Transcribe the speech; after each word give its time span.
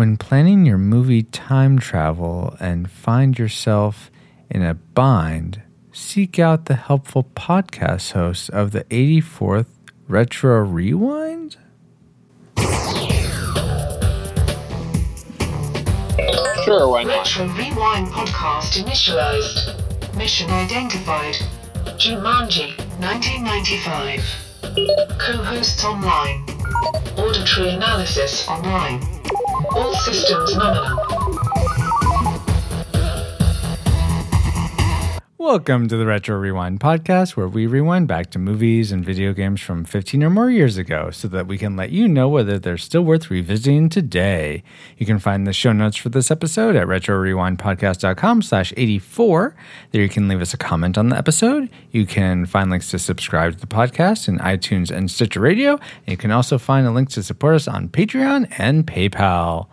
When 0.00 0.16
planning 0.16 0.64
your 0.64 0.78
movie 0.78 1.24
time 1.24 1.78
travel 1.78 2.56
and 2.58 2.90
find 2.90 3.38
yourself 3.38 4.10
in 4.48 4.62
a 4.62 4.72
bind, 4.72 5.60
seek 5.92 6.38
out 6.38 6.64
the 6.64 6.76
helpful 6.76 7.24
podcast 7.36 8.12
hosts 8.12 8.48
of 8.48 8.70
the 8.70 8.84
84th 8.84 9.66
Retro 10.08 10.60
Rewind? 10.60 11.58
Sure, 16.64 16.88
why 16.88 17.02
not? 17.02 17.18
Retro 17.18 17.44
Rewind 17.48 18.06
podcast 18.06 18.82
initialized. 18.82 20.16
Mission 20.16 20.48
identified. 20.50 21.34
Jumanji, 22.00 22.74
1995. 23.00 24.24
Co-hosts 25.18 25.84
online. 25.84 26.46
Auditory 27.18 27.68
analysis 27.74 28.48
online. 28.48 29.20
All 29.76 29.94
systems 29.94 30.56
nominal. 30.56 31.09
Welcome 35.40 35.88
to 35.88 35.96
the 35.96 36.04
Retro 36.04 36.36
Rewind 36.36 36.80
podcast, 36.80 37.34
where 37.34 37.48
we 37.48 37.66
rewind 37.66 38.06
back 38.06 38.28
to 38.32 38.38
movies 38.38 38.92
and 38.92 39.02
video 39.02 39.32
games 39.32 39.62
from 39.62 39.86
15 39.86 40.22
or 40.22 40.28
more 40.28 40.50
years 40.50 40.76
ago 40.76 41.10
so 41.10 41.28
that 41.28 41.46
we 41.46 41.56
can 41.56 41.76
let 41.76 41.88
you 41.88 42.08
know 42.08 42.28
whether 42.28 42.58
they're 42.58 42.76
still 42.76 43.00
worth 43.00 43.30
revisiting 43.30 43.88
today. 43.88 44.62
You 44.98 45.06
can 45.06 45.18
find 45.18 45.46
the 45.46 45.54
show 45.54 45.72
notes 45.72 45.96
for 45.96 46.10
this 46.10 46.30
episode 46.30 46.76
at 46.76 46.86
retrorewindpodcast.com 46.86 48.42
slash 48.42 48.74
84. 48.76 49.56
There 49.92 50.02
you 50.02 50.10
can 50.10 50.28
leave 50.28 50.42
us 50.42 50.52
a 50.52 50.58
comment 50.58 50.98
on 50.98 51.08
the 51.08 51.16
episode. 51.16 51.70
You 51.90 52.04
can 52.04 52.44
find 52.44 52.70
links 52.70 52.90
to 52.90 52.98
subscribe 52.98 53.54
to 53.54 53.60
the 53.60 53.66
podcast 53.66 54.28
in 54.28 54.40
iTunes 54.40 54.90
and 54.90 55.10
Stitcher 55.10 55.40
Radio. 55.40 55.76
And 56.06 56.08
you 56.08 56.18
can 56.18 56.32
also 56.32 56.58
find 56.58 56.86
a 56.86 56.90
link 56.90 57.08
to 57.12 57.22
support 57.22 57.54
us 57.54 57.66
on 57.66 57.88
Patreon 57.88 58.54
and 58.58 58.86
PayPal. 58.86 59.68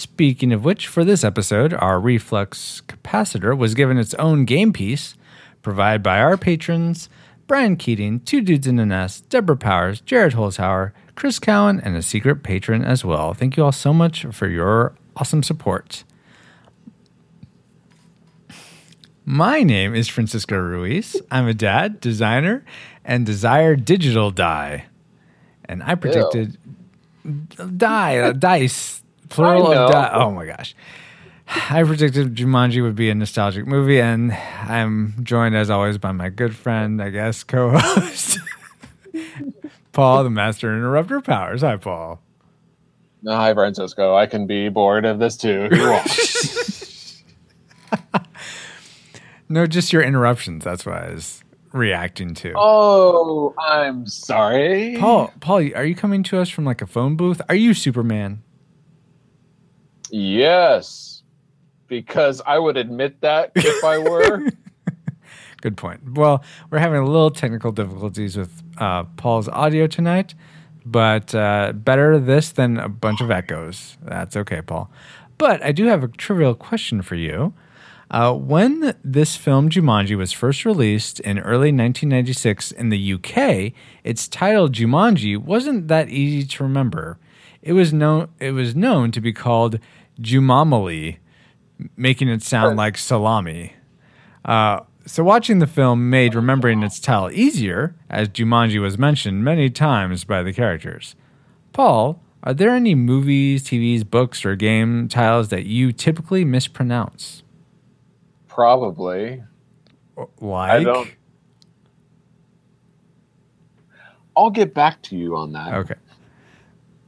Speaking 0.00 0.50
of 0.50 0.64
which, 0.64 0.86
for 0.86 1.04
this 1.04 1.22
episode, 1.22 1.74
our 1.74 2.00
reflux 2.00 2.80
capacitor 2.88 3.54
was 3.54 3.74
given 3.74 3.98
its 3.98 4.14
own 4.14 4.46
game 4.46 4.72
piece, 4.72 5.14
provided 5.60 6.02
by 6.02 6.20
our 6.20 6.38
patrons 6.38 7.10
Brian 7.46 7.76
Keating, 7.76 8.20
Two 8.20 8.40
Dudes 8.40 8.66
in 8.66 8.78
a 8.78 8.86
Nest, 8.86 9.28
Deborah 9.28 9.58
Powers, 9.58 10.00
Jared 10.00 10.32
Holzhauer, 10.32 10.92
Chris 11.16 11.38
Cowan, 11.38 11.80
and 11.80 11.96
a 11.96 12.00
secret 12.00 12.42
patron 12.42 12.82
as 12.82 13.04
well. 13.04 13.34
Thank 13.34 13.58
you 13.58 13.64
all 13.64 13.72
so 13.72 13.92
much 13.92 14.24
for 14.24 14.48
your 14.48 14.94
awesome 15.16 15.42
support. 15.42 16.04
My 19.26 19.62
name 19.62 19.94
is 19.94 20.08
Francisco 20.08 20.56
Ruiz. 20.56 21.20
I'm 21.30 21.46
a 21.46 21.52
dad, 21.52 22.00
designer, 22.00 22.64
and 23.04 23.26
desire 23.26 23.76
digital 23.76 24.30
die. 24.30 24.86
And 25.66 25.82
I 25.82 25.94
predicted 25.94 26.56
die, 27.76 28.16
uh, 28.16 28.32
dice, 28.32 29.02
plural 29.30 29.72
of 29.72 29.90
die. 29.90 30.10
Oh 30.12 30.30
my 30.30 30.46
gosh. 30.46 30.74
I 31.68 31.82
predicted 31.82 32.36
Jumanji 32.36 32.80
would 32.82 32.94
be 32.94 33.10
a 33.10 33.14
nostalgic 33.14 33.66
movie, 33.66 34.00
and 34.00 34.32
I'm 34.32 35.14
joined 35.24 35.56
as 35.56 35.68
always 35.68 35.98
by 35.98 36.12
my 36.12 36.28
good 36.28 36.54
friend, 36.54 37.02
I 37.02 37.10
guess, 37.10 37.42
co 37.42 37.70
host, 37.76 38.38
Paul, 39.92 40.22
the 40.22 40.30
Master 40.30 40.72
Interrupter 40.72 41.20
Powers. 41.20 41.62
Hi, 41.62 41.76
Paul. 41.76 42.20
No, 43.22 43.34
hi, 43.34 43.52
Francisco. 43.52 44.14
I 44.14 44.26
can 44.26 44.46
be 44.46 44.68
bored 44.68 45.04
of 45.04 45.18
this 45.18 45.36
too. 45.36 45.68
you. 45.72 46.00
No, 49.52 49.66
just 49.66 49.92
your 49.92 50.02
interruptions. 50.02 50.62
That's 50.62 50.86
what 50.86 50.94
I 50.94 51.10
was 51.12 51.42
reacting 51.72 52.34
to. 52.34 52.52
oh, 52.56 53.52
I'm 53.58 54.06
sorry. 54.06 54.96
Paul, 54.96 55.32
Paul, 55.40 55.56
are 55.74 55.84
you 55.84 55.96
coming 55.96 56.22
to 56.24 56.38
us 56.38 56.48
from 56.48 56.64
like 56.64 56.80
a 56.80 56.86
phone 56.86 57.16
booth? 57.16 57.42
Are 57.48 57.56
you 57.56 57.74
Superman? 57.74 58.44
Yes, 60.10 61.22
because 61.86 62.40
I 62.46 62.58
would 62.58 62.76
admit 62.76 63.20
that 63.20 63.52
if 63.54 63.84
I 63.84 63.98
were. 63.98 64.50
Good 65.60 65.76
point. 65.76 66.14
Well, 66.14 66.42
we're 66.70 66.78
having 66.78 67.00
a 67.00 67.06
little 67.06 67.30
technical 67.30 67.70
difficulties 67.72 68.36
with 68.36 68.62
uh, 68.78 69.04
Paul's 69.16 69.48
audio 69.48 69.86
tonight, 69.86 70.34
but 70.86 71.34
uh, 71.34 71.72
better 71.74 72.18
this 72.18 72.50
than 72.50 72.78
a 72.78 72.88
bunch 72.88 73.20
of 73.20 73.30
echoes. 73.30 73.98
That's 74.02 74.36
okay, 74.36 74.62
Paul. 74.62 74.90
But 75.36 75.62
I 75.62 75.72
do 75.72 75.86
have 75.86 76.02
a 76.02 76.08
trivial 76.08 76.54
question 76.54 77.02
for 77.02 77.14
you. 77.14 77.52
Uh, 78.10 78.34
when 78.34 78.94
this 79.04 79.36
film 79.36 79.70
Jumanji 79.70 80.16
was 80.16 80.32
first 80.32 80.64
released 80.64 81.20
in 81.20 81.38
early 81.38 81.68
1996 81.68 82.72
in 82.72 82.88
the 82.88 83.12
UK, 83.14 83.72
its 84.02 84.26
title 84.26 84.68
Jumanji 84.68 85.38
wasn't 85.38 85.86
that 85.88 86.08
easy 86.08 86.46
to 86.46 86.64
remember. 86.64 87.18
It 87.62 87.74
was 87.74 87.92
known 87.92 88.28
it 88.40 88.52
was 88.52 88.74
known 88.74 89.12
to 89.12 89.20
be 89.20 89.32
called 89.32 89.78
Jumamali, 90.20 91.18
making 91.96 92.28
it 92.28 92.42
sound 92.42 92.76
like 92.76 92.96
salami. 92.98 93.74
Uh, 94.44 94.80
so 95.06 95.24
watching 95.24 95.58
the 95.58 95.66
film 95.66 96.10
made 96.10 96.34
remembering 96.34 96.82
its 96.82 97.00
title 97.00 97.30
easier, 97.32 97.94
as 98.08 98.28
Jumanji 98.28 98.80
was 98.80 98.98
mentioned 98.98 99.42
many 99.44 99.70
times 99.70 100.24
by 100.24 100.42
the 100.42 100.52
characters. 100.52 101.14
Paul, 101.72 102.22
are 102.42 102.54
there 102.54 102.70
any 102.70 102.94
movies, 102.94 103.62
TVs, 103.64 104.08
books, 104.08 104.44
or 104.44 104.56
game 104.56 105.08
titles 105.08 105.48
that 105.48 105.66
you 105.66 105.92
typically 105.92 106.44
mispronounce? 106.44 107.42
Probably. 108.48 109.42
Like, 110.40 110.70
I 110.70 110.84
don't- 110.84 111.14
I'll 114.36 114.50
get 114.50 114.74
back 114.74 115.02
to 115.02 115.16
you 115.16 115.36
on 115.36 115.52
that. 115.52 115.72
okay. 115.74 115.94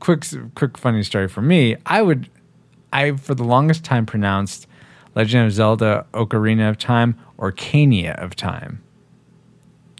Quick, 0.00 0.24
quick, 0.54 0.76
funny 0.76 1.02
story 1.02 1.28
for 1.28 1.42
me. 1.42 1.76
I 1.86 2.02
would, 2.02 2.28
I 2.92 3.12
for 3.12 3.34
the 3.34 3.44
longest 3.44 3.84
time 3.84 4.06
pronounced 4.06 4.66
Legend 5.14 5.46
of 5.46 5.52
Zelda: 5.52 6.06
Ocarina 6.12 6.68
of 6.68 6.78
Time 6.78 7.18
or 7.38 7.52
Cania 7.52 8.14
of 8.22 8.36
Time. 8.36 8.82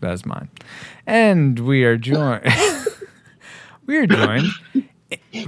That's 0.00 0.26
mine. 0.26 0.48
And 1.06 1.60
we 1.60 1.84
are 1.84 1.96
joined. 1.96 2.44
we 3.86 3.96
are 3.98 4.06
joined 4.06 4.48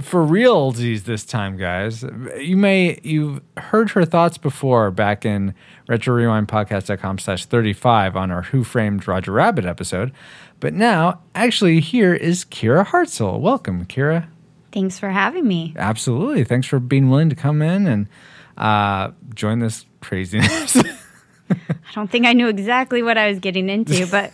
for 0.01 0.25
realsies 0.25 1.03
this 1.03 1.25
time, 1.25 1.57
guys. 1.57 2.03
You 2.39 2.57
may 2.57 2.99
you've 3.03 3.41
heard 3.57 3.91
her 3.91 4.05
thoughts 4.05 4.37
before 4.37 4.91
back 4.91 5.25
in 5.25 5.53
retro 5.87 6.15
rewind 6.15 6.47
podcast.com 6.47 7.19
slash 7.19 7.45
35 7.45 8.15
on 8.15 8.31
our 8.31 8.43
Who 8.43 8.63
Framed 8.63 9.07
Roger 9.07 9.31
Rabbit 9.31 9.65
episode. 9.65 10.11
But 10.59 10.73
now, 10.73 11.19
actually, 11.33 11.79
here 11.79 12.13
is 12.13 12.45
Kira 12.45 12.85
Hartzell. 12.87 13.39
Welcome, 13.39 13.85
Kira. 13.85 14.27
Thanks 14.75 14.99
for 14.99 15.09
having 15.09 15.47
me. 15.47 15.73
Absolutely. 15.77 16.43
Thanks 16.43 16.67
for 16.67 16.81
being 16.81 17.09
willing 17.09 17.29
to 17.29 17.35
come 17.35 17.61
in 17.61 17.87
and 17.87 18.09
uh, 18.57 19.11
join 19.33 19.59
this 19.59 19.85
craziness. 20.01 20.75
I 21.49 21.55
don't 21.93 22.11
think 22.11 22.25
I 22.25 22.33
knew 22.33 22.49
exactly 22.49 23.01
what 23.01 23.17
I 23.17 23.29
was 23.29 23.39
getting 23.39 23.69
into, 23.69 24.05
but 24.11 24.33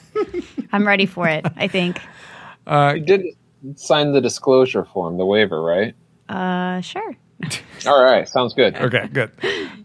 I'm 0.74 0.88
ready 0.88 1.06
for 1.06 1.28
it, 1.28 1.46
I 1.56 1.68
think. 1.68 2.02
You 2.68 3.00
did 3.02 3.24
sign 3.76 4.14
the 4.14 4.20
disclosure 4.22 4.84
form, 4.84 5.18
the 5.18 5.28
waiver, 5.28 5.62
right? 5.62 5.94
Uh, 6.28 6.82
sure. 6.82 7.16
All 7.86 8.04
right, 8.04 8.28
sounds 8.28 8.56
good. 8.56 8.76
Okay, 8.76 9.10
good. 9.14 9.30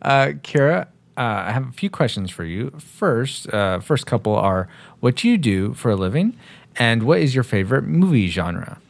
Uh, 0.01 0.29
Kira, 0.41 0.87
uh, 1.19 1.45
I 1.49 1.53
have 1.53 1.69
a 1.69 1.73
few 1.73 1.91
questions 1.91 2.31
for 2.31 2.45
you. 2.45 2.71
First, 2.79 3.53
uh, 3.53 3.81
first 3.81 4.07
couple 4.07 4.35
are 4.35 4.71
what 5.01 5.23
you 5.23 5.37
do 5.37 5.75
for 5.75 5.91
a 5.91 5.97
living, 5.97 6.35
and 6.77 7.03
what 7.03 7.19
is 7.19 7.35
your 7.35 7.45
favorite 7.45 7.85
movie 7.85 8.29
genre? 8.29 8.81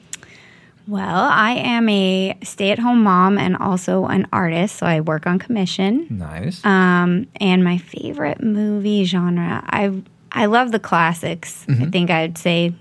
Well, 0.88 1.24
I 1.24 1.52
am 1.52 1.88
a 1.88 2.38
stay 2.44 2.70
at 2.70 2.78
home 2.78 3.02
mom 3.02 3.38
and 3.38 3.56
also 3.56 4.06
an 4.06 4.28
artist, 4.32 4.76
so 4.76 4.86
I 4.86 5.00
work 5.00 5.26
on 5.26 5.38
commission. 5.38 6.06
Nice. 6.10 6.64
Um, 6.64 7.26
and 7.40 7.64
my 7.64 7.78
favorite 7.78 8.40
movie 8.42 9.04
genre, 9.04 9.62
I 9.66 10.02
I 10.30 10.46
love 10.46 10.70
the 10.72 10.78
classics. 10.78 11.64
I 11.68 11.86
think 11.86 12.10
I'd 12.10 12.38
say 12.38 12.72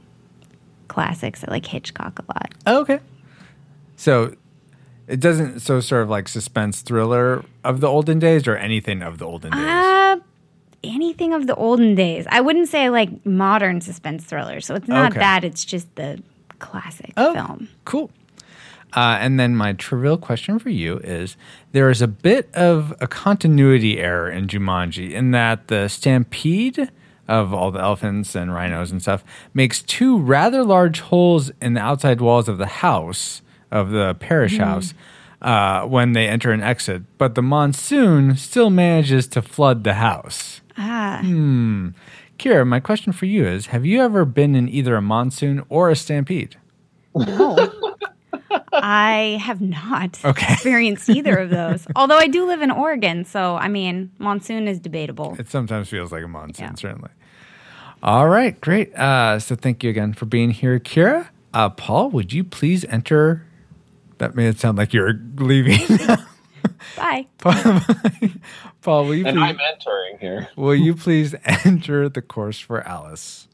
classics. 0.88 1.44
I 1.48 1.52
like 1.52 1.66
Hitchcock 1.66 2.20
a 2.20 2.24
lot. 2.32 2.54
Oh, 2.68 2.82
okay. 2.82 3.00
So 3.96 4.36
it 5.08 5.20
doesn't 5.20 5.62
so 5.62 5.80
sort 5.80 6.04
of 6.04 6.10
like 6.10 6.28
suspense 6.28 6.82
thriller 6.82 7.44
of 7.64 7.80
the 7.80 7.88
olden 7.88 8.20
days 8.20 8.48
or 8.48 8.56
anything 8.56 9.02
of 9.02 9.18
the 9.18 9.26
olden 9.26 9.52
days. 9.52 9.62
Uh, 9.62 10.18
anything 10.84 11.34
of 11.34 11.48
the 11.48 11.56
olden 11.56 11.96
days. 11.96 12.28
I 12.30 12.42
wouldn't 12.42 12.68
say 12.68 12.84
I 12.86 12.88
like 12.90 13.26
modern 13.26 13.82
suspense 13.82 14.24
thrillers. 14.26 14.66
So 14.66 14.76
it's 14.76 14.88
not 14.88 15.12
Okay. 15.12 15.20
that. 15.20 15.44
It's 15.44 15.66
just 15.66 15.94
the 15.96 16.22
classic 16.60 17.14
Oh, 17.18 17.34
film. 17.34 17.70
Cool. 17.86 18.12
Uh, 18.94 19.18
and 19.20 19.40
then 19.40 19.56
my 19.56 19.74
trivial 19.74 20.18
question 20.18 20.58
for 20.58 20.70
you 20.70 21.00
is: 21.00 21.36
There 21.74 21.90
is 21.90 22.02
a 22.02 22.08
bit 22.08 22.50
of 22.54 22.94
a 23.02 23.08
continuity 23.08 24.00
error 24.00 24.30
in 24.30 24.48
Jumanji 24.48 25.12
in 25.12 25.32
that 25.32 25.68
the 25.68 25.88
stampede 25.90 26.90
of 27.28 27.54
all 27.54 27.72
the 27.72 27.80
elephants 27.80 28.36
and 28.36 28.54
rhinos 28.54 28.92
and 28.92 29.02
stuff 29.02 29.24
makes 29.54 29.82
two 29.82 30.18
rather 30.18 30.64
large 30.64 31.00
holes 31.02 31.52
in 31.62 31.74
the 31.74 31.82
outside 31.82 32.22
walls 32.22 32.48
of 32.48 32.58
the 32.58 32.68
house 32.68 33.42
of 33.72 33.90
the 33.90 34.14
parish 34.16 34.58
house 34.58 34.94
uh, 35.42 35.82
when 35.86 36.14
they 36.14 36.28
enter 36.28 36.52
and 36.52 36.64
exit, 36.64 37.02
but 37.18 37.36
the 37.36 37.42
monsoon 37.42 38.36
still 38.38 38.70
manages 38.70 39.28
to 39.28 39.42
flood 39.42 39.84
the 39.84 39.96
house. 39.96 40.62
Ah. 40.78 41.22
Kira, 42.38 42.66
my 42.68 42.80
question 42.80 43.14
for 43.14 43.26
you 43.26 43.46
is: 43.46 43.68
Have 43.68 43.86
you 43.86 44.02
ever 44.02 44.26
been 44.26 44.56
in 44.56 44.68
either 44.70 44.96
a 44.96 45.02
monsoon 45.02 45.64
or 45.70 45.90
a 45.90 45.96
stampede? 45.96 46.58
No. 47.16 47.72
I 48.74 49.40
have 49.42 49.62
not 49.62 50.20
Okay. 50.26 50.54
experienced 50.54 51.10
either 51.10 51.38
of 51.38 51.50
those. 51.50 51.88
Although 51.96 52.18
I 52.18 52.28
do 52.28 52.46
live 52.46 52.62
in 52.62 52.72
Oregon, 52.72 53.24
so 53.26 53.56
I 53.56 53.68
mean, 53.70 54.12
monsoon 54.20 54.68
is 54.68 54.80
debatable. 54.80 55.36
It 55.40 55.50
sometimes 55.50 55.88
feels 55.90 56.12
like 56.12 56.24
a 56.24 56.28
monsoon, 56.28 56.66
Yeah. 56.66 56.76
certainly. 56.76 57.10
All 58.04 58.28
right, 58.28 58.60
great. 58.62 58.94
Uh, 58.96 59.40
so 59.40 59.56
thank 59.56 59.84
you 59.84 59.90
again 59.90 60.14
for 60.14 60.26
being 60.26 60.52
here, 60.52 60.80
Kira. 60.80 61.28
Uh, 61.54 61.70
Paul, 61.70 62.10
would 62.12 62.34
you 62.34 62.44
please 62.44 62.84
enter? 62.86 63.46
That 64.18 64.36
made 64.36 64.48
it 64.48 64.60
sound 64.60 64.78
like 64.78 64.94
you're 64.94 65.20
leaving. 65.38 65.80
Bye. 66.96 67.28
Paul, 67.40 67.82
Paul 68.82 69.06
will 69.06 69.16
you 69.16 69.26
And 69.26 69.38
please, 69.38 69.44
I'm 69.44 69.60
entering 69.74 70.18
here. 70.20 70.48
will 70.56 70.76
you 70.76 70.96
please 70.96 71.36
enter 71.46 72.10
the 72.10 72.22
course 72.22 72.60
for 72.60 72.82
Alice? 72.88 73.48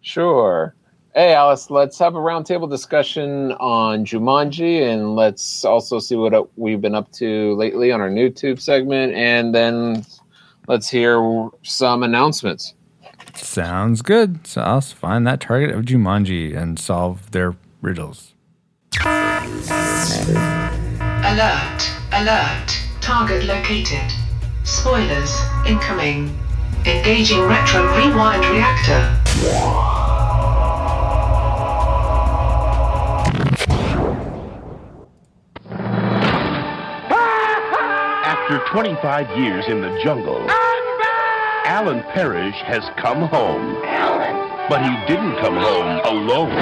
Sure. 0.00 0.74
Hey, 1.14 1.34
Alice, 1.34 1.68
let's 1.70 1.98
have 1.98 2.14
a 2.14 2.18
roundtable 2.18 2.70
discussion 2.70 3.52
on 3.52 4.04
Jumanji, 4.06 4.82
and 4.90 5.14
let's 5.14 5.62
also 5.64 5.98
see 5.98 6.16
what 6.16 6.32
uh, 6.32 6.44
we've 6.56 6.80
been 6.80 6.94
up 6.94 7.12
to 7.12 7.54
lately 7.54 7.92
on 7.92 8.00
our 8.00 8.08
new 8.08 8.30
tube 8.30 8.58
segment, 8.58 9.12
and 9.12 9.54
then 9.54 10.06
let's 10.68 10.88
hear 10.88 11.50
some 11.62 12.02
announcements. 12.02 12.72
Sounds 13.34 14.00
good. 14.00 14.46
So 14.46 14.62
I'll 14.62 14.80
find 14.80 15.26
that 15.26 15.40
target 15.40 15.70
of 15.70 15.84
Jumanji 15.84 16.56
and 16.56 16.78
solve 16.78 17.30
their 17.32 17.56
riddles. 17.82 18.32
Alert, 21.24 21.91
alert, 22.12 22.78
target 23.00 23.44
located. 23.44 24.12
Spoilers, 24.64 25.34
incoming. 25.66 26.38
Engaging 26.84 27.40
retro 27.42 27.82
rewind 27.96 28.44
reactor. 28.46 29.18
After 38.24 38.58
25 38.72 39.38
years 39.38 39.64
in 39.68 39.80
the 39.80 39.98
jungle, 40.02 40.44
Alan 41.64 42.02
Parrish 42.12 42.56
has 42.66 42.82
come 42.96 43.22
home. 43.28 43.76
Alan? 43.84 44.68
But 44.68 44.82
he 44.82 45.06
didn't 45.06 45.36
come 45.38 45.56
home 45.56 46.00
alone. 46.04 46.52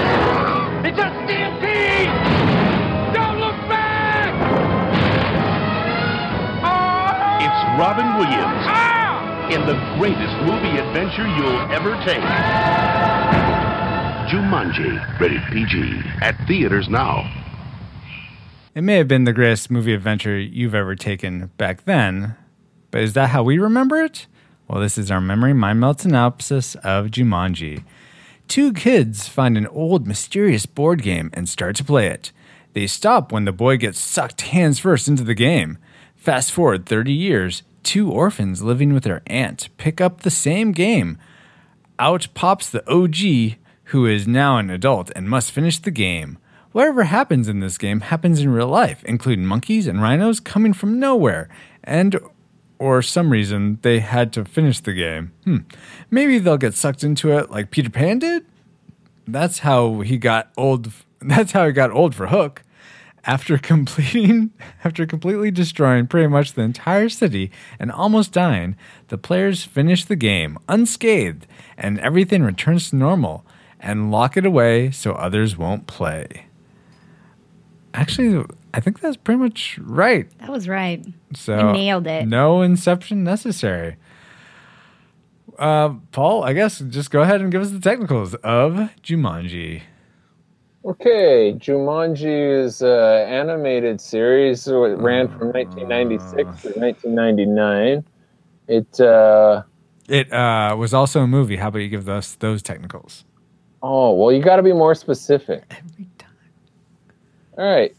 It's 0.85 0.99
a 0.99 1.11
stampede! 1.25 2.60
Robin 7.81 8.05
Williams 8.19 8.67
Ah! 8.69 9.49
in 9.49 9.63
the 9.65 9.73
greatest 9.99 10.37
movie 10.45 10.77
adventure 10.77 11.27
you'll 11.27 11.73
ever 11.73 11.97
take. 12.05 12.21
Jumanji, 14.29 15.19
rated 15.19 15.41
PG, 15.51 16.03
at 16.21 16.37
theaters 16.47 16.91
now. 16.91 17.25
It 18.75 18.83
may 18.83 18.97
have 18.97 19.09
been 19.09 19.25
the 19.25 19.33
greatest 19.33 19.71
movie 19.71 19.95
adventure 19.95 20.39
you've 20.39 20.75
ever 20.75 20.95
taken 20.95 21.53
back 21.57 21.87
then, 21.87 22.37
but 22.91 23.01
is 23.01 23.15
that 23.15 23.31
how 23.31 23.43
we 23.43 23.59
remember 23.59 23.97
it? 23.97 24.27
Well, 24.69 24.83
this 24.83 24.99
is 24.99 25.11
our 25.11 25.23
memory 25.23 25.55
mind 25.55 25.81
melt 25.81 26.03
synopsis 26.03 26.75
of 26.85 27.07
Jumanji. 27.07 27.83
Two 28.47 28.75
kids 28.75 29.27
find 29.27 29.57
an 29.57 29.67
old 29.69 30.07
mysterious 30.07 30.67
board 30.67 31.01
game 31.03 31.31
and 31.33 31.49
start 31.49 31.77
to 31.77 31.85
play 31.85 32.09
it. 32.09 32.31
They 32.75 32.87
stop 32.87 33.33
when 33.33 33.47
the 33.47 33.53
boy 33.53 33.79
gets 33.79 33.99
sucked 33.99 34.43
hands 34.43 34.79
first 34.79 35.09
into 35.09 35.25
the 35.25 35.35
game. 35.35 35.79
Fast 36.15 36.53
forward 36.53 36.85
30 36.85 37.15
years, 37.15 37.63
two 37.83 38.11
orphans 38.11 38.63
living 38.63 38.93
with 38.93 39.05
their 39.05 39.23
aunt 39.27 39.69
pick 39.77 40.01
up 40.01 40.21
the 40.21 40.31
same 40.31 40.73
game. 40.73 41.19
Out 41.99 42.29
pops 42.35 42.71
the 42.71 42.89
OG, 42.91 43.59
who 43.85 44.07
is 44.07 44.27
now 44.27 44.57
an 44.57 44.71
adult 44.71 45.11
and 45.15 45.29
must 45.29 45.53
finish 45.53 45.79
the 45.79 45.91
game. 45.91 46.39
Whatever 46.73 47.05
happens 47.05 47.49
in 47.49 47.61
this 47.61 47.79
game 47.79 48.01
happens 48.01 48.41
in 48.41 48.51
real 48.51 48.69
life, 48.69 49.03
including 49.05 49.45
monkeys 49.45 49.87
and 49.87 50.01
rhinos 50.01 50.39
coming 50.39 50.73
from 50.73 51.01
nowhere, 51.01 51.49
and 51.83 52.19
or 52.79 53.03
some 53.03 53.31
reason 53.31 53.79
they 53.83 54.01
had 54.01 54.33
to 54.33 54.45
finish 54.45 54.81
the 54.81 54.95
game. 54.95 55.33
Hmm. 55.45 55.59
Maybe 56.11 56.39
they'll 56.39 56.57
get 56.57 56.75
sucked 56.75 57.05
into 57.05 57.33
it 57.37 57.51
like 57.51 57.71
Peter 57.71 57.91
Pan 57.91 58.21
did. 58.21 58.47
That's 59.27 59.61
how 59.61 60.01
he 60.01 60.17
got 60.17 60.51
old. 60.57 60.91
That's 61.21 61.53
how 61.53 61.67
he 61.67 61.73
got 61.73 61.91
old 61.91 62.15
for 62.15 62.29
Hook. 62.29 62.63
After 63.27 63.59
completing, 63.73 64.51
after 64.85 65.07
completely 65.07 65.51
destroying 65.51 66.07
pretty 66.07 66.29
much 66.29 66.53
the 66.55 66.63
entire 66.63 67.09
city 67.09 67.51
and 67.79 67.93
almost 67.93 68.33
dying, 68.33 68.77
the 69.09 69.19
players 69.19 69.65
finish 69.65 70.05
the 70.05 70.17
game 70.17 70.59
unscathed, 70.69 71.47
and 71.77 71.99
everything 72.01 72.43
returns 72.43 72.91
to 72.91 72.97
normal, 72.97 73.45
and 73.79 74.11
lock 74.11 74.37
it 74.37 74.47
away 74.47 74.91
so 74.91 75.13
others 75.13 75.57
won't 75.57 75.87
play. 75.87 76.47
Actually, 77.93 78.45
I 78.73 78.81
think 78.81 79.01
that's 79.01 79.17
pretty 79.17 79.41
much 79.41 79.79
right. 79.83 80.29
That 80.39 80.51
was 80.51 80.69
right. 80.69 81.05
So 81.35 81.59
You 81.59 81.73
nailed 81.73 82.07
it. 82.07 82.27
No 82.27 82.63
inception 82.63 83.25
necessary. 83.25 83.97
Uh, 85.59 85.95
Paul, 86.13 86.43
I 86.45 86.53
guess 86.53 86.79
just 86.79 87.11
go 87.11 87.21
ahead 87.21 87.41
and 87.43 87.51
give 87.53 87.61
us 87.61 87.71
the 87.71 87.81
technicals 87.81 88.35
of 88.37 88.75
Jumanji. 89.03 89.83
Okay, 90.85 91.55
Jumanji 91.59 92.65
is 92.65 92.81
an 92.81 92.89
animated 92.91 94.01
series. 94.01 94.63
So 94.63 94.85
it 94.85 94.97
ran 94.99 95.29
from 95.29 95.49
1996 95.49 96.63
to 96.63 96.69
1999. 96.71 98.05
It, 98.67 99.01
uh, 99.01 99.63
It 100.09 100.33
uh, 100.33 100.75
was 100.79 100.95
also 100.95 101.21
a 101.23 101.27
movie. 101.27 101.57
How 101.57 101.69
about 101.69 101.81
you 101.81 101.89
give 101.89 102.09
us 102.09 102.35
those 102.37 102.63
technicals? 102.63 103.25
oh, 103.83 104.15
well, 104.15 104.33
you 104.33 104.43
got 104.43 104.57
to 104.57 104.63
be 104.63 104.73
more 104.73 104.95
specific. 104.95 105.65
Every 105.71 106.09
time. 106.19 106.31
All 107.59 107.65
right. 107.65 107.95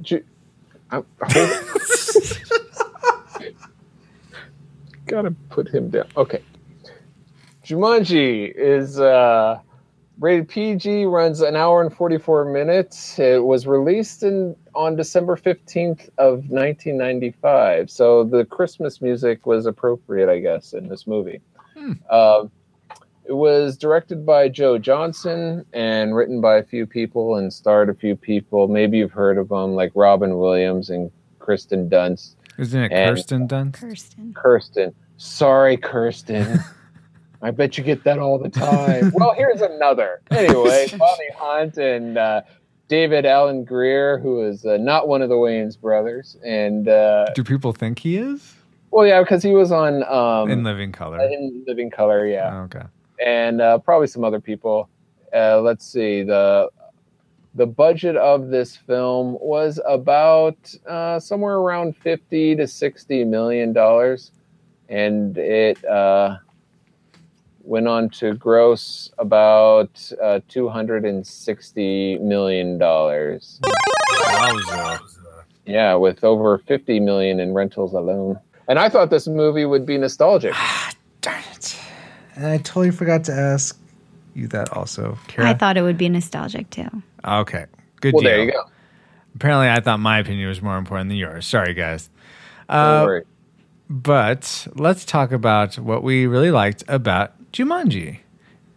Ju- 0.00 0.24
I, 0.90 1.02
Gotta 5.06 5.32
put 5.50 5.68
him 5.68 5.90
down. 5.90 6.06
Okay. 6.16 6.42
Jumanji 7.64 8.52
is 8.54 9.00
uh, 9.00 9.58
rated 10.20 10.48
PG, 10.48 11.04
runs 11.06 11.40
an 11.40 11.56
hour 11.56 11.82
and 11.82 11.92
44 11.94 12.44
minutes. 12.46 13.18
It 13.18 13.44
was 13.44 13.66
released 13.66 14.22
in 14.22 14.54
on 14.74 14.96
December 14.96 15.36
15th 15.36 16.08
of 16.18 16.48
1995. 16.50 17.90
So 17.90 18.24
the 18.24 18.44
Christmas 18.44 19.00
music 19.00 19.46
was 19.46 19.66
appropriate, 19.66 20.28
I 20.28 20.38
guess, 20.40 20.72
in 20.72 20.88
this 20.88 21.06
movie. 21.06 21.40
Uh, 22.08 22.44
it 23.26 23.32
was 23.32 23.76
directed 23.76 24.24
by 24.24 24.48
Joe 24.48 24.78
Johnston 24.78 25.64
and 25.72 26.14
written 26.14 26.40
by 26.40 26.56
a 26.58 26.62
few 26.62 26.86
people 26.86 27.36
and 27.36 27.52
starred 27.52 27.88
a 27.88 27.94
few 27.94 28.14
people. 28.16 28.68
Maybe 28.68 28.98
you've 28.98 29.12
heard 29.12 29.38
of 29.38 29.48
them, 29.48 29.74
like 29.74 29.92
Robin 29.94 30.38
Williams 30.38 30.90
and 30.90 31.10
Kristen 31.38 31.88
Dunst. 31.90 32.36
Isn't 32.58 32.82
it 32.84 32.92
And- 32.92 33.16
Kirsten 33.16 33.48
Dunst? 33.48 33.72
Kirsten. 33.80 34.32
Kirsten. 34.34 34.94
Sorry, 35.16 35.76
Kirsten. 35.76 36.58
I 37.44 37.50
bet 37.50 37.78
you 37.78 37.84
get 37.84 38.02
that 38.04 38.18
all 38.18 38.38
the 38.38 38.48
time. 38.48 39.12
well, 39.14 39.34
here's 39.36 39.60
another. 39.60 40.22
Anyway, 40.30 40.86
Bonnie 40.98 41.30
Hunt 41.36 41.76
and 41.76 42.18
uh, 42.18 42.42
David 42.88 43.24
Alan 43.26 43.64
Grier, 43.64 44.18
who 44.18 44.42
is 44.42 44.64
uh, 44.64 44.78
not 44.78 45.06
one 45.06 45.22
of 45.22 45.28
the 45.28 45.36
Wayans 45.36 45.80
brothers. 45.80 46.36
And, 46.44 46.88
uh, 46.88 47.26
Do 47.34 47.44
people 47.44 47.72
think 47.72 48.00
he 48.00 48.16
is 48.16 48.54
well, 48.94 49.04
yeah, 49.08 49.20
because 49.22 49.42
he 49.42 49.54
was 49.54 49.72
on 49.72 50.04
um, 50.04 50.48
in 50.48 50.62
Living 50.62 50.92
Color? 50.92 51.20
in 51.20 51.64
Living 51.66 51.90
Color, 51.90 52.28
yeah. 52.28 52.50
Oh, 52.54 52.58
okay. 52.62 52.84
and 53.20 53.60
uh, 53.60 53.78
probably 53.78 54.06
some 54.06 54.22
other 54.22 54.40
people. 54.40 54.88
Uh, 55.34 55.60
let's 55.60 55.84
see 55.84 56.22
the 56.22 56.70
the 57.56 57.66
budget 57.66 58.14
of 58.14 58.50
this 58.50 58.76
film 58.76 59.36
was 59.40 59.80
about 59.84 60.56
uh, 60.86 61.18
somewhere 61.18 61.56
around 61.56 61.96
fifty 61.96 62.54
to 62.54 62.68
sixty 62.68 63.24
million 63.24 63.72
dollars, 63.72 64.30
and 64.88 65.36
it 65.38 65.84
uh, 65.84 66.36
went 67.64 67.88
on 67.88 68.08
to 68.10 68.34
gross 68.34 69.10
about 69.18 70.10
uh, 70.22 70.40
two 70.48 70.68
hundred 70.68 71.04
and 71.04 71.26
sixty 71.26 72.18
million 72.18 72.78
dollars. 72.78 73.60
Yeah, 75.66 75.94
with 75.94 76.22
over 76.24 76.58
fifty 76.58 77.00
million 77.00 77.40
in 77.40 77.54
rentals 77.54 77.94
alone. 77.94 78.38
And 78.68 78.78
I 78.78 78.88
thought 78.88 79.10
this 79.10 79.26
movie 79.26 79.64
would 79.64 79.86
be 79.86 79.96
nostalgic. 79.98 80.54
Darn 81.20 81.42
it. 81.52 81.78
And 82.36 82.46
I 82.46 82.58
totally 82.58 82.90
forgot 82.90 83.24
to 83.24 83.32
ask 83.32 83.78
you 84.34 84.46
that 84.48 84.70
also, 84.72 85.18
Kara. 85.28 85.48
I 85.48 85.54
thought 85.54 85.76
it 85.76 85.82
would 85.82 85.96
be 85.98 86.08
nostalgic 86.08 86.68
too. 86.70 86.88
okay. 87.24 87.66
Good 88.00 88.14
Well, 88.14 88.22
deal. 88.22 88.30
there 88.30 88.44
you 88.44 88.52
go. 88.52 88.64
Apparently, 89.36 89.68
I 89.70 89.80
thought 89.80 90.00
my 90.00 90.18
opinion 90.18 90.48
was 90.48 90.60
more 90.60 90.76
important 90.76 91.08
than 91.08 91.16
yours. 91.16 91.46
Sorry, 91.46 91.72
guys. 91.74 92.10
Don't 92.68 92.78
Uh, 92.78 93.04
worry. 93.06 93.22
But 93.90 94.66
let's 94.74 95.04
talk 95.04 95.32
about 95.32 95.78
what 95.78 96.02
we 96.02 96.26
really 96.26 96.50
liked 96.50 96.84
about 96.88 97.32
Jumanji, 97.54 98.18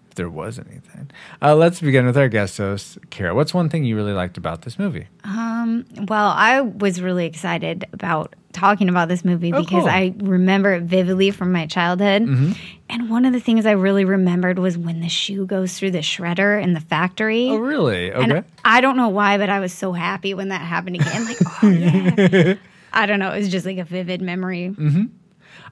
if 0.07 0.15
there 0.15 0.29
was 0.29 0.59
anything. 0.59 1.09
Uh, 1.41 1.55
let's 1.55 1.81
begin 1.81 2.05
with 2.05 2.15
our 2.17 2.29
guest 2.29 2.57
host, 2.59 2.99
Kara. 3.09 3.33
What's 3.33 3.53
one 3.53 3.69
thing 3.69 3.83
you 3.83 3.95
really 3.95 4.13
liked 4.13 4.37
about 4.37 4.61
this 4.61 4.77
movie? 4.77 5.07
Um, 5.23 5.85
Well, 6.07 6.27
I 6.29 6.61
was 6.61 7.01
really 7.01 7.25
excited 7.25 7.85
about 7.91 8.35
talking 8.53 8.87
about 8.89 9.07
this 9.07 9.25
movie 9.25 9.51
Oh, 9.53 9.61
because 9.61 9.81
cool. 9.83 9.89
I 9.89 10.13
remember 10.17 10.73
it 10.73 10.83
vividly 10.83 11.31
from 11.31 11.51
my 11.51 11.65
childhood. 11.65 12.21
Mm-hmm. 12.23 12.51
And 12.89 13.09
one 13.09 13.25
of 13.25 13.33
the 13.33 13.39
things 13.39 13.65
I 13.65 13.71
really 13.71 14.05
remembered 14.05 14.59
was 14.59 14.77
when 14.77 15.01
the 15.01 15.09
shoe 15.09 15.45
goes 15.45 15.77
through 15.77 15.91
the 15.91 15.99
shredder 15.99 16.61
in 16.61 16.73
the 16.73 16.79
factory. 16.79 17.49
Oh, 17.49 17.57
really? 17.57 18.11
And 18.11 18.31
Okay. 18.31 18.47
I 18.63 18.81
don't 18.81 18.95
know 18.97 19.09
why, 19.09 19.37
but 19.39 19.49
I 19.49 19.59
was 19.59 19.73
so 19.73 19.91
happy 19.91 20.33
when 20.35 20.49
that 20.49 20.61
happened 20.61 20.95
again. 20.97 21.25
Like, 21.25 21.37
oh 21.63 21.69
yeah. 21.69 22.53
I 22.93 23.05
don't 23.07 23.19
know. 23.19 23.31
It 23.31 23.39
was 23.39 23.49
just 23.49 23.65
like 23.65 23.77
a 23.79 23.83
vivid 23.83 24.21
memory. 24.21 24.75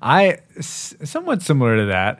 I 0.01 0.39
somewhat 0.59 1.41
similar 1.41 1.77
to 1.77 1.85
that 1.85 2.19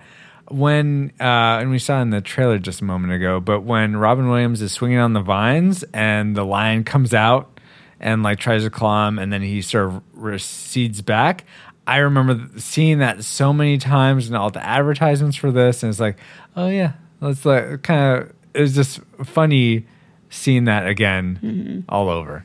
when 0.50 1.12
uh, 1.20 1.60
and 1.60 1.72
we 1.72 1.80
saw 1.80 2.02
in 2.02 2.10
the 2.10 2.22
trailer 2.22 2.60
just 2.60 2.82
a 2.82 2.84
moment 2.84 3.14
ago. 3.14 3.40
But 3.40 3.62
when 3.62 3.98
Robin 3.98 4.30
Williams 4.30 4.62
is 4.62 4.72
swinging 4.72 5.00
on 5.00 5.14
the 5.14 5.22
vines 5.22 5.84
and 5.94 6.36
the 6.36 6.44
lion 6.44 6.84
comes 6.84 7.14
out 7.14 7.60
and 8.00 8.24
like 8.24 8.40
tries 8.40 8.64
to 8.64 8.70
claw 8.70 9.08
him, 9.08 9.18
and 9.20 9.32
then 9.32 9.42
he 9.42 9.62
sort 9.62 9.88
of 9.88 10.02
recedes 10.14 11.02
back. 11.02 11.46
I 11.88 11.98
remember 11.98 12.60
seeing 12.60 13.00
that 13.00 13.24
so 13.24 13.54
many 13.54 13.78
times 13.78 14.28
and 14.28 14.36
all 14.36 14.50
the 14.50 14.64
advertisements 14.66 15.38
for 15.38 15.52
this, 15.52 15.84
and 15.84 15.90
it's 15.92 16.00
like, 16.00 16.18
oh 16.56 16.68
yeah, 16.68 16.94
it's 17.22 17.46
like 17.46 17.84
kind 17.84 18.24
of 18.24 18.34
it 18.54 18.62
was 18.62 18.76
just 18.76 19.00
funny 19.24 19.86
seeing 20.30 20.66
that 20.66 20.88
again 20.88 21.86
all 21.90 22.10
over. 22.10 22.44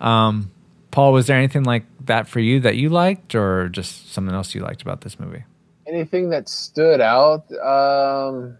Um, 0.00 0.50
Paul, 0.90 1.12
was 1.12 1.26
there 1.26 1.36
anything 1.36 1.64
like 1.64 1.84
that 2.06 2.26
for 2.26 2.40
you 2.40 2.60
that 2.60 2.76
you 2.76 2.88
liked, 2.88 3.34
or 3.34 3.68
just 3.68 4.12
something 4.12 4.34
else 4.34 4.54
you 4.54 4.62
liked 4.62 4.82
about 4.82 5.02
this 5.02 5.18
movie? 5.20 5.44
Anything 5.90 6.30
that 6.30 6.48
stood 6.48 7.00
out? 7.00 7.50
Um, 7.60 8.56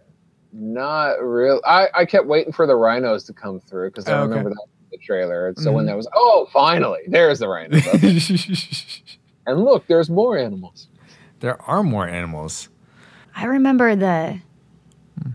not 0.53 1.13
real. 1.23 1.61
I, 1.65 1.87
I 1.95 2.05
kept 2.05 2.25
waiting 2.27 2.51
for 2.51 2.67
the 2.67 2.75
rhinos 2.75 3.23
to 3.25 3.33
come 3.33 3.59
through 3.61 3.89
because 3.91 4.07
I 4.07 4.13
Oh, 4.13 4.15
okay. 4.23 4.29
remember 4.29 4.49
that 4.49 4.55
from 4.57 4.87
the 4.91 4.97
trailer. 4.97 5.47
And 5.47 5.57
so 5.57 5.71
when 5.71 5.85
that 5.85 5.95
was, 5.95 6.07
oh, 6.13 6.47
finally, 6.51 6.99
there's 7.07 7.39
the 7.39 7.47
rhinos. 7.47 7.85
And 9.47 9.63
look, 9.63 9.87
there's 9.87 10.07
more 10.09 10.37
animals. 10.37 10.87
there 11.39 11.59
are 11.63 11.81
more 11.81 12.07
animals. 12.07 12.69
I 13.35 13.45
remember 13.45 13.95
the 13.95 14.39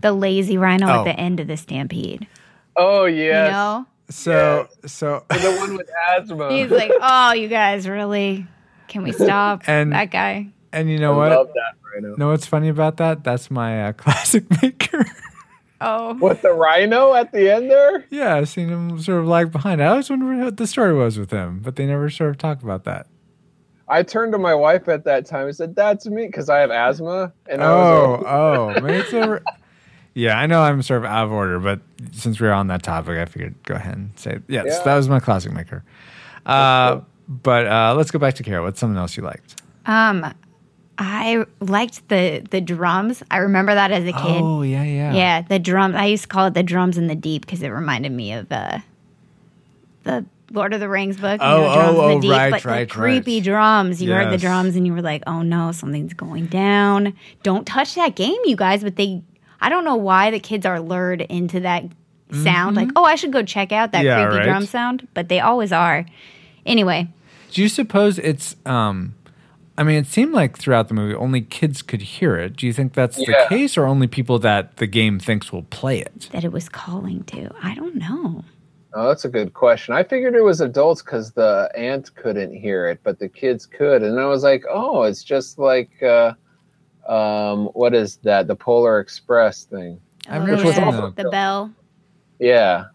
the 0.01 0.13
lazy 0.13 0.57
rhino 0.57 0.87
Oh. 0.87 0.99
at 0.99 1.03
the 1.03 1.19
end 1.19 1.41
of 1.41 1.47
the 1.47 1.57
stampede. 1.57 2.25
Oh 2.77 3.03
yes, 3.05 3.47
You 3.47 3.51
know? 3.53 3.85
So, 4.09 4.67
so 4.85 5.25
the 5.29 5.57
one 5.59 5.75
with 5.75 5.89
asthma. 6.15 6.51
He's 6.53 6.71
like, 6.71 6.91
oh, 7.01 7.33
you 7.33 7.49
guys 7.49 7.87
really? 7.87 8.47
Can 8.87 9.03
we 9.03 9.11
stop 9.25 9.63
And- 9.67 9.91
that 9.91 10.09
guy? 10.11 10.47
and 10.71 10.89
you 10.89 10.99
know 10.99 11.19
I 11.19 11.29
what? 11.37 11.49
Love 11.97 12.03
that 12.03 12.07
rhino. 12.09 12.15
Know 12.17 12.27
what's 12.31 12.45
funny 12.47 12.69
about 12.69 12.97
that? 12.97 13.23
That's 13.23 13.49
my 13.51 13.87
uh, 13.89 13.91
classic 13.93 14.45
maker. 14.61 15.05
Oh, 15.79 16.15
What 16.15 16.41
the 16.41 16.53
rhino 16.53 17.13
at 17.13 17.31
the 17.31 17.53
end 17.53 17.69
there? 17.69 18.05
yeah, 18.09 18.35
I've 18.35 18.49
seen 18.49 18.69
him 18.69 18.99
sort 18.99 19.19
of 19.19 19.27
lag 19.27 19.51
behind. 19.51 19.81
I 19.81 19.87
always 19.87 20.09
wondered 20.09 20.43
what 20.43 20.57
the 20.57 20.65
story 20.65 20.93
was 20.93 21.19
with 21.19 21.29
him, 21.29 21.59
but 21.59 21.75
they 21.75 21.85
never 21.85 22.09
sort 22.09 22.31
of 22.31 22.37
talk 22.39 22.63
about 22.63 22.83
that. 22.85 23.05
I 23.87 24.01
turned 24.03 24.31
to 24.33 24.37
my 24.39 24.55
wife 24.55 24.89
at 24.89 25.05
that 25.05 25.25
time 25.27 25.45
and 25.47 25.55
said, 25.55 25.75
"That's 25.75 26.05
me," 26.07 26.25
because 26.25 26.49
I 26.49 26.57
have 26.59 26.71
asthma. 26.71 27.31
And 27.47 27.61
I 27.63 27.65
Oh, 27.67 28.09
was 28.09 28.23
oh, 28.27 28.81
maybe 28.81 28.97
it's 28.97 29.13
a. 29.13 29.39
Yeah, 30.13 30.37
I 30.39 30.47
know 30.47 30.61
I'm 30.61 30.81
sort 30.81 30.97
of 31.03 31.05
out 31.05 31.25
of 31.25 31.31
order, 31.31 31.59
but 31.59 31.79
since 32.11 32.39
we 32.39 32.47
are 32.47 32.53
on 32.53 32.67
that 32.67 32.81
topic, 32.81 33.17
I 33.19 33.25
figured 33.25 33.53
go 33.63 33.75
ahead 33.75 33.95
and 33.95 34.11
say 34.19 34.39
yes. 34.47 34.65
Yeah. 34.67 34.83
That 34.83 34.95
was 34.95 35.07
my 35.07 35.19
classic 35.19 35.51
maker. 35.53 35.83
Uh, 36.45 37.01
but 37.29 37.67
uh, 37.67 37.93
let's 37.95 38.09
go 38.09 38.17
back 38.19 38.33
to 38.35 38.43
Kara. 38.43 38.63
What's 38.63 38.79
something 38.79 38.97
else 38.97 39.15
you 39.15 39.21
liked? 39.23 39.61
um, 39.85 40.33
I 40.99 41.45
liked 41.59 42.07
the 42.09 42.43
the 42.49 42.61
drums. 42.61 43.21
I 43.29 43.37
remember 43.37 43.73
that 43.75 43.91
as 43.91 44.03
a 44.03 44.11
kid. 44.13 44.41
Oh 44.41 44.61
yeah, 44.63 44.83
yeah, 44.83 45.13
Yeah, 45.13 45.41
the 45.41 45.59
drums. 45.59 45.95
I 45.95 46.05
used 46.05 46.23
to 46.23 46.27
call 46.29 46.47
it 46.47 46.53
the 46.53 46.63
drums 46.63 46.97
in 46.97 47.07
the 47.07 47.15
deep 47.15 47.45
because 47.45 47.61
it 47.61 47.69
reminded 47.69 48.11
me 48.11 48.33
of 48.33 48.51
uh, 48.51 48.79
the 50.03 50.25
Lord 50.51 50.73
of 50.73 50.79
the 50.79 50.89
Rings 50.89 51.17
book. 51.17 51.39
you 51.41 51.45
Oh, 51.47 51.57
know, 51.61 51.73
drums 51.73 51.97
oh, 51.99 52.05
in 52.09 52.11
oh, 52.11 52.15
the 52.15 52.21
deep, 52.21 52.31
right, 52.31 52.51
but 52.51 52.63
the 52.63 52.69
right, 52.69 52.89
creepy 52.89 53.35
right. 53.37 53.43
drums. 53.43 54.01
You 54.01 54.11
heard 54.13 54.31
the 54.31 54.37
drums 54.37 54.75
and 54.75 54.87
you 54.87 54.93
were 54.93 55.01
like, 55.01 55.23
"Oh 55.27 55.41
no, 55.41 55.71
something's 55.71 56.13
going 56.13 56.47
down! 56.47 57.13
Don't 57.43 57.65
touch 57.67 57.95
that 57.95 58.15
game, 58.15 58.37
you 58.45 58.55
guys!" 58.55 58.81
But 58.83 58.95
they, 58.95 59.21
I 59.61 59.69
don't 59.69 59.85
know 59.85 59.95
why 59.97 60.31
the 60.31 60.39
kids 60.39 60.65
are 60.65 60.79
lured 60.79 61.21
into 61.21 61.59
that 61.61 61.83
sound. 62.31 62.75
Like, 62.75 62.89
oh, 62.95 63.03
I 63.03 63.15
should 63.15 63.31
go 63.31 63.43
check 63.43 63.71
out 63.71 63.91
that 63.91 63.99
Mm-hmm. 63.99 64.05
Yeah, 64.07 64.25
creepy 64.27 64.37
right. 64.39 64.45
drum 64.45 64.65
sound, 64.65 65.07
but 65.13 65.29
they 65.29 65.39
always 65.41 65.71
are. 65.71 66.05
Anyway, 66.65 67.07
Do 67.51 67.61
you 67.61 67.69
suppose 67.69 68.17
it's? 68.19 68.55
um 68.65 69.13
I 69.77 69.83
mean, 69.83 69.97
it 69.97 70.07
seemed 70.07 70.33
like 70.33 70.57
throughout 70.57 70.87
the 70.87 70.93
movie 70.95 71.13
only 71.15 71.41
kids 71.41 71.81
could 71.81 72.01
hear 72.01 72.35
it. 72.35 72.55
Do 72.55 72.65
you 72.65 72.73
think 72.73 72.93
that's 72.93 73.17
the 73.17 73.45
case, 73.49 73.77
or 73.77 73.85
only 73.85 74.07
people 74.07 74.39
that 74.39 74.77
the 74.77 74.87
game 74.87 75.19
thinks 75.19 75.51
will 75.53 75.63
play 75.63 75.99
it? 75.99 76.29
that 76.31 76.43
it 76.43 76.51
was 76.51 76.67
calling 76.67 77.23
to. 77.25 77.49
I 77.61 77.75
don't 77.75 77.95
know. 77.95 78.43
Oh, 78.93 79.07
that's 79.09 79.25
a 79.25 79.29
good 79.29 79.53
question. 79.53 79.93
I 79.93 80.01
figured 80.03 80.33
it 80.33 80.41
was 80.43 80.61
adults 80.61 81.03
because 81.03 81.31
the 81.33 81.69
aunt 81.75 82.15
couldn't 82.15 82.53
hear 82.55 82.87
it, 82.87 82.99
but 83.03 83.19
the 83.19 83.29
kids 83.29 83.67
could. 83.67 84.01
And 84.01 84.19
I 84.19 84.25
was 84.25 84.41
like, 84.43 84.63
oh, 84.69 85.03
it's 85.03 85.23
just 85.23 85.59
like, 85.59 85.91
uh, 86.01 86.33
um, 87.07 87.65
what 87.73 87.93
is 87.93 88.17
that? 88.23 88.47
The 88.47 88.55
Polar 88.55 88.99
Express 88.99 89.65
thing. 89.65 89.99
I've 90.27 90.41
Oh, 90.41 90.45
never 90.45 90.57
Which 90.57 90.65
was 90.65 90.79
also- 90.79 91.09
the 91.11 91.29
bell. 91.29 91.71
Yeah. 92.39 92.85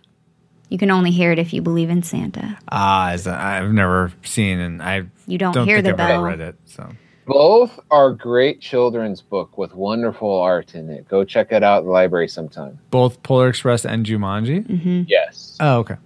You 0.72 0.78
can 0.78 0.90
only 0.90 1.10
hear 1.10 1.30
it 1.32 1.38
if 1.38 1.52
you 1.52 1.60
believe 1.60 1.90
in 1.90 2.02
Santa. 2.02 2.56
Ah, 2.70 3.12
is 3.12 3.24
that- 3.24 3.38
I've 3.38 3.72
never 3.72 4.10
seen, 4.22 4.58
and 4.58 4.80
I 4.82 5.02
You 5.26 5.36
don't, 5.36 5.52
don't 5.52 5.66
hear 5.66 5.82
think 5.82 5.84
the 5.98 6.02
I've 6.02 6.08
bell. 6.08 6.18
ever 6.20 6.26
read 6.28 6.40
it. 6.40 6.54
So 6.64 6.88
Both 7.26 7.78
are 7.90 8.10
great 8.12 8.62
children's 8.62 9.20
book 9.20 9.58
with 9.58 9.74
wonderful 9.74 10.34
art 10.40 10.74
in 10.74 10.88
it. 10.88 11.06
Go 11.10 11.24
check 11.24 11.52
it 11.52 11.62
out 11.62 11.80
at 11.80 11.84
the 11.84 11.90
library 11.90 12.26
sometime. 12.26 12.78
both 12.90 13.22
Polar 13.22 13.48
Express 13.50 13.84
and 13.84 14.06
Jumanji. 14.06 14.66
Mm-hmm. 14.66 15.02
Yes. 15.08 15.58
Oh, 15.60 15.80
okay. 15.80 15.96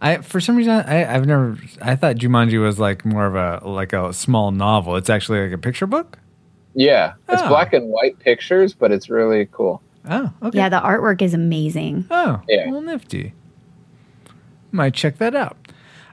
I 0.00 0.18
for 0.18 0.40
some 0.40 0.56
reason 0.56 0.72
I, 0.72 1.14
I've 1.14 1.26
never 1.26 1.58
I 1.82 1.96
thought 1.96 2.16
Jumanji 2.16 2.60
was 2.60 2.78
like 2.78 3.04
more 3.04 3.26
of 3.26 3.34
a 3.34 3.66
like 3.68 3.92
a 3.92 4.12
small 4.14 4.52
novel. 4.52 4.96
It's 4.96 5.10
actually 5.10 5.42
like 5.42 5.52
a 5.52 5.58
picture 5.58 5.86
book. 5.86 6.18
Yeah. 6.74 7.12
It's 7.28 7.42
Oh. 7.42 7.48
black 7.48 7.72
and 7.74 7.88
white 7.90 8.18
pictures, 8.20 8.72
but 8.74 8.90
it's 8.90 9.08
really 9.10 9.46
cool. 9.52 9.82
Oh, 10.08 10.30
okay. 10.42 10.58
Yeah, 10.58 10.68
the 10.70 10.80
artwork 10.80 11.20
is 11.22 11.34
amazing. 11.34 12.06
Oh, 12.10 12.40
Yeah. 12.48 12.70
well, 12.70 12.80
nifty. 12.80 13.32
Might 14.76 14.92
check 14.92 15.16
that 15.18 15.34
out. 15.34 15.56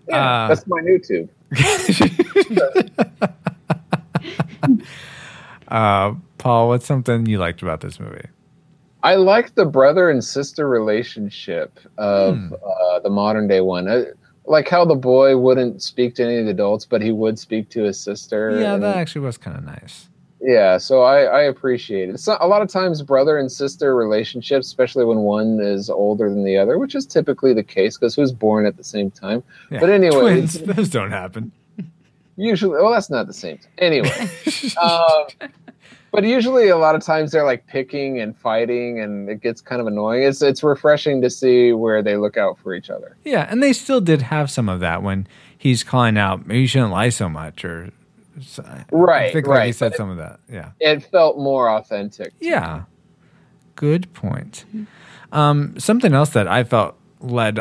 Yeah. 0.08 0.46
Uh, 0.46 0.48
that's 0.48 0.66
my 0.68 0.80
new 0.82 0.98
tube. 1.00 1.30
Uh, 5.70 6.14
Paul, 6.38 6.68
what's 6.70 6.86
something 6.86 7.26
you 7.26 7.40
liked 7.40 7.62
about 7.64 7.82
this 7.82 8.00
movie? 8.00 8.28
I 9.02 9.16
like 9.16 9.56
the 9.56 9.66
brother 9.66 10.10
and 10.10 10.24
sister 10.24 10.68
relationship 10.68 11.80
of 11.98 12.38
Hmm. 12.38 12.54
uh, 12.54 13.00
the 13.00 13.10
modern 13.10 13.48
day 13.48 13.60
one. 13.62 13.90
I, 13.90 14.04
like 14.46 14.70
how 14.70 14.86
the 14.86 14.96
boy 14.96 15.36
wouldn't 15.38 15.82
speak 15.82 16.16
to 16.16 16.24
any 16.24 16.38
of 16.38 16.46
the 16.46 16.52
adults, 16.52 16.86
but 16.86 17.02
he 17.02 17.12
would 17.12 17.40
speak 17.40 17.70
to 17.72 17.84
his 17.84 18.00
sister. 18.00 18.60
Yeah, 18.60 18.76
and- 18.76 18.84
that 18.84 18.98
actually 18.98 19.26
was 19.26 19.38
kind 19.38 19.58
of 19.58 19.64
nice. 19.64 20.10
Yeah. 20.44 20.78
So 20.78 21.02
I, 21.02 21.24
I 21.24 21.42
appreciate 21.44 22.10
it. 22.10 22.20
So 22.20 22.38
a 22.40 22.48
lot 22.48 22.62
of 22.62 22.68
times, 22.68 23.02
brother 23.02 23.38
and 23.38 23.52
sister 23.52 23.96
relationships, 23.96 24.68
especially 24.68 25.06
when 25.06 25.20
one 25.20 25.60
is 25.62 25.90
older 25.90 26.30
than 26.30 26.44
the 26.44 26.58
other, 26.58 26.78
which 26.78 26.96
is 26.96 27.06
typically 27.06 27.54
the 27.54 27.64
case 27.64 27.98
because 27.98 28.16
who's 28.16 28.32
born 28.32 28.66
at 28.66 28.78
the 28.78 28.84
same 28.84 29.10
time. 29.10 29.44
Yeah. 29.72 29.80
But 29.80 29.90
anyway, 29.90 30.20
twins, 30.20 30.60
those 30.60 30.90
don't 30.90 31.12
happen. 31.12 31.52
usually, 32.36 32.82
well, 32.82 32.92
that's 32.92 33.10
not 33.10 33.28
the 33.28 33.34
same. 33.34 33.60
Anyway, 33.78 34.30
um, 34.82 35.50
but 36.12 36.26
usually, 36.26 36.68
a 36.68 36.78
lot 36.78 36.94
of 36.94 37.02
times 37.02 37.32
they're 37.32 37.46
like 37.46 37.66
picking 37.66 38.20
and 38.20 38.38
fighting, 38.38 39.00
and 39.00 39.30
it 39.30 39.42
gets 39.42 39.62
kind 39.62 39.80
of 39.82 39.88
annoying. 39.88 40.24
It's 40.24 40.42
it's 40.42 40.62
refreshing 40.62 41.22
to 41.22 41.30
see 41.30 41.72
where 41.72 42.04
they 42.04 42.18
look 42.18 42.38
out 42.38 42.60
for 42.60 42.76
each 42.76 42.90
other. 42.90 43.16
Yeah, 43.24 43.48
and 43.50 43.64
they 43.64 43.74
still 43.74 44.02
did 44.02 44.24
have 44.24 44.52
some 44.52 44.68
of 44.68 44.82
that 44.82 45.02
when 45.02 45.26
he's 45.58 45.84
calling 45.84 46.18
out, 46.18 46.46
maybe 46.46 46.62
you 46.62 46.68
shouldn't 46.68 46.92
lie 46.92 47.10
so 47.10 47.30
much, 47.30 47.64
or 47.64 47.90
I 48.66 48.84
Right, 48.92 49.34
think 49.34 49.48
like 49.48 49.66
he 49.66 49.72
said 49.72 49.92
but- 49.92 49.98
some 49.98 50.10
of 50.10 50.18
that. 50.18 50.40
Yeah. 50.52 50.72
It 50.80 51.04
felt 51.04 51.38
more 51.38 51.70
authentic. 51.70 52.34
Yeah. 52.40 52.84
Good 53.76 54.12
point. 54.14 54.66
Um, 55.32 55.78
something 55.80 56.14
else 56.14 56.30
that 56.32 56.48
I 56.48 56.64
felt 56.64 56.96
led 57.20 57.60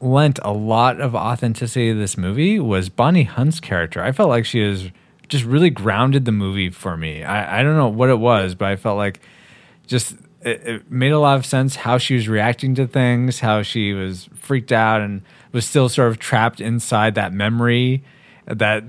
lent 0.00 0.38
a 0.42 0.52
lot 0.52 1.00
of 1.00 1.14
authenticity 1.14 1.92
to 1.92 1.98
this 1.98 2.16
movie 2.16 2.58
was 2.58 2.88
Bonnie 2.88 3.24
Hunt's 3.24 3.60
character. 3.60 4.02
I 4.02 4.12
felt 4.12 4.28
like 4.30 4.44
she 4.46 4.62
was 4.62 4.90
just 5.28 5.44
really 5.44 5.70
grounded 5.70 6.24
the 6.24 6.32
movie 6.32 6.70
for 6.70 6.96
me. 6.96 7.22
I, 7.22 7.60
I 7.60 7.62
don't 7.62 7.76
know 7.76 7.88
what 7.88 8.08
it 8.10 8.18
was, 8.18 8.54
but 8.54 8.68
I 8.68 8.76
felt 8.76 8.96
like 8.96 9.20
just 9.86 10.12
it, 10.42 10.66
it 10.66 10.90
made 10.90 11.12
a 11.12 11.18
lot 11.18 11.36
of 11.38 11.44
sense 11.46 11.76
how 11.76 11.98
she 11.98 12.14
was 12.14 12.28
reacting 12.28 12.74
to 12.76 12.86
things, 12.86 13.40
how 13.40 13.62
she 13.62 13.92
was 13.92 14.28
freaked 14.34 14.72
out 14.72 15.00
and 15.02 15.22
was 15.52 15.66
still 15.66 15.88
sort 15.88 16.08
of 16.08 16.18
trapped 16.18 16.60
inside 16.60 17.14
that 17.16 17.32
memory. 17.32 18.02
That 18.46 18.84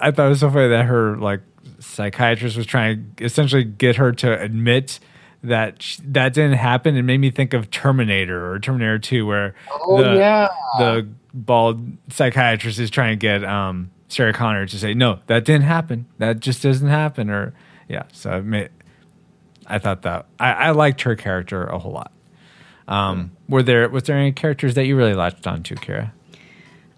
I 0.00 0.10
thought 0.10 0.26
it 0.26 0.28
was 0.30 0.40
so 0.40 0.50
funny 0.50 0.68
that 0.68 0.86
her 0.86 1.16
like 1.16 1.40
psychiatrist 1.78 2.56
was 2.56 2.66
trying 2.66 3.12
to 3.16 3.24
essentially 3.24 3.64
get 3.64 3.96
her 3.96 4.12
to 4.12 4.40
admit 4.40 4.98
that 5.42 5.82
sh- 5.82 5.98
that 6.04 6.32
didn't 6.34 6.56
happen. 6.58 6.96
It 6.96 7.02
made 7.02 7.18
me 7.18 7.30
think 7.30 7.52
of 7.52 7.70
Terminator 7.70 8.50
or 8.52 8.58
Terminator 8.58 8.98
Two, 8.98 9.26
where 9.26 9.54
Oh 9.70 10.02
the, 10.02 10.14
yeah. 10.14 10.48
the 10.78 11.08
bald 11.32 11.86
psychiatrist 12.10 12.78
is 12.78 12.90
trying 12.90 13.12
to 13.12 13.16
get 13.16 13.44
um, 13.44 13.90
Sarah 14.08 14.32
Connor 14.32 14.66
to 14.66 14.78
say, 14.78 14.94
"No, 14.94 15.20
that 15.26 15.44
didn't 15.44 15.64
happen. 15.64 16.06
That 16.18 16.40
just 16.40 16.62
doesn't 16.62 16.88
happen." 16.88 17.28
Or 17.30 17.54
yeah, 17.88 18.04
so 18.12 18.38
it 18.38 18.44
made, 18.44 18.70
I 19.66 19.78
thought 19.78 20.02
that 20.02 20.26
I, 20.40 20.52
I 20.52 20.70
liked 20.70 21.02
her 21.02 21.14
character 21.14 21.64
a 21.64 21.78
whole 21.78 21.92
lot. 21.92 22.10
Um, 22.88 23.32
Were 23.48 23.62
there 23.62 23.88
was 23.88 24.04
there 24.04 24.16
any 24.16 24.32
characters 24.32 24.74
that 24.74 24.86
you 24.86 24.96
really 24.96 25.14
latched 25.14 25.46
onto, 25.46 25.74
Kara? 25.74 26.12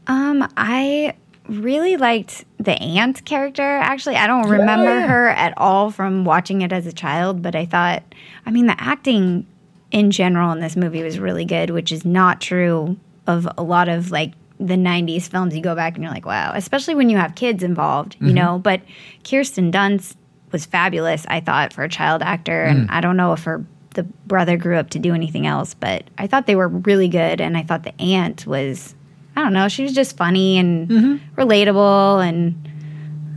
Um, 0.09 0.47
I 0.57 1.15
really 1.49 1.97
liked 1.97 2.45
the 2.59 2.73
aunt 2.73 3.25
character. 3.25 3.63
Actually, 3.63 4.17
I 4.17 4.27
don't 4.27 4.49
remember 4.49 4.99
yeah. 4.99 5.07
her 5.07 5.29
at 5.29 5.55
all 5.57 5.91
from 5.91 6.25
watching 6.25 6.63
it 6.63 6.73
as 6.73 6.87
a 6.87 6.93
child, 6.93 7.43
but 7.43 7.55
I 7.55 7.67
thought, 7.67 8.03
I 8.45 8.51
mean, 8.51 8.67
the 8.67 8.81
acting 8.81 9.47
in 9.91 10.11
general 10.11 10.53
in 10.53 10.61
this 10.61 10.77
movie 10.77 11.03
was 11.03 11.19
really 11.19 11.45
good, 11.45 11.71
which 11.71 11.93
is 11.93 12.05
not 12.05 12.41
true 12.41 12.97
of 13.27 13.49
a 13.57 13.63
lot 13.63 13.89
of 13.89 14.11
like 14.11 14.33
the 14.59 14.75
90s 14.75 15.29
films. 15.29 15.55
You 15.55 15.63
go 15.63 15.75
back 15.75 15.95
and 15.95 16.03
you're 16.03 16.13
like, 16.13 16.27
wow, 16.27 16.53
especially 16.55 16.95
when 16.95 17.11
you 17.11 17.17
have 17.17 17.35
kids 17.35 17.63
involved, 17.63 18.17
you 18.21 18.27
mm-hmm. 18.27 18.35
know. 18.35 18.59
But 18.59 18.83
Kirsten 19.25 19.71
Dunst 19.71 20.17
was 20.53 20.65
fabulous, 20.65 21.27
I 21.29 21.41
thought, 21.41 21.73
for 21.73 21.85
a 21.85 21.89
child 21.89 22.23
actor. 22.23 22.65
And 22.65 22.89
mm. 22.89 22.93
I 22.93 23.01
don't 23.01 23.17
know 23.17 23.33
if 23.33 23.45
her 23.45 23.65
the 23.95 24.03
brother 24.03 24.59
grew 24.59 24.77
up 24.77 24.91
to 24.91 24.99
do 24.99 25.15
anything 25.15 25.47
else, 25.47 25.73
but 25.73 26.05
I 26.19 26.27
thought 26.27 26.47
they 26.47 26.55
were 26.55 26.69
really 26.69 27.09
good. 27.09 27.41
And 27.41 27.57
I 27.57 27.63
thought 27.63 27.83
the 27.83 27.99
aunt 28.01 28.47
was, 28.47 28.95
I 29.37 29.43
don't 29.43 29.53
know, 29.53 29.69
she 29.69 29.83
was 29.83 29.93
just 29.95 30.17
funny 30.17 30.59
and 30.59 30.89
relatable. 31.37 32.27
And 32.27 32.69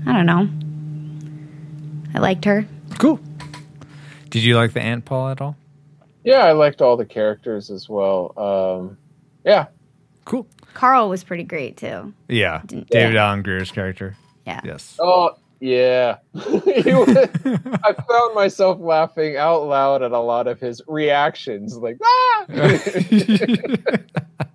I 0.08 0.14
don't 0.14 0.26
know. 0.26 0.48
I 2.16 2.20
liked 2.20 2.46
her. 2.46 2.66
Cool. 2.98 3.20
Did 4.30 4.44
you 4.44 4.56
like 4.56 4.74
the 4.74 4.82
aunt 4.82 5.06
Paul 5.06 5.30
at 5.30 5.42
all? 5.42 5.56
Yeah, 6.24 6.44
I 6.46 6.52
liked 6.54 6.82
all 6.82 6.98
the 6.98 7.06
characters 7.06 7.70
as 7.70 7.88
well. 7.90 8.34
Um, 8.38 8.98
yeah, 9.46 9.68
Cool. 10.26 10.48
Carl 10.76 11.10
was 11.10 11.24
pretty 11.24 11.44
great 11.44 11.78
too. 11.78 12.14
Yeah. 12.28 12.62
Didn't- 12.66 12.90
David 12.90 13.16
Alan 13.16 13.42
Grier's 13.42 13.72
character. 13.72 14.16
Yeah. 14.46 14.62
Yes. 14.64 14.96
Oh, 15.00 15.32
yeah. 15.60 16.18
Was- 16.34 17.18
I 17.84 17.94
found 18.08 18.36
myself 18.36 18.80
laughing 18.80 19.38
out 19.38 19.64
loud 19.64 20.04
at 20.04 20.12
a 20.12 20.20
lot 20.20 20.48
of 20.48 20.60
his 20.60 20.82
reactions, 20.88 21.76
like 21.78 21.98
ah. 22.04 22.46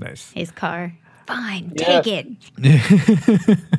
nice. 0.00 0.32
His 0.32 0.50
car. 0.50 0.92
Fine, 1.26 1.74
Yeah. 1.76 2.00
take 2.00 2.26
it. 2.58 3.58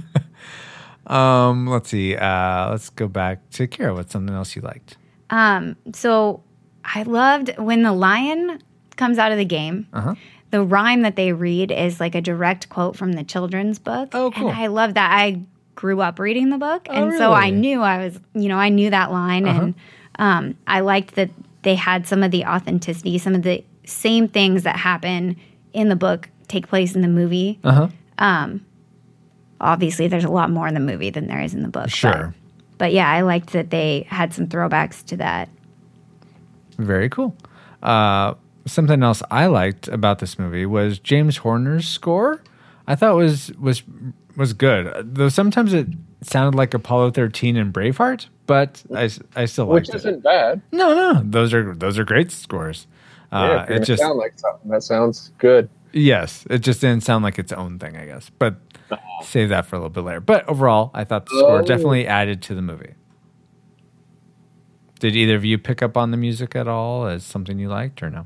Um, 1.08 1.68
let's 1.68 1.90
see. 1.90 2.16
Uh, 2.16 2.70
let's 2.70 2.90
go 2.90 3.08
back 3.08 3.50
to 3.52 3.68
Kira. 3.68 3.94
What's 3.94 4.14
something 4.14 4.34
else 4.34 4.56
you 4.56 4.62
liked? 4.62 4.98
Um, 5.30 5.76
so 5.94 6.44
I 6.86 7.04
loved 7.04 7.58
when 7.58 7.82
the 7.84 7.92
lion 7.92 8.62
comes 8.96 9.18
out 9.18 9.32
of 9.32 9.38
the 9.38 9.44
game. 9.46 9.88
Uh-huh. 9.94 10.16
The 10.52 10.62
rhyme 10.64 11.02
that 11.02 11.16
they 11.16 11.34
read 11.34 11.72
is 11.72 12.00
like 12.00 12.14
a 12.16 12.22
direct 12.22 12.70
quote 12.70 12.96
from 12.96 13.14
the 13.14 13.24
children's 13.24 13.80
book. 13.80 14.10
Oh, 14.14 14.32
cool. 14.32 14.50
And 14.50 14.58
I 14.58 14.68
love 14.68 14.94
that. 14.94 15.12
I 15.12 15.42
grew 15.76 16.02
up 16.02 16.20
reading 16.20 16.50
the 16.50 16.58
book, 16.58 16.88
and 16.90 17.14
so 17.18 17.34
I 17.34 17.50
knew 17.50 17.82
I 17.82 18.06
was, 18.06 18.20
you 18.34 18.48
know, 18.48 18.58
I 18.58 18.70
knew 18.70 18.90
that 18.92 19.12
line, 19.12 19.48
Uh-huh. 19.48 19.62
and 19.62 19.76
um, 20.20 20.58
I 20.68 20.82
liked 20.82 21.16
that 21.16 21.32
they 21.64 21.76
had 21.76 22.06
some 22.08 22.22
of 22.24 22.32
the 22.32 22.46
authenticity, 22.46 23.18
some 23.18 23.34
of 23.34 23.42
the 23.44 23.64
same 23.86 24.28
things 24.28 24.64
that 24.64 24.76
happen 24.76 25.36
in 25.74 25.90
the 25.90 25.96
book 25.96 26.30
take 26.48 26.68
place 26.68 26.96
in 26.96 27.02
the 27.02 27.08
movie. 27.08 27.60
Uh 27.64 27.72
huh. 27.72 27.88
Um, 28.18 28.66
obviously, 29.60 30.08
there's 30.08 30.24
a 30.26 30.30
lot 30.30 30.50
more 30.50 30.68
in 30.68 30.74
the 30.74 30.80
movie 30.80 31.10
than 31.10 31.28
there 31.28 31.42
is 31.42 31.54
in 31.54 31.62
the 31.64 31.70
book. 31.70 31.84
but- 31.86 31.92
Sure. 31.92 32.36
But, 32.78 32.94
yeah, 32.94 33.08
I 33.10 33.22
liked 33.22 33.52
that 33.54 33.70
they 33.70 34.08
had 34.10 34.34
some 34.34 34.48
throwbacks 34.48 35.06
to 35.06 35.18
that. 35.18 35.50
Very 36.80 37.10
cool. 37.10 37.36
Uh, 37.84 38.34
something 38.66 39.04
else 39.04 39.22
I 39.30 39.46
liked 39.46 39.88
about 39.88 40.18
this 40.20 40.40
movie 40.40 40.66
was 40.66 40.98
James 40.98 41.38
Horner's 41.38 41.88
score. 41.88 42.42
I 42.88 42.96
thought 42.96 43.16
was 43.16 43.52
was 43.60 43.84
was 44.36 44.54
good. 44.54 45.14
Though 45.16 45.30
sometimes 45.30 45.74
it 45.74 45.88
sounded 46.22 46.58
like 46.58 46.74
Apollo 46.74 47.12
13 47.12 47.56
and 47.56 47.72
Braveheart, 47.74 48.28
but 48.48 48.82
I, 48.96 49.10
I 49.36 49.46
still 49.46 49.66
liked 49.68 49.90
it. 49.90 49.94
which 49.94 49.96
isn't 50.02 50.24
bad. 50.24 50.62
No, 50.72 50.94
no, 50.96 51.22
those 51.24 51.54
are 51.54 51.76
those 51.76 52.00
are 52.00 52.04
great 52.04 52.32
scores. 52.32 52.88
Yeah, 53.32 53.38
Uh, 53.40 53.66
it 53.70 53.80
just 53.80 54.02
sound 54.02 54.18
like 54.18 54.34
something 54.38 54.70
that 54.72 54.84
sounds 54.84 55.32
good. 55.38 55.70
yes, 55.94 56.46
it 56.50 56.60
just 56.60 56.82
didn't 56.82 57.04
sound 57.04 57.24
like 57.24 57.40
its 57.40 57.52
own 57.52 57.80
thing, 57.80 57.96
I 57.98 58.06
guess. 58.06 58.30
But 58.38 58.56
save 59.24 59.50
that 59.50 59.66
for 59.66 59.76
a 59.76 59.80
little 59.80 59.90
bit 59.90 60.04
later. 60.04 60.20
But 60.20 60.48
overall, 60.50 60.92
I 60.94 61.04
thought 61.04 61.26
the 61.28 61.38
score 61.40 61.60
Oh. 61.60 61.64
definitely 61.64 62.08
added 62.08 62.42
to 62.44 62.56
the 62.56 62.62
movie. 62.62 62.94
Did 65.00 65.16
either 65.16 65.36
of 65.36 65.44
you 65.46 65.58
pick 65.58 65.82
up 65.82 65.98
on 65.98 66.12
the 66.12 66.18
music 66.18 66.56
at 66.56 66.68
all 66.68 67.06
as 67.08 67.24
something 67.24 67.58
you 67.58 67.70
liked 67.70 68.04
or 68.04 68.10
no? 68.10 68.26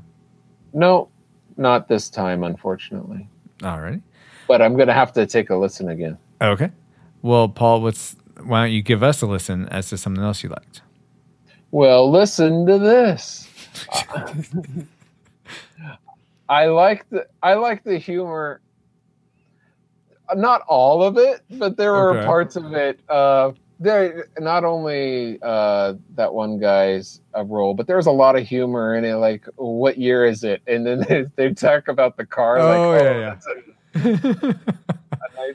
No, 0.74 1.08
not 1.56 1.88
this 1.88 2.10
time, 2.10 2.44
unfortunately. 2.44 3.28
Alrighty. 3.60 4.02
But 4.46 4.60
I'm 4.60 4.76
gonna 4.76 4.92
have 4.92 5.12
to 5.14 5.24
take 5.26 5.48
a 5.50 5.56
listen 5.56 5.88
again. 5.88 6.18
Okay. 6.42 6.70
Well, 7.22 7.48
Paul, 7.48 7.80
what's 7.80 8.14
why 8.44 8.64
don't 8.64 8.72
you 8.72 8.82
give 8.82 9.02
us 9.02 9.22
a 9.22 9.26
listen 9.26 9.66
as 9.70 9.88
to 9.88 9.96
something 9.96 10.22
else 10.22 10.42
you 10.42 10.50
liked? 10.50 10.82
Well, 11.70 12.10
listen 12.10 12.66
to 12.66 12.78
this. 12.78 13.48
I 16.48 16.66
like 16.66 17.08
the 17.10 17.26
I 17.42 17.54
like 17.54 17.84
the 17.84 17.98
humor. 17.98 18.60
Not 20.34 20.62
all 20.68 21.02
of 21.04 21.18
it, 21.18 21.42
but 21.50 21.76
there 21.76 21.92
were 21.92 22.14
Okay. 22.14 22.24
parts 22.26 22.56
of 22.56 22.72
it. 22.74 23.00
Uh, 23.08 23.52
there 23.78 24.26
not 24.38 24.64
only 24.64 25.38
uh, 25.42 25.94
that 26.14 26.32
one 26.34 26.58
guy's 26.58 27.20
uh, 27.36 27.44
role, 27.44 27.74
but 27.74 27.86
there's 27.86 28.06
a 28.06 28.10
lot 28.12 28.36
of 28.36 28.46
humor 28.46 28.96
in 28.96 29.04
it. 29.04 29.14
Like, 29.14 29.44
what 29.56 29.98
year 29.98 30.24
is 30.26 30.42
it? 30.44 30.62
And 30.66 30.86
then 30.86 31.00
they, 31.08 31.26
they 31.36 31.54
talk 31.54 31.88
about 31.88 32.16
the 32.16 32.26
car. 32.26 32.64
like, 32.64 32.80
Oh, 32.82 32.94
yeah, 32.94 33.18
yeah. 33.18 33.34
that's 33.34 33.46
a- 33.46 34.54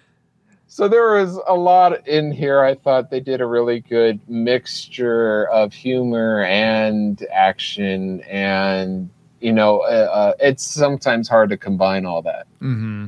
so 0.68 0.88
there 0.88 1.12
was 1.14 1.40
a 1.48 1.54
lot 1.56 2.08
in 2.08 2.32
here. 2.32 2.62
I 2.64 2.76
thought 2.76 3.10
they 3.10 3.20
did 3.20 3.42
a 3.42 3.46
really 3.46 3.82
good 3.82 4.20
mixture 4.30 5.48
of 5.50 5.74
humor 5.74 6.44
and 6.44 7.26
action, 7.34 8.22
and 8.22 9.10
you 9.42 9.52
know, 9.52 9.80
uh, 9.80 10.10
uh, 10.12 10.34
it's 10.40 10.64
sometimes 10.64 11.28
hard 11.28 11.50
to 11.50 11.58
combine 11.58 12.06
all 12.06 12.22
that. 12.22 12.48
mm-hmm. 12.62 13.08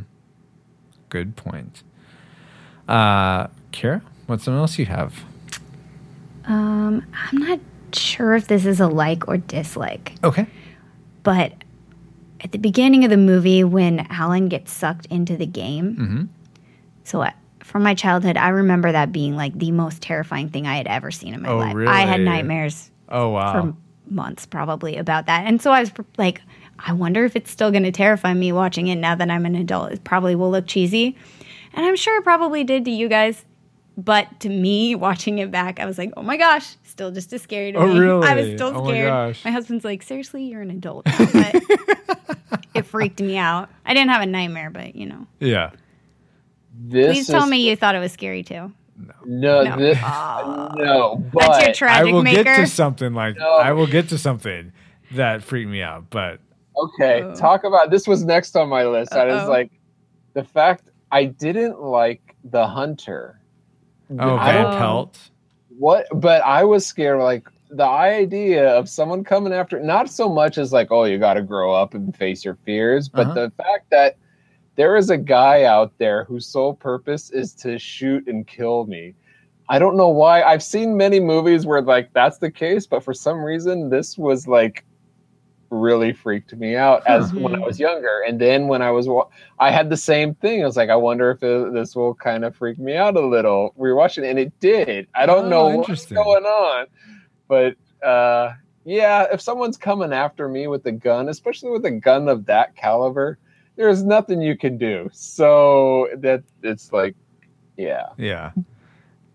Good 1.09 1.35
point. 1.35 1.83
Uh, 2.87 3.47
Kira, 3.71 4.01
what's 4.25 4.43
something 4.43 4.59
else 4.59 4.77
you 4.79 4.85
have? 4.87 5.23
Um, 6.45 7.05
I'm 7.31 7.37
not 7.37 7.59
sure 7.93 8.33
if 8.33 8.47
this 8.47 8.65
is 8.65 8.79
a 8.79 8.87
like 8.87 9.27
or 9.27 9.37
dislike, 9.37 10.13
Okay. 10.23 10.47
but 11.23 11.53
at 12.41 12.51
the 12.51 12.57
beginning 12.57 13.03
of 13.05 13.09
the 13.09 13.17
movie, 13.17 13.63
when 13.63 14.05
Alan 14.09 14.49
gets 14.49 14.71
sucked 14.73 15.05
into 15.05 15.37
the 15.37 15.45
game, 15.45 15.95
Mm-hmm. 15.95 16.23
so 17.05 17.21
I, 17.21 17.33
from 17.63 17.83
my 17.83 17.93
childhood, 17.93 18.35
I 18.35 18.49
remember 18.49 18.91
that 18.91 19.11
being 19.13 19.37
like 19.37 19.57
the 19.57 19.71
most 19.71 20.01
terrifying 20.01 20.49
thing 20.49 20.67
I 20.67 20.75
had 20.75 20.87
ever 20.87 21.11
seen 21.11 21.33
in 21.33 21.41
my 21.41 21.49
Oh, 21.49 21.57
life. 21.57 21.75
I 21.87 22.01
had 22.01 22.19
nightmares 22.21 22.91
Oh 23.07 23.29
wow. 23.29 23.51
for 23.53 23.75
months 24.13 24.45
probably 24.45 24.95
about 24.97 25.25
that. 25.25 25.45
And 25.45 25.61
so 25.61 25.71
I 25.71 25.79
was 25.81 25.91
like, 26.17 26.41
I 26.79 26.93
wonder 26.93 27.25
if 27.25 27.35
it's 27.35 27.51
still 27.51 27.71
going 27.71 27.83
to 27.83 27.91
terrify 27.91 28.33
me 28.33 28.51
watching 28.51 28.87
it 28.87 28.95
now 28.95 29.15
that 29.15 29.29
I'm 29.29 29.45
an 29.45 29.55
adult. 29.55 29.91
It 29.91 30.03
probably 30.03 30.35
will 30.35 30.51
look 30.51 30.67
cheesy. 30.67 31.15
And 31.73 31.85
I'm 31.85 31.95
sure 31.95 32.19
it 32.19 32.23
probably 32.23 32.63
did 32.63 32.85
to 32.85 32.91
you 32.91 33.07
guys. 33.09 33.43
But 33.95 34.39
to 34.39 34.49
me, 34.49 34.95
watching 34.95 35.37
it 35.37 35.51
back, 35.51 35.79
I 35.79 35.85
was 35.85 35.97
like, 35.99 36.11
oh 36.17 36.23
my 36.23 36.35
gosh, 36.37 36.75
still 36.83 37.11
just 37.11 37.31
as 37.31 37.43
scary 37.43 37.71
to 37.73 37.77
Oh, 37.77 37.87
me. 38.21 38.27
I 38.27 38.35
was 38.35 38.47
still 38.55 38.69
Oh 38.75 38.83
my 38.85 38.89
scared. 38.91 39.07
gosh. 39.07 39.45
my 39.45 39.51
husband's 39.51 39.85
like, 39.85 40.01
seriously, 40.01 40.45
you're 40.45 40.61
an 40.63 40.71
adult. 40.71 41.05
But 41.05 41.61
it 42.73 42.85
freaked 42.87 43.21
me 43.21 43.37
out. 43.37 43.69
I 43.85 43.93
didn't 43.93 44.09
have 44.09 44.23
a 44.23 44.25
nightmare, 44.25 44.71
but 44.71 44.95
you 44.95 45.05
know. 45.05 45.27
yeah. 45.39 45.71
This 46.75 47.13
Please 47.17 47.27
tell 47.27 47.45
me 47.45 47.69
you 47.69 47.75
thought 47.75 47.93
it 47.93 47.99
was 47.99 48.11
scary 48.11 48.41
too. 48.41 48.71
No, 49.25 49.63
No. 49.63 49.77
This, 49.77 49.97
Aw. 50.01 50.73
no. 50.75 51.23
But 51.33 51.39
That's 51.47 51.79
your 51.79 51.89
I 51.89 51.93
tragic 51.93 52.13
will 52.13 52.23
maker. 52.23 52.43
get 52.43 52.55
to 52.57 52.67
something 52.67 53.13
like 53.13 53.37
No. 53.37 53.53
I 53.55 53.71
will 53.73 53.87
get 53.87 54.09
to 54.09 54.17
something 54.17 54.71
that 55.11 55.43
freaked 55.43 55.69
me 55.69 55.81
out, 55.81 56.09
but 56.09 56.39
Okay, 56.75 57.21
Oh. 57.21 57.35
talk 57.35 57.63
about 57.65 57.91
this 57.91 58.07
was 58.07 58.23
next 58.25 58.55
on 58.55 58.67
my 58.69 58.83
list. 58.85 59.13
I 59.13 59.25
was 59.27 59.47
like, 59.47 59.71
the 60.33 60.43
fact 60.43 60.83
I 61.11 61.25
didn't 61.25 61.79
like 61.81 62.35
the 62.45 62.65
hunter. 62.67 63.39
oh, 64.19 64.35
I 64.37 64.53
Van 64.53 64.63
don't- 64.63 64.77
Pelt. 64.79 65.19
What? 65.77 66.07
But 66.13 66.41
I 66.45 66.63
was 66.63 66.85
scared. 66.85 67.19
Like 67.19 67.47
the 67.69 67.85
idea 67.85 68.69
of 68.69 68.87
someone 68.89 69.23
coming 69.23 69.53
after, 69.53 69.79
not 69.79 70.09
so 70.09 70.29
much 70.29 70.57
as 70.57 70.71
like, 70.73 70.91
oh, 70.91 71.03
you 71.05 71.17
got 71.19 71.33
to 71.35 71.41
grow 71.41 71.73
up 71.73 71.93
and 71.95 72.15
face 72.15 72.43
your 72.45 72.55
fears, 72.65 73.07
but 73.09 73.27
Uh-huh. 73.27 73.33
the 73.33 73.51
fact 73.57 73.89
that 73.91 74.15
there 74.75 74.95
is 74.95 75.09
a 75.09 75.17
guy 75.17 75.63
out 75.63 75.93
there 75.97 76.23
whose 76.25 76.47
sole 76.47 76.73
purpose 76.73 77.29
is 77.31 77.53
to 77.55 77.77
shoot 77.77 78.27
and 78.27 78.47
kill 78.47 78.85
me. 78.85 79.13
I 79.69 79.79
don't 79.79 79.95
know 79.95 80.09
why. 80.09 80.43
I've 80.43 80.63
seen 80.63 80.97
many 80.97 81.19
movies 81.19 81.65
where 81.65 81.81
like 81.81 82.11
that's 82.13 82.39
the 82.39 82.51
case, 82.51 82.85
but 82.85 83.03
for 83.03 83.13
some 83.13 83.43
reason 83.43 83.89
this 83.89 84.17
was 84.17 84.47
like 84.47 84.85
really 85.69 86.13
freaked 86.13 86.53
me 86.55 86.75
out 86.75 87.05
as 87.07 87.33
when 87.33 87.55
I 87.55 87.59
was 87.59 87.79
younger. 87.79 88.23
And 88.27 88.39
then 88.39 88.67
when 88.67 88.81
I 88.81 88.91
was, 88.91 89.07
I 89.59 89.71
had 89.71 89.89
the 89.89 89.97
same 89.97 90.35
thing. 90.35 90.61
I 90.61 90.65
was 90.67 90.77
like, 90.77 90.89
I 90.89 90.95
wonder 90.95 91.31
if 91.31 91.41
it, 91.41 91.73
this 91.73 91.95
will 91.95 92.13
kind 92.13 92.45
of 92.45 92.55
freak 92.55 92.77
me 92.77 92.95
out 92.95 93.15
a 93.15 93.25
little. 93.25 93.73
We 93.75 93.89
were 93.89 93.95
watching, 93.95 94.23
it, 94.23 94.29
and 94.29 94.39
it 94.39 94.59
did. 94.59 95.07
I 95.15 95.25
don't 95.25 95.45
Oh, 95.45 95.49
know 95.49 95.67
what's 95.77 96.05
going 96.05 96.45
on, 96.45 96.85
but 97.47 97.75
uh, 98.05 98.53
yeah, 98.85 99.25
if 99.31 99.41
someone's 99.41 99.77
coming 99.77 100.13
after 100.13 100.47
me 100.47 100.67
with 100.67 100.85
a 100.85 100.91
gun, 100.91 101.29
especially 101.29 101.71
with 101.71 101.85
a 101.85 101.91
gun 101.91 102.27
of 102.27 102.45
that 102.45 102.75
caliber, 102.75 103.39
there's 103.75 104.03
nothing 104.03 104.41
you 104.41 104.57
can 104.57 104.77
do. 104.77 105.09
So 105.13 106.07
that 106.17 106.43
it's 106.61 106.91
like, 106.93 107.15
yeah, 107.77 108.07
Yeah. 108.17 108.51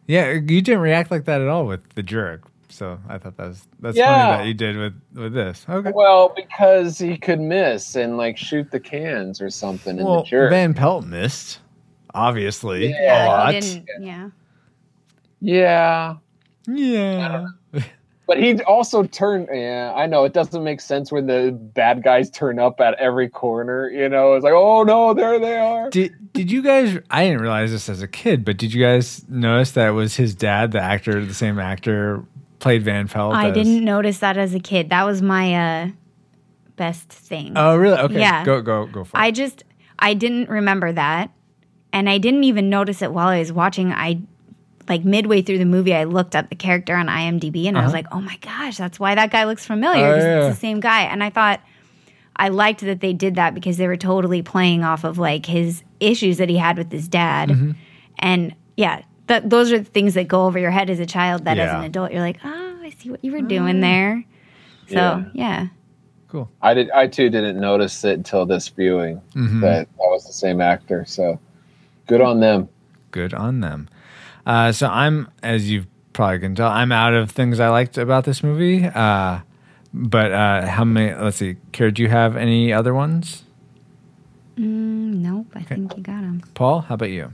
Yeah, 0.06 0.30
you 0.32 0.62
didn't 0.62 0.80
react 0.80 1.10
like 1.10 1.26
that 1.26 1.42
at 1.42 1.48
all 1.48 1.66
with 1.66 1.80
the 1.94 2.02
jerk. 2.02 2.42
So 2.70 2.98
I 3.08 3.18
thought 3.18 3.36
that 3.36 3.48
was 3.48 3.66
that's 3.80 3.96
Yeah. 3.96 4.06
funny 4.06 4.38
that 4.42 4.46
you 4.48 4.54
did 4.54 4.76
with 4.76 4.94
with 5.14 5.32
this. 5.34 5.66
Okay. 5.68 5.90
Well, 5.94 6.32
because 6.34 6.98
he 6.98 7.16
could 7.18 7.40
miss 7.40 7.94
and 7.96 8.16
like 8.16 8.36
shoot 8.38 8.70
the 8.70 8.80
cans 8.80 9.40
or 9.42 9.50
something 9.50 9.98
in 9.98 10.04
Well, 10.04 10.22
the 10.22 10.28
jerk. 10.28 10.50
Van 10.50 10.72
Pelt 10.74 11.04
missed, 11.04 11.60
obviously 12.14 12.90
Yeah, 12.90 13.26
a 13.26 13.28
lot. 13.28 13.50
didn't. 13.52 13.88
Yeah. 14.00 14.30
yeah. 15.40 16.14
Yeah. 16.66 17.46
But 18.28 18.38
he 18.38 18.60
also 18.64 19.04
turned. 19.04 19.48
Yeah, 19.50 19.90
I 19.96 20.04
know 20.04 20.24
it 20.24 20.34
doesn't 20.34 20.62
make 20.62 20.82
sense 20.82 21.10
when 21.10 21.26
the 21.26 21.50
bad 21.50 22.04
guys 22.04 22.28
turn 22.28 22.58
up 22.58 22.78
at 22.78 22.92
every 23.00 23.30
corner. 23.30 23.88
You 23.88 24.06
know, 24.06 24.34
it's 24.34 24.44
like, 24.44 24.52
oh 24.52 24.82
no, 24.82 25.14
there 25.14 25.38
they 25.38 25.56
are. 25.56 25.88
Did 25.88 26.34
did 26.34 26.52
you 26.52 26.60
guys? 26.60 26.98
I 27.10 27.24
didn't 27.24 27.40
realize 27.40 27.70
this 27.70 27.88
as 27.88 28.02
a 28.02 28.06
kid, 28.06 28.44
but 28.44 28.58
did 28.58 28.74
you 28.74 28.84
guys 28.84 29.26
notice 29.30 29.70
that 29.72 29.88
it 29.88 29.92
was 29.92 30.14
his 30.14 30.34
dad, 30.34 30.72
the 30.72 30.78
actor, 30.80 31.24
the 31.24 31.32
same 31.32 31.58
actor, 31.58 32.22
played 32.58 32.82
Van 32.82 33.08
Pelt? 33.08 33.34
I 33.34 33.48
as- 33.48 33.54
didn't 33.54 33.82
notice 33.82 34.18
that 34.18 34.36
as 34.36 34.52
a 34.52 34.60
kid. 34.60 34.90
That 34.90 35.06
was 35.06 35.22
my 35.22 35.54
uh, 35.54 35.88
best 36.76 37.08
thing. 37.08 37.54
Oh, 37.56 37.76
really? 37.76 37.96
Okay. 37.96 38.20
Yeah. 38.20 38.44
Go 38.44 38.60
go 38.60 38.84
go 38.84 39.04
for 39.04 39.16
it. 39.16 39.20
I 39.22 39.30
just 39.30 39.64
I 39.98 40.12
didn't 40.12 40.50
remember 40.50 40.92
that, 40.92 41.30
and 41.94 42.10
I 42.10 42.18
didn't 42.18 42.44
even 42.44 42.68
notice 42.68 43.00
it 43.00 43.10
while 43.10 43.28
I 43.28 43.38
was 43.38 43.54
watching. 43.54 43.90
I 43.90 44.20
like 44.88 45.04
midway 45.04 45.42
through 45.42 45.58
the 45.58 45.64
movie, 45.64 45.94
I 45.94 46.04
looked 46.04 46.34
up 46.36 46.48
the 46.48 46.56
character 46.56 46.94
on 46.96 47.06
IMDb, 47.06 47.66
and 47.66 47.76
I 47.78 47.84
was 47.84 47.92
like, 47.92 48.06
"Oh 48.12 48.20
my 48.20 48.36
gosh, 48.40 48.76
that's 48.76 48.98
why 48.98 49.14
that 49.14 49.30
guy 49.30 49.44
looks 49.44 49.64
familiar. 49.66 50.04
Uh-huh. 50.06 50.12
Oh, 50.12 50.16
'cause 50.16 50.24
yeah. 50.24 50.46
It's 50.48 50.56
the 50.56 50.60
same 50.60 50.80
guy." 50.80 51.02
And 51.02 51.22
I 51.22 51.30
thought 51.30 51.60
I 52.36 52.48
liked 52.48 52.80
that 52.82 53.00
they 53.00 53.12
did 53.12 53.34
that 53.34 53.54
because 53.54 53.76
they 53.76 53.86
were 53.86 53.96
totally 53.96 54.42
playing 54.42 54.84
off 54.84 55.04
of 55.04 55.18
like 55.18 55.46
his 55.46 55.82
issues 56.00 56.38
that 56.38 56.48
he 56.48 56.56
had 56.56 56.78
with 56.78 56.90
his 56.92 57.08
dad, 57.08 57.48
Mm-hmm. 57.50 57.70
and 58.20 58.54
yeah. 58.76 59.02
Th- 59.28 59.42
those 59.44 59.70
are 59.72 59.78
the 59.78 59.84
things 59.84 60.14
that 60.14 60.26
go 60.26 60.46
over 60.46 60.58
your 60.58 60.70
head 60.70 60.88
as 60.88 61.00
a 61.00 61.04
child. 61.04 61.44
That 61.44 61.58
as 61.58 61.70
an 61.74 61.84
adult, 61.84 62.12
you're 62.12 62.22
like, 62.22 62.38
"Oh, 62.42 62.78
I 62.82 62.88
see 62.98 63.10
what 63.10 63.22
you 63.22 63.30
were 63.32 63.42
doing 63.42 63.80
there." 63.80 64.24
So 64.86 64.94
Yeah. 64.94 65.24
yeah, 65.34 65.66
cool. 66.28 66.48
I 66.62 66.72
did. 66.72 66.90
I 66.92 67.08
too 67.08 67.28
didn't 67.28 67.60
notice 67.60 68.02
it 68.04 68.14
until 68.14 68.46
this 68.46 68.68
viewing 68.68 69.20
Mhm. 69.34 69.60
that 69.60 69.86
that 69.86 70.08
was 70.08 70.24
the 70.26 70.32
same 70.32 70.62
actor. 70.62 71.04
So 71.06 71.38
good 72.06 72.22
on 72.22 72.40
them. 72.40 72.70
Good 73.10 73.34
on 73.34 73.60
them. 73.60 73.90
Uh, 74.48 74.72
so 74.72 74.88
I'm, 74.88 75.28
as 75.42 75.70
you 75.70 75.84
probably 76.14 76.38
can 76.38 76.54
tell, 76.54 76.68
I'm 76.68 76.90
out 76.90 77.12
of 77.12 77.30
things 77.30 77.60
I 77.60 77.68
liked 77.68 77.98
about 77.98 78.24
this 78.24 78.42
movie. 78.42 78.86
Uh, 78.86 79.40
but 79.92 80.32
uh, 80.32 80.66
how 80.66 80.84
many? 80.84 81.14
Let's 81.14 81.36
see. 81.36 81.56
Kara, 81.72 81.92
do 81.92 82.02
you 82.02 82.08
have 82.08 82.34
any 82.34 82.72
other 82.72 82.94
ones? 82.94 83.44
mm, 84.56 84.64
nope. 84.64 85.46
I 85.54 85.62
think 85.62 85.96
you 85.96 86.02
got 86.02 86.22
them. 86.22 86.42
Paul, 86.54 86.80
how 86.80 86.94
about 86.94 87.10
you? 87.10 87.32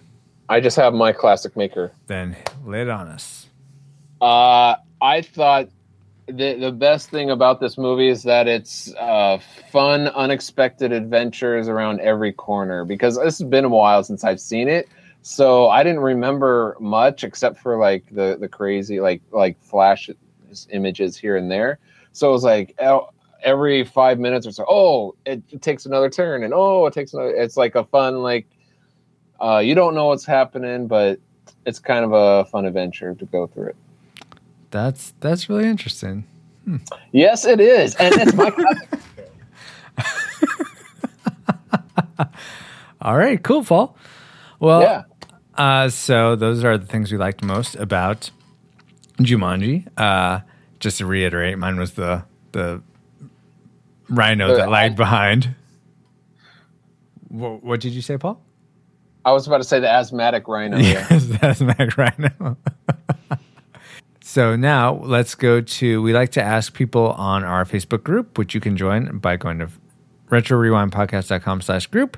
I 0.49 0.61
just 0.61 0.77
have 0.77 0.93
my 0.93 1.13
classic 1.13 1.57
maker. 1.57 1.93
Then 2.09 2.37
lay 2.67 2.83
it 2.83 2.89
on 2.91 3.07
us. 3.07 3.47
Uh, 4.21 4.77
I 5.01 5.23
thought 5.23 5.69
the 6.27 6.55
the 6.55 6.73
best 6.73 7.11
thing 7.11 7.31
about 7.31 7.61
this 7.61 7.79
movie 7.79 8.09
is 8.09 8.25
that 8.25 8.49
it's 8.49 8.93
uh, 8.95 9.39
fun, 9.71 10.09
unexpected 10.09 10.91
adventures 10.91 11.69
around 11.69 12.01
every 12.01 12.33
corner. 12.33 12.85
Because 12.85 13.17
this 13.17 13.39
has 13.39 13.49
been 13.49 13.65
a 13.65 13.69
while 13.69 14.03
since 14.03 14.25
I've 14.25 14.41
seen 14.41 14.69
it, 14.69 14.89
so 15.27 15.69
I 15.71 15.83
didn't 15.83 16.01
remember 16.01 16.77
much 16.81 17.25
except 17.25 17.59
for 17.59 17.79
like 17.79 18.05
the 18.11 18.37
the 18.39 18.47
crazy 18.47 19.01
like 19.01 19.23
like 19.31 19.59
flash 19.63 20.11
images 20.69 21.17
here 21.17 21.39
and 21.39 21.51
there. 21.51 21.79
So 22.13 22.29
it 22.29 22.33
was 22.33 22.45
like 22.45 22.79
every 23.43 23.85
five 23.85 24.19
minutes 24.19 24.47
or 24.47 24.53
so. 24.53 24.67
Oh, 24.69 25.15
it, 25.25 25.43
it 25.51 25.63
takes 25.63 25.87
another 25.87 26.11
turn, 26.11 26.45
and 26.45 26.53
oh, 26.53 26.85
it 26.85 26.93
takes 26.93 27.15
another. 27.15 27.31
It's 27.31 27.57
like 27.57 27.75
a 27.75 27.85
fun 27.85 28.23
like. 28.23 28.47
Uh, 29.41 29.61
you 29.65 29.75
don't 29.75 29.95
know 29.95 30.09
what's 30.09 30.27
happening, 30.27 30.87
but 30.87 31.19
it's 31.65 31.79
kind 31.79 32.05
of 32.05 32.13
a 32.13 32.45
fun 32.51 32.67
adventure 32.67 33.15
to 33.15 33.25
go 33.25 33.47
through 33.47 33.69
it. 33.69 33.77
That's 34.71 35.15
that's 35.21 35.49
really 35.49 35.65
interesting. 35.65 36.27
Yes, 37.13 37.47
it 37.47 37.61
is, 37.61 37.95
and 37.95 38.15
it's 38.15 38.35
my. 38.35 38.53
All 43.01 43.17
right, 43.17 43.43
cool, 43.43 43.65
Paul. 43.65 43.97
Well, 44.61 44.83
yeah. 44.83 45.03
Uh, 45.57 45.89
so 45.89 46.37
those 46.37 46.65
are 46.65 46.77
the 46.79 46.87
things 46.87 47.13
we 47.13 47.19
liked 47.19 47.43
most 47.43 47.77
about 47.77 48.31
Jumanji. 49.19 49.87
Uh, 49.97 50.41
just 50.81 50.99
to 50.99 51.07
reiterate, 51.07 51.59
mine 51.59 51.79
was 51.79 51.93
the 51.93 52.25
the 52.53 52.83
rhino 54.09 54.49
The- 54.49 54.57
that 54.57 54.71
lagged 54.71 54.97
behind. 54.97 55.55
What, 57.29 57.65
what 57.65 57.81
did 57.81 57.93
you 57.93 58.03
say, 58.03 58.17
Paul? 58.17 58.41
I 59.25 59.33
was 59.33 59.47
about 59.47 59.59
to 59.59 59.65
say 59.65 59.81
the 59.81 59.89
asthmatic 59.91 60.47
rhino. 60.47 60.77
Yeah. 60.79 61.07
Yes, 61.11 61.27
that's 61.27 61.61
Mac 61.61 61.97
Rhino. 61.97 62.57
so 64.21 64.55
now 64.55 64.95
let's 65.03 65.35
go 65.35 65.61
to. 65.61 66.03
We 66.03 66.13
like 66.13 66.31
to 66.33 66.43
ask 66.43 66.75
people 66.75 67.13
on 67.13 67.43
our 67.43 67.65
Facebook 67.65 68.05
group, 68.05 68.37
which 68.39 68.55
you 68.55 68.61
can 68.61 68.77
join 68.77 69.19
by 69.19 69.37
going 69.37 69.59
to 69.61 69.69
retrorewindpodcast.com 70.29 71.63
slash 71.63 71.87
group. 71.87 72.17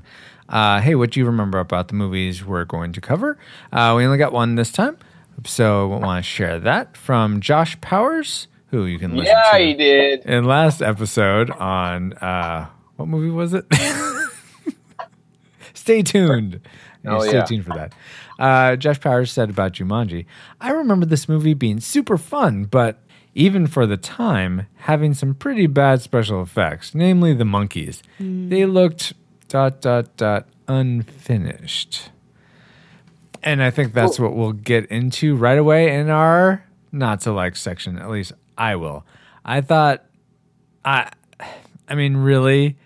Uh, 0.48 0.80
hey, 0.80 0.94
what 0.94 1.10
do 1.10 1.20
you 1.20 1.26
remember 1.26 1.58
about 1.58 1.88
the 1.88 1.94
movies 1.94 2.44
we're 2.44 2.64
going 2.64 2.92
to 2.92 3.00
cover? 3.00 3.38
Uh, 3.72 3.94
we 3.96 4.04
only 4.04 4.18
got 4.18 4.32
one 4.32 4.54
this 4.54 4.70
time, 4.70 4.96
so 5.44 5.92
I 5.92 5.96
want 5.98 6.24
to 6.24 6.28
share 6.28 6.60
that 6.60 6.96
from 6.96 7.40
Josh 7.40 7.80
Powers, 7.80 8.48
who 8.68 8.84
you 8.84 8.98
can 8.98 9.16
listen 9.16 9.34
yeah, 9.34 9.58
to 9.58 9.64
he 9.64 9.74
did. 9.74 10.24
in 10.24 10.44
last 10.44 10.82
episode 10.82 11.50
on 11.50 12.12
uh, 12.14 12.68
what 12.96 13.08
movie 13.08 13.30
was 13.30 13.54
it? 13.54 13.64
Stay 15.74 16.02
tuned. 16.02 16.60
Oh, 17.04 17.20
stay 17.20 17.34
yeah. 17.34 17.44
tuned 17.44 17.64
for 17.64 17.74
that. 17.74 17.92
Uh, 18.40 18.74
Josh 18.74 19.00
Powers 19.00 19.30
said 19.30 19.50
about 19.50 19.72
Jumanji, 19.74 20.26
I 20.60 20.70
remember 20.70 21.06
this 21.06 21.28
movie 21.28 21.54
being 21.54 21.78
super 21.78 22.18
fun, 22.18 22.64
but 22.64 22.98
even 23.34 23.68
for 23.68 23.86
the 23.86 23.96
time, 23.96 24.66
having 24.78 25.14
some 25.14 25.34
pretty 25.34 25.68
bad 25.68 26.02
special 26.02 26.42
effects, 26.42 26.94
namely 26.94 27.34
the 27.34 27.44
monkeys. 27.44 28.02
They 28.18 28.66
looked 28.66 29.12
dot 29.48 29.80
dot 29.80 30.16
dot 30.16 30.46
unfinished. 30.68 32.10
And 33.42 33.62
I 33.62 33.70
think 33.70 33.92
that's 33.92 34.18
what 34.18 34.34
we'll 34.34 34.52
get 34.52 34.86
into 34.86 35.36
right 35.36 35.58
away 35.58 35.94
in 35.94 36.10
our 36.10 36.64
not 36.90 37.20
to 37.22 37.32
like 37.32 37.56
section. 37.56 37.98
At 37.98 38.10
least 38.10 38.32
I 38.58 38.76
will. 38.76 39.04
I 39.44 39.60
thought, 39.60 40.04
I, 40.84 41.10
I 41.88 41.94
mean, 41.94 42.16
really, 42.16 42.76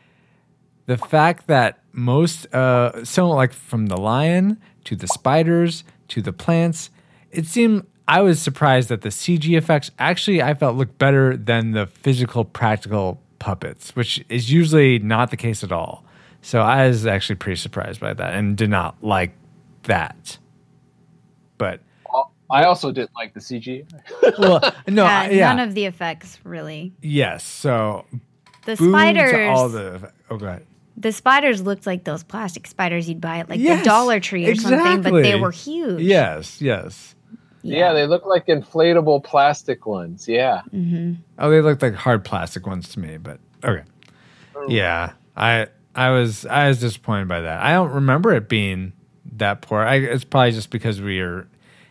the 0.86 0.98
fact 0.98 1.46
that 1.46 1.78
most, 1.92 2.52
uh, 2.54 3.04
so 3.04 3.30
like 3.30 3.52
from 3.52 3.86
the 3.86 3.96
lion 3.96 4.60
to 4.84 4.96
the 4.96 5.06
spiders 5.06 5.84
to 6.08 6.20
the 6.20 6.32
plants, 6.32 6.90
it 7.30 7.46
seemed 7.46 7.86
I 8.06 8.22
was 8.22 8.42
surprised 8.42 8.88
that 8.88 9.02
the 9.02 9.08
CG 9.08 9.56
effects 9.56 9.92
actually 9.98 10.42
I 10.42 10.54
felt 10.54 10.76
looked 10.76 10.98
better 10.98 11.36
than 11.36 11.70
the 11.70 11.86
physical 11.86 12.44
practical 12.44 13.22
puppets, 13.38 13.94
which 13.94 14.24
is 14.28 14.50
usually 14.50 14.98
not 14.98 15.30
the 15.30 15.36
case 15.36 15.62
at 15.62 15.70
all. 15.70 16.04
So 16.42 16.60
I 16.60 16.86
was 16.88 17.06
actually 17.06 17.36
pretty 17.36 17.56
surprised 17.60 18.00
by 18.00 18.14
that 18.14 18.34
and 18.34 18.56
did 18.56 18.70
not 18.70 18.96
like 19.02 19.32
that. 19.84 20.38
But 21.58 21.80
I 22.50 22.64
also 22.64 22.90
didn't 22.90 23.14
like 23.14 23.34
the 23.34 23.40
CG. 23.40 23.84
well, 24.38 24.60
no, 24.88 25.04
yeah, 25.04 25.20
I- 25.20 25.30
yeah, 25.30 25.52
none 25.54 25.68
of 25.68 25.74
the 25.74 25.84
effects 25.84 26.38
really. 26.44 26.92
yes. 27.02 27.44
So 27.44 28.04
The 28.64 28.76
spiders, 28.76 29.50
all 29.56 29.68
the 29.68 30.10
oh, 30.30 30.36
god. 30.36 30.64
the 30.96 31.12
spiders 31.12 31.62
looked 31.62 31.86
like 31.86 32.04
those 32.04 32.22
plastic 32.24 32.66
spiders 32.66 33.08
you'd 33.08 33.20
buy 33.20 33.38
at 33.38 33.48
like 33.50 33.60
Yes, 33.60 33.80
the 33.80 33.84
Dollar 33.84 34.18
Tree 34.20 34.48
or 34.50 34.54
something, 34.56 35.02
but 35.02 35.22
they 35.22 35.36
were 35.38 35.50
huge. 35.52 36.00
Yes, 36.02 36.60
yes. 36.60 37.14
Yeah. 37.62 37.92
they 37.92 38.06
look 38.06 38.24
like 38.24 38.46
inflatable 38.46 39.22
plastic 39.22 39.84
ones. 39.86 40.26
Yeah. 40.26 40.62
Mm-hmm. 40.72 41.20
Oh, 41.38 41.50
they 41.50 41.60
looked 41.60 41.82
like 41.82 41.94
hard 41.94 42.24
plastic 42.24 42.66
ones 42.66 42.88
to 42.90 43.00
me, 43.00 43.18
but 43.18 43.38
okay. 43.62 43.84
Oh. 44.56 44.66
Yeah, 44.68 45.12
I 45.36 45.68
I 45.94 46.10
was 46.10 46.46
I 46.46 46.68
was 46.68 46.80
disappointed 46.80 47.28
by 47.28 47.40
that. 47.40 47.62
I 47.62 47.72
don't 47.72 47.92
remember 47.92 48.32
it 48.34 48.48
being 48.48 48.92
that 49.36 49.62
poor. 49.62 49.80
I, 49.80 49.96
it's 49.96 50.24
probably 50.24 50.52
just 50.52 50.70
because 50.70 51.00
we 51.00 51.20
are 51.20 51.48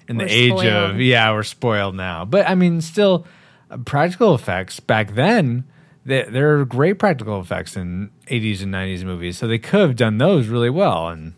in 0.07 0.17
the 0.17 0.25
We're 0.25 0.29
age 0.29 0.65
of 0.65 0.99
yeah, 0.99 1.31
we're 1.31 1.43
spoiled 1.43 1.95
now. 1.95 2.25
But 2.25 2.47
I 2.49 2.55
mean, 2.55 2.81
still, 2.81 3.25
uh, 3.69 3.77
practical 3.77 4.33
effects 4.35 4.79
back 4.79 5.15
then. 5.15 5.65
They, 6.05 6.23
there 6.23 6.57
are 6.57 6.65
great 6.65 6.97
practical 6.97 7.39
effects 7.41 7.75
in 7.75 8.09
80s 8.27 8.63
and 8.63 8.73
90s 8.73 9.03
movies, 9.03 9.37
so 9.37 9.47
they 9.47 9.59
could 9.59 9.81
have 9.81 9.95
done 9.95 10.17
those 10.17 10.47
really 10.47 10.69
well. 10.69 11.09
And 11.09 11.33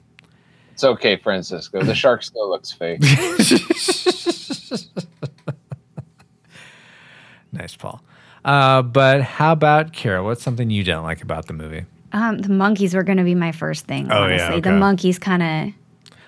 It's 0.71 0.83
okay, 0.83 1.17
Francisco. 1.17 1.83
The 1.83 1.95
shark 1.95 2.23
still 2.27 2.47
looks 2.49 2.71
fake. 2.71 3.01
nice, 7.51 7.75
Paul. 7.75 8.01
Uh, 8.45 8.81
but 8.83 9.21
how 9.23 9.51
about 9.51 9.93
Kara? 9.93 10.23
What's 10.23 10.43
something 10.43 10.69
you 10.69 10.83
don't 10.83 11.03
like 11.03 11.21
about 11.21 11.47
the 11.47 11.53
movie? 11.53 11.85
Um, 12.13 12.39
the 12.39 12.49
monkeys 12.49 12.93
were 12.93 13.03
going 13.03 13.17
to 13.19 13.23
be 13.23 13.35
my 13.35 13.51
first 13.51 13.85
thing. 13.85 14.11
Oh, 14.11 14.27
yeah, 14.27 14.45
honestly, 14.45 14.61
the 14.61 14.71
monkeys 14.73 15.17
kind 15.19 15.41
of 15.43 15.73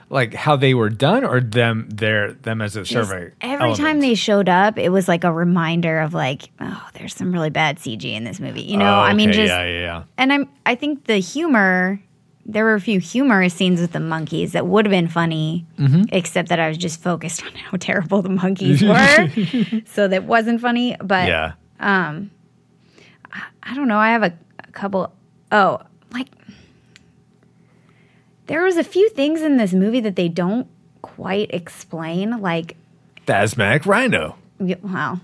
Like 0.09 0.33
how 0.33 0.55
they 0.55 0.73
were 0.73 0.89
done, 0.89 1.23
or 1.23 1.41
them 1.41 1.87
their 1.89 2.33
them 2.33 2.61
as 2.61 2.75
a 2.75 2.85
survey. 2.85 3.31
every 3.41 3.73
time 3.75 3.99
they 3.99 4.15
showed 4.15 4.47
up, 4.49 4.77
it 4.77 4.89
was 4.89 5.07
like 5.07 5.23
a 5.23 5.31
reminder 5.33 5.99
of 5.99 6.13
like, 6.13 6.49
oh, 6.61 6.87
there's 6.93 7.15
some 7.15 7.31
really 7.33 7.49
bad 7.49 7.77
CG 7.79 8.05
in 8.05 8.23
this 8.23 8.39
movie. 8.39 8.61
You 8.61 8.77
know, 8.77 8.85
I 8.85 9.13
mean, 9.13 9.31
just 9.33 9.49
yeah, 9.49 9.65
yeah, 9.65 9.79
yeah. 9.79 10.03
and 10.17 10.31
I'm 10.31 10.49
I 10.65 10.75
think 10.75 11.05
the 11.05 11.17
humor 11.17 11.99
there 12.45 12.65
were 12.65 12.73
a 12.75 12.81
few 12.81 12.99
humorous 12.99 13.53
scenes 13.53 13.79
with 13.79 13.93
the 13.93 14.01
monkeys 14.01 14.51
that 14.51 14.67
would 14.67 14.85
have 14.85 14.91
been 14.91 15.07
funny, 15.07 15.65
except 16.11 16.49
that 16.49 16.59
I 16.59 16.67
was 16.67 16.77
just 16.77 17.01
focused 17.01 17.41
on 17.43 17.51
how 17.53 17.77
terrible 17.77 18.21
the 18.21 18.29
monkeys 18.29 18.81
were, 18.93 19.29
so 19.85 20.07
that 20.09 20.25
wasn't 20.25 20.59
funny. 20.61 20.95
But 21.01 21.27
Yeah. 21.29 21.53
um, 21.79 22.31
I 23.63 23.73
don't 23.75 23.87
know. 23.87 23.97
I 23.97 24.09
have 24.11 24.23
a, 24.23 24.33
a 24.59 24.71
couple. 24.73 25.13
Oh, 25.53 25.79
like 26.11 26.27
there 28.47 28.63
was 28.63 28.77
a 28.77 28.83
few 28.83 29.09
things 29.09 29.41
in 29.41 29.57
this 29.57 29.73
movie 29.73 29.99
that 30.01 30.15
they 30.15 30.27
don't 30.27 30.67
quite 31.01 31.49
explain. 31.53 32.41
Like, 32.41 32.75
The 33.25 33.35
asthmatic 33.35 33.85
rhino. 33.85 34.35
y- 34.59 34.75
wow. 34.81 35.19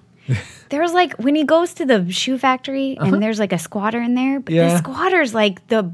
There's 0.69 0.93
like 0.93 1.13
when 1.13 1.33
he 1.35 1.43
goes 1.43 1.73
to 1.75 1.85
the 1.85 2.09
shoe 2.11 2.37
factory 2.37 2.95
and 2.99 3.21
there's 3.21 3.39
like 3.39 3.51
a 3.51 3.57
squatter 3.57 3.99
in 3.99 4.13
there, 4.13 4.39
but 4.39 4.53
Uh-huh. 4.53 4.61
Yeah. 4.63 4.69
the 4.73 4.77
squatter's 4.77 5.33
like 5.33 5.67
the 5.69 5.91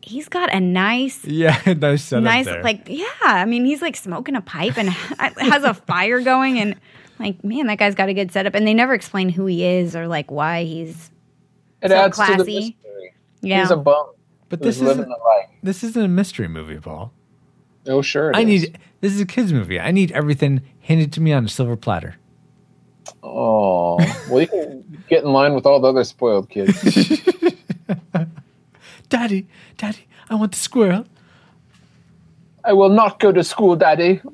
he's 0.00 0.28
got 0.28 0.54
a 0.54 0.60
nice 0.60 1.24
Yeah, 1.26 1.60
nice 1.76 2.04
setup 2.04 2.24
nice 2.24 2.44
there. 2.46 2.62
like 2.62 2.86
yeah 2.88 3.04
i 3.22 3.44
mean 3.44 3.64
he's 3.64 3.82
like 3.82 3.96
smoking 3.96 4.36
a 4.36 4.40
pipe 4.40 4.78
and 4.78 4.88
has 4.88 5.64
a 5.64 5.74
fire 5.74 6.20
going 6.20 6.60
and 6.60 6.76
like 7.18 7.42
man 7.42 7.66
that 7.66 7.78
guy's 7.78 7.96
got 7.96 8.08
a 8.08 8.14
good 8.14 8.30
setup 8.30 8.54
and 8.54 8.64
they 8.68 8.72
never 8.72 8.94
explain 8.94 9.28
who 9.30 9.46
he 9.46 9.64
is 9.64 9.96
or 9.96 10.06
like 10.06 10.30
why 10.30 10.62
he's 10.62 11.10
It 11.82 11.88
So 11.90 11.96
adds 11.96 12.16
to 12.18 12.22
the 12.24 12.34
classy. 12.36 12.76
Mystery. 13.46 13.56
yeah 13.56 13.60
He's 13.62 13.70
a 13.70 13.76
bum. 13.76 14.06
but 14.48 14.60
this 14.62 14.80
isn't 14.80 15.08
this 15.62 15.82
isn't 15.84 16.02
a 16.02 16.08
mystery 16.08 16.48
movie, 16.48 16.78
Paul. 16.78 17.12
Oh, 17.88 18.02
sure. 18.02 18.30
it 18.30 18.36
I 18.36 18.40
is. 18.40 18.46
need 18.46 18.78
this 19.00 19.12
is 19.14 19.20
a 19.20 19.26
kids 19.26 19.52
movie. 19.52 19.78
I 19.80 19.90
need 19.92 20.10
everything 20.12 20.62
handed 20.80 21.12
to 21.14 21.20
me 21.20 21.32
on 21.32 21.44
a 21.44 21.48
silver 21.48 21.76
platter. 21.76 22.16
Oh, 23.22 23.96
well, 24.30 24.40
you 24.40 24.48
can 24.48 25.04
get 25.08 25.22
in 25.24 25.32
line 25.32 25.54
with 25.54 25.66
all 25.66 25.80
the 25.80 25.88
other 25.88 26.02
spoiled 26.04 26.48
kids. 26.50 26.72
Daddy, 29.08 29.46
Daddy, 29.76 30.06
I 30.28 30.34
want 30.34 30.52
the 30.52 30.58
squirrel. 30.58 31.04
I 32.64 32.72
will 32.72 32.88
not 32.88 33.20
go 33.20 33.30
to 33.30 33.44
school, 33.44 33.76
Daddy. 33.76 34.20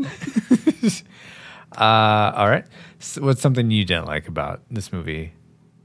Uh, 1.75 2.31
all 2.37 2.51
right. 2.51 2.67
So 2.99 3.23
what's 3.23 3.41
something 3.41 3.71
you 3.71 3.87
didn't 3.87 4.05
like 4.05 4.29
about 4.29 4.61
this 4.71 4.93
movie, 4.93 5.33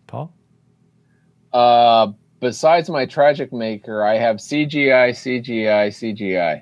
Paul? 0.05 0.33
Uh, 1.53 2.11
besides 2.39 2.89
my 2.89 3.05
tragic 3.05 3.51
maker, 3.53 4.03
I 4.03 4.17
have 4.17 4.37
CGI, 4.37 5.09
CGI, 5.11 5.87
CGI. 5.89 6.61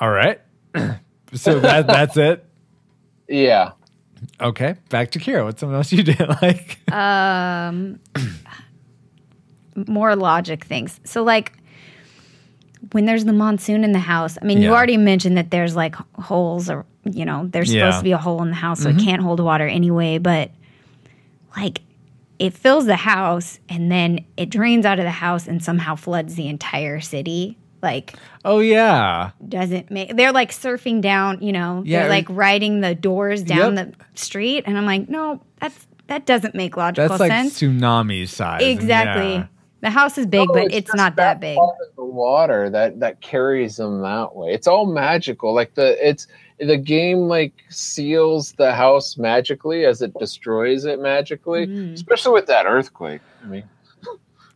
All 0.00 0.10
right. 0.10 0.40
so 1.34 1.60
that 1.60 1.86
that's 1.86 2.16
it. 2.16 2.44
Yeah. 3.28 3.72
Okay, 4.40 4.76
back 4.88 5.10
to 5.12 5.18
Kira. 5.18 5.44
What's 5.44 5.60
something 5.60 5.74
else 5.76 5.92
you 5.92 6.02
didn't 6.02 6.40
like? 6.42 6.78
um 6.92 7.98
more 9.86 10.14
logic 10.14 10.64
things 10.66 11.00
so 11.04 11.22
like 11.22 11.52
when 12.92 13.06
there's 13.06 13.24
the 13.24 13.32
monsoon 13.32 13.84
in 13.84 13.92
the 13.92 13.98
house 13.98 14.36
i 14.42 14.44
mean 14.44 14.60
you 14.60 14.68
already 14.70 14.98
mentioned 14.98 15.38
that 15.38 15.50
there's 15.50 15.74
like 15.74 15.94
holes 16.20 16.68
or 16.68 16.84
you 17.04 17.24
know 17.24 17.46
there's 17.46 17.72
Yeah. 17.72 17.80
Mm-hmm. 17.84 17.88
supposed 17.90 18.00
to 18.00 18.04
be 18.04 18.12
a 18.12 18.18
hole 18.18 18.42
in 18.42 18.50
the 18.50 18.54
house 18.56 18.82
so 18.82 18.90
it 18.90 18.98
can't 18.98 19.22
hold 19.22 19.40
water 19.40 19.66
anyway 19.66 20.18
but 20.18 20.50
like 21.56 21.80
it 22.42 22.52
fills 22.52 22.86
the 22.86 22.96
house 22.96 23.60
and 23.68 23.90
then 23.90 24.24
it 24.36 24.50
drains 24.50 24.84
out 24.84 24.98
of 24.98 25.04
the 25.04 25.10
house 25.12 25.46
and 25.46 25.62
somehow 25.62 25.94
floods 25.94 26.34
the 26.34 26.48
entire 26.48 27.00
city 27.00 27.56
like 27.82 28.14
oh 28.44 28.58
yeah, 28.60 29.30
doesn't 29.48 29.90
make 29.90 30.16
they're 30.16 30.32
like 30.32 30.50
surfing 30.50 31.00
down 31.00 31.40
you 31.40 31.52
know 31.52 31.82
Yeah, 31.86 32.00
they're 32.00 32.08
like 32.08 32.26
riding 32.28 32.80
the 32.80 32.94
doors 32.94 33.42
down 33.42 33.76
Yep. 33.76 33.96
the 33.96 34.04
street 34.20 34.64
and 34.66 34.76
i'm 34.78 34.86
like 34.86 35.08
no 35.08 35.40
that's 35.60 35.86
that 36.08 36.26
doesn't 36.26 36.54
make 36.54 36.76
logical 36.76 37.08
that's 37.08 37.20
like 37.20 37.30
sense 37.30 37.60
tsunami 37.60 38.28
size. 38.28 38.60
Exactly. 38.62 39.34
yeah. 39.34 39.46
The 39.80 39.90
house 39.90 40.16
is 40.16 40.26
big, 40.26 40.46
No, 40.46 40.54
but 40.54 40.72
it's, 40.72 40.86
just 40.86 40.96
not 40.96 41.16
that 41.16 41.40
big. 41.40 41.56
part 41.56 41.74
of 41.88 41.96
The 41.96 42.04
water 42.04 42.70
that 42.70 43.00
that 43.00 43.20
carries 43.20 43.76
them 43.76 44.00
that 44.02 44.36
way. 44.36 44.52
It's 44.52 44.68
all 44.68 44.86
magical. 44.86 45.52
Like 45.54 45.74
the 45.74 45.96
it's 46.08 46.28
the 46.58 46.76
game 46.76 47.28
like 47.28 47.52
seals 47.68 48.52
the 48.52 48.72
house 48.72 49.16
magically 49.16 49.84
as 49.84 50.02
it 50.02 50.12
destroys 50.18 50.84
it 50.84 51.00
magically, 51.00 51.66
Mm. 51.66 51.94
especially 51.94 52.32
with 52.32 52.46
that 52.46 52.66
earthquake. 52.66 53.20
I 53.42 53.46
mean, 53.46 53.64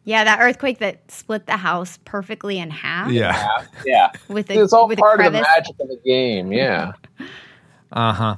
Yeah, 0.04 0.22
that 0.22 0.38
earthquake 0.40 0.78
that 0.78 1.10
split 1.10 1.46
the 1.46 1.56
house 1.56 1.98
perfectly 2.04 2.58
in 2.58 2.70
half 2.70 3.10
Yeah. 3.10 3.48
yeah, 3.84 4.10
with 4.28 4.48
a 4.50 4.60
it's 4.62 4.72
all 4.72 4.86
with 4.86 4.98
part 4.98 5.20
a 5.20 5.26
of 5.26 5.32
the 5.32 5.40
magic 5.40 5.74
of 5.80 5.88
the 5.88 5.98
game. 6.04 6.52
Yeah. 6.52 6.92
Uh-huh. 7.92 8.36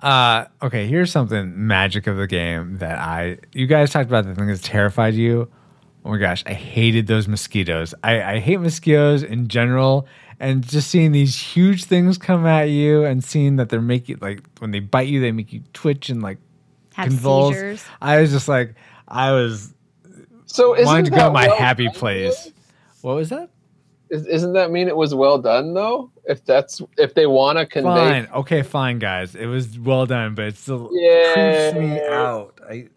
Uh 0.00 0.44
Okay. 0.62 0.86
Here's 0.86 1.10
something 1.10 1.66
magic 1.66 2.06
of 2.06 2.16
the 2.16 2.26
game 2.26 2.78
that 2.78 2.98
I 2.98 3.38
you 3.52 3.66
guys 3.66 3.90
talked 3.90 4.08
about 4.08 4.24
the 4.26 4.34
thing 4.34 4.46
that's 4.46 4.62
terrified 4.62 5.14
you. 5.14 5.48
Oh 6.04 6.10
my 6.10 6.18
gosh, 6.18 6.42
I 6.46 6.52
hated 6.54 7.06
those 7.06 7.28
mosquitoes. 7.28 7.94
I, 8.02 8.22
I 8.22 8.38
hate 8.38 8.60
mosquitoes 8.60 9.22
in 9.22 9.48
general, 9.48 10.06
and 10.40 10.66
just 10.66 10.88
seeing 10.90 11.12
these 11.12 11.36
huge 11.38 11.84
things 11.84 12.18
come 12.18 12.46
at 12.46 12.68
you 12.70 13.04
and 13.04 13.22
seeing 13.24 13.56
that 13.56 13.68
they're 13.68 13.80
making 13.80 14.18
like 14.20 14.40
when 14.58 14.70
they 14.70 14.80
bite 14.80 15.08
you, 15.08 15.20
they 15.20 15.32
make 15.32 15.52
you 15.52 15.62
twitch 15.72 16.08
and 16.10 16.22
like 16.22 16.38
Have 16.94 17.08
convulse. 17.08 17.54
seizures. 17.54 17.84
I 18.00 18.20
was 18.20 18.30
just 18.30 18.48
like, 18.48 18.74
I 19.08 19.32
was 19.32 19.74
So 20.46 20.74
isn't 20.74 20.86
wanting 20.86 21.04
to 21.06 21.10
go 21.10 21.24
to 21.26 21.30
my 21.30 21.46
well 21.48 21.56
happy 21.58 21.86
done, 21.86 21.94
place. 21.94 22.52
What 23.02 23.14
was 23.16 23.28
that? 23.30 23.50
Is, 24.10 24.26
isn't 24.26 24.54
that 24.54 24.70
mean 24.70 24.88
it 24.88 24.96
was 24.96 25.14
well 25.14 25.38
done 25.38 25.74
though? 25.74 26.10
If 26.24 26.44
that's 26.44 26.80
if 26.96 27.14
they 27.14 27.26
want 27.26 27.58
to 27.58 27.66
convey, 27.66 27.88
Fine. 27.88 28.28
Okay, 28.34 28.62
fine, 28.62 28.98
guys. 28.98 29.34
It 29.34 29.46
was 29.46 29.78
well 29.78 30.06
done, 30.06 30.34
but 30.34 30.46
it 30.46 30.56
still 30.56 30.88
Yeah. 30.92 31.32
creeps 31.72 31.78
me 31.78 32.00
out. 32.06 32.58
I, 32.70 32.88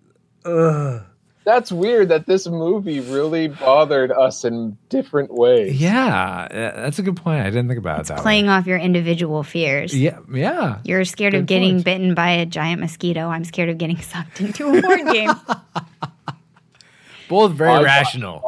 ugh. 0.46 1.04
That's 1.44 1.72
weird 1.72 2.10
that 2.10 2.26
this 2.28 2.48
movie 2.48 3.00
really 3.00 3.48
bothered 3.48 4.12
us 4.12 4.46
in 4.46 4.78
different 4.90 5.34
ways. 5.34 5.80
Yeah, 5.80 6.48
yeah, 6.52 6.72
that's 6.72 7.00
a 7.00 7.02
good 7.04 7.16
point. 7.18 7.42
I 7.42 7.50
didn't 7.50 7.68
think 7.68 7.80
about 7.80 8.02
it 8.02 8.08
that 8.08 8.20
Playing 8.20 8.46
way. 8.46 8.52
off 8.54 8.68
your 8.68 8.78
individual 8.78 9.44
fears. 9.44 9.96
Yeah, 9.98 10.20
yeah. 10.32 10.80
You're 10.84 11.04
scared 11.06 11.34
of 11.34 11.46
getting 11.48 11.76
point. 11.76 11.86
bitten 11.86 12.14
by 12.14 12.30
a 12.32 12.46
giant 12.46 12.82
mosquito. 12.82 13.28
I'm 13.28 13.44
scared 13.44 13.70
of 13.70 13.78
getting 13.78 13.98
sucked 14.02 14.40
into 14.42 14.68
a 14.78 14.82
board 14.82 15.02
game. 15.12 15.32
Both 17.30 17.54
very 17.54 17.72
I 17.72 17.82
rational. 17.84 18.44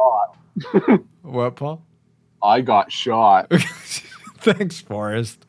What, 1.22 1.56
Paul? 1.56 1.82
I 2.42 2.60
got 2.60 2.92
shot. 2.92 3.50
Thanks, 4.38 4.80
Forrest. 4.82 5.44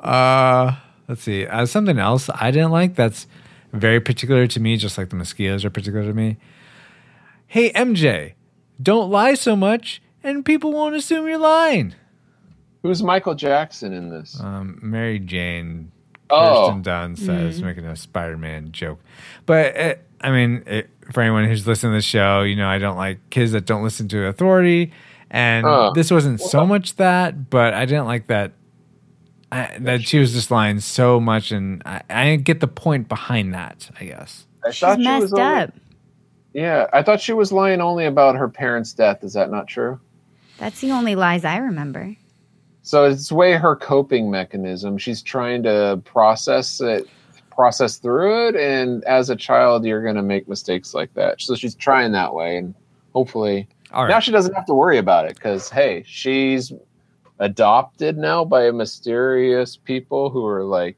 Uh, 0.00 0.74
let's 1.06 1.22
see. 1.22 1.46
Uh, 1.46 1.64
something 1.64 1.98
else 1.98 2.28
I 2.34 2.50
didn't 2.50 2.72
like 2.72 2.96
that's 2.96 3.28
very 3.72 4.00
particular 4.00 4.48
to 4.48 4.58
me, 4.60 4.76
just 4.76 4.98
like 4.98 5.10
the 5.10 5.16
mosquitoes 5.16 5.64
are 5.64 5.70
particular 5.70 6.04
to 6.04 6.12
me. 6.12 6.36
Hey, 7.46 7.70
MJ, 7.72 8.34
don't 8.82 9.10
lie 9.10 9.34
so 9.34 9.56
much, 9.56 10.02
and 10.22 10.44
people 10.44 10.72
won't 10.72 10.94
assume 10.94 11.26
you're 11.26 11.38
lying. 11.38 11.94
Who's 12.82 13.02
Michael 13.02 13.34
Jackson 13.34 13.92
in 13.92 14.10
this? 14.10 14.38
Um, 14.40 14.78
Mary 14.82 15.18
Jane 15.18 15.92
Oh. 16.28 16.66
Kirsten 16.66 16.82
Dunst 16.82 17.18
says, 17.18 17.56
mm-hmm. 17.58 17.66
making 17.66 17.84
a 17.86 17.94
Spider 17.94 18.36
Man 18.36 18.72
joke. 18.72 18.98
But, 19.46 19.76
it, 19.76 20.04
I 20.20 20.30
mean, 20.32 20.64
it, 20.66 20.90
for 21.12 21.20
anyone 21.20 21.44
who's 21.44 21.66
listening 21.68 21.92
to 21.92 21.98
the 21.98 22.02
show, 22.02 22.42
you 22.42 22.56
know, 22.56 22.68
I 22.68 22.78
don't 22.78 22.96
like 22.96 23.18
kids 23.30 23.52
that 23.52 23.64
don't 23.64 23.84
listen 23.84 24.08
to 24.08 24.26
authority. 24.26 24.92
And 25.30 25.64
Oh. 25.66 25.92
this 25.94 26.10
wasn't 26.10 26.40
so 26.40 26.66
much 26.66 26.96
that, 26.96 27.48
but 27.48 27.74
I 27.74 27.84
didn't 27.84 28.06
like 28.06 28.26
that. 28.28 28.52
I, 29.52 29.76
that 29.80 30.02
she 30.02 30.18
was 30.18 30.32
just 30.32 30.50
lying 30.50 30.80
so 30.80 31.20
much, 31.20 31.52
and 31.52 31.80
I, 31.86 32.02
I 32.10 32.24
didn't 32.24 32.44
get 32.44 32.58
the 32.58 32.66
point 32.68 33.08
behind 33.08 33.54
that. 33.54 33.88
I 34.00 34.04
guess. 34.06 34.46
I 34.64 34.70
She's 34.70 34.80
thought 34.80 34.98
she 34.98 35.04
messed 35.04 35.22
was 35.22 35.32
only- 35.34 35.44
up. 35.62 35.74
Yeah, 36.56 36.86
I 36.94 37.02
thought 37.02 37.20
she 37.20 37.34
was 37.34 37.52
lying 37.52 37.82
only 37.82 38.06
about 38.06 38.34
her 38.34 38.48
parents' 38.48 38.94
death. 38.94 39.22
Is 39.22 39.34
that 39.34 39.50
not 39.50 39.68
true? 39.68 40.00
That's 40.56 40.80
the 40.80 40.90
only 40.90 41.14
lies 41.14 41.44
I 41.44 41.58
remember. 41.58 42.16
So 42.80 43.04
it's 43.04 43.30
way 43.30 43.52
her 43.52 43.76
coping 43.76 44.30
mechanism. 44.30 44.96
She's 44.96 45.20
trying 45.20 45.64
to 45.64 46.00
process 46.06 46.80
it, 46.80 47.08
process 47.50 47.98
through 47.98 48.48
it, 48.48 48.56
and 48.56 49.04
as 49.04 49.28
a 49.28 49.36
child, 49.36 49.84
you're 49.84 50.02
going 50.02 50.16
to 50.16 50.22
make 50.22 50.48
mistakes 50.48 50.94
like 50.94 51.12
that. 51.12 51.42
So 51.42 51.56
she's 51.56 51.74
trying 51.74 52.12
that 52.12 52.32
way, 52.32 52.56
and 52.56 52.74
hopefully 53.12 53.68
All 53.92 54.04
right. 54.04 54.08
now 54.08 54.20
she 54.20 54.30
doesn't 54.30 54.54
have 54.54 54.64
to 54.64 54.74
worry 54.74 54.96
about 54.96 55.26
it 55.26 55.34
because 55.34 55.68
hey, 55.68 56.04
she's 56.06 56.72
adopted 57.38 58.16
now 58.16 58.46
by 58.46 58.70
mysterious 58.70 59.76
people 59.76 60.30
who 60.30 60.46
are 60.46 60.64
like, 60.64 60.96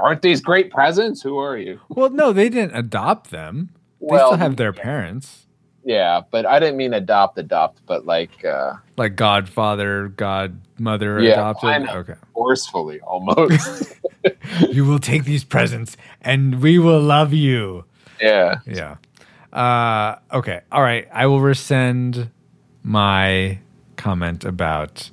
aren't 0.00 0.22
these 0.22 0.40
great 0.40 0.70
presents? 0.70 1.20
Who 1.20 1.36
are 1.38 1.56
you? 1.58 1.80
well, 1.88 2.10
no, 2.10 2.32
they 2.32 2.48
didn't 2.48 2.76
adopt 2.76 3.32
them. 3.32 3.70
They 4.08 4.16
Well, 4.16 4.28
still 4.28 4.38
have 4.38 4.56
their 4.56 4.72
parents, 4.72 5.46
Yeah, 5.84 6.22
but 6.30 6.46
I 6.46 6.58
didn't 6.60 6.76
mean 6.76 6.94
adopt, 6.94 7.38
adopt, 7.38 7.80
but 7.86 8.06
like 8.06 8.44
uh, 8.44 8.74
like 8.96 9.16
godfather, 9.16 10.08
godmother 10.08 11.22
Yeah, 11.22 11.32
adopted. 11.32 11.70
I 11.70 11.78
know. 11.78 11.92
Okay. 11.94 12.14
forcefully 12.34 13.00
almost. 13.00 13.94
you 14.70 14.84
will 14.84 14.98
take 14.98 15.24
these 15.24 15.44
presents 15.44 15.96
and 16.22 16.60
we 16.62 16.78
will 16.78 17.00
love 17.00 17.32
you. 17.32 17.84
yeah. 18.20 18.56
Yeah. 18.66 18.96
Uh, 19.52 20.16
okay. 20.32 20.62
All 20.72 20.82
right. 20.82 21.08
I 21.12 21.26
will 21.26 21.40
rescind 21.40 22.30
my 22.82 23.58
comment 23.96 24.44
about 24.44 25.10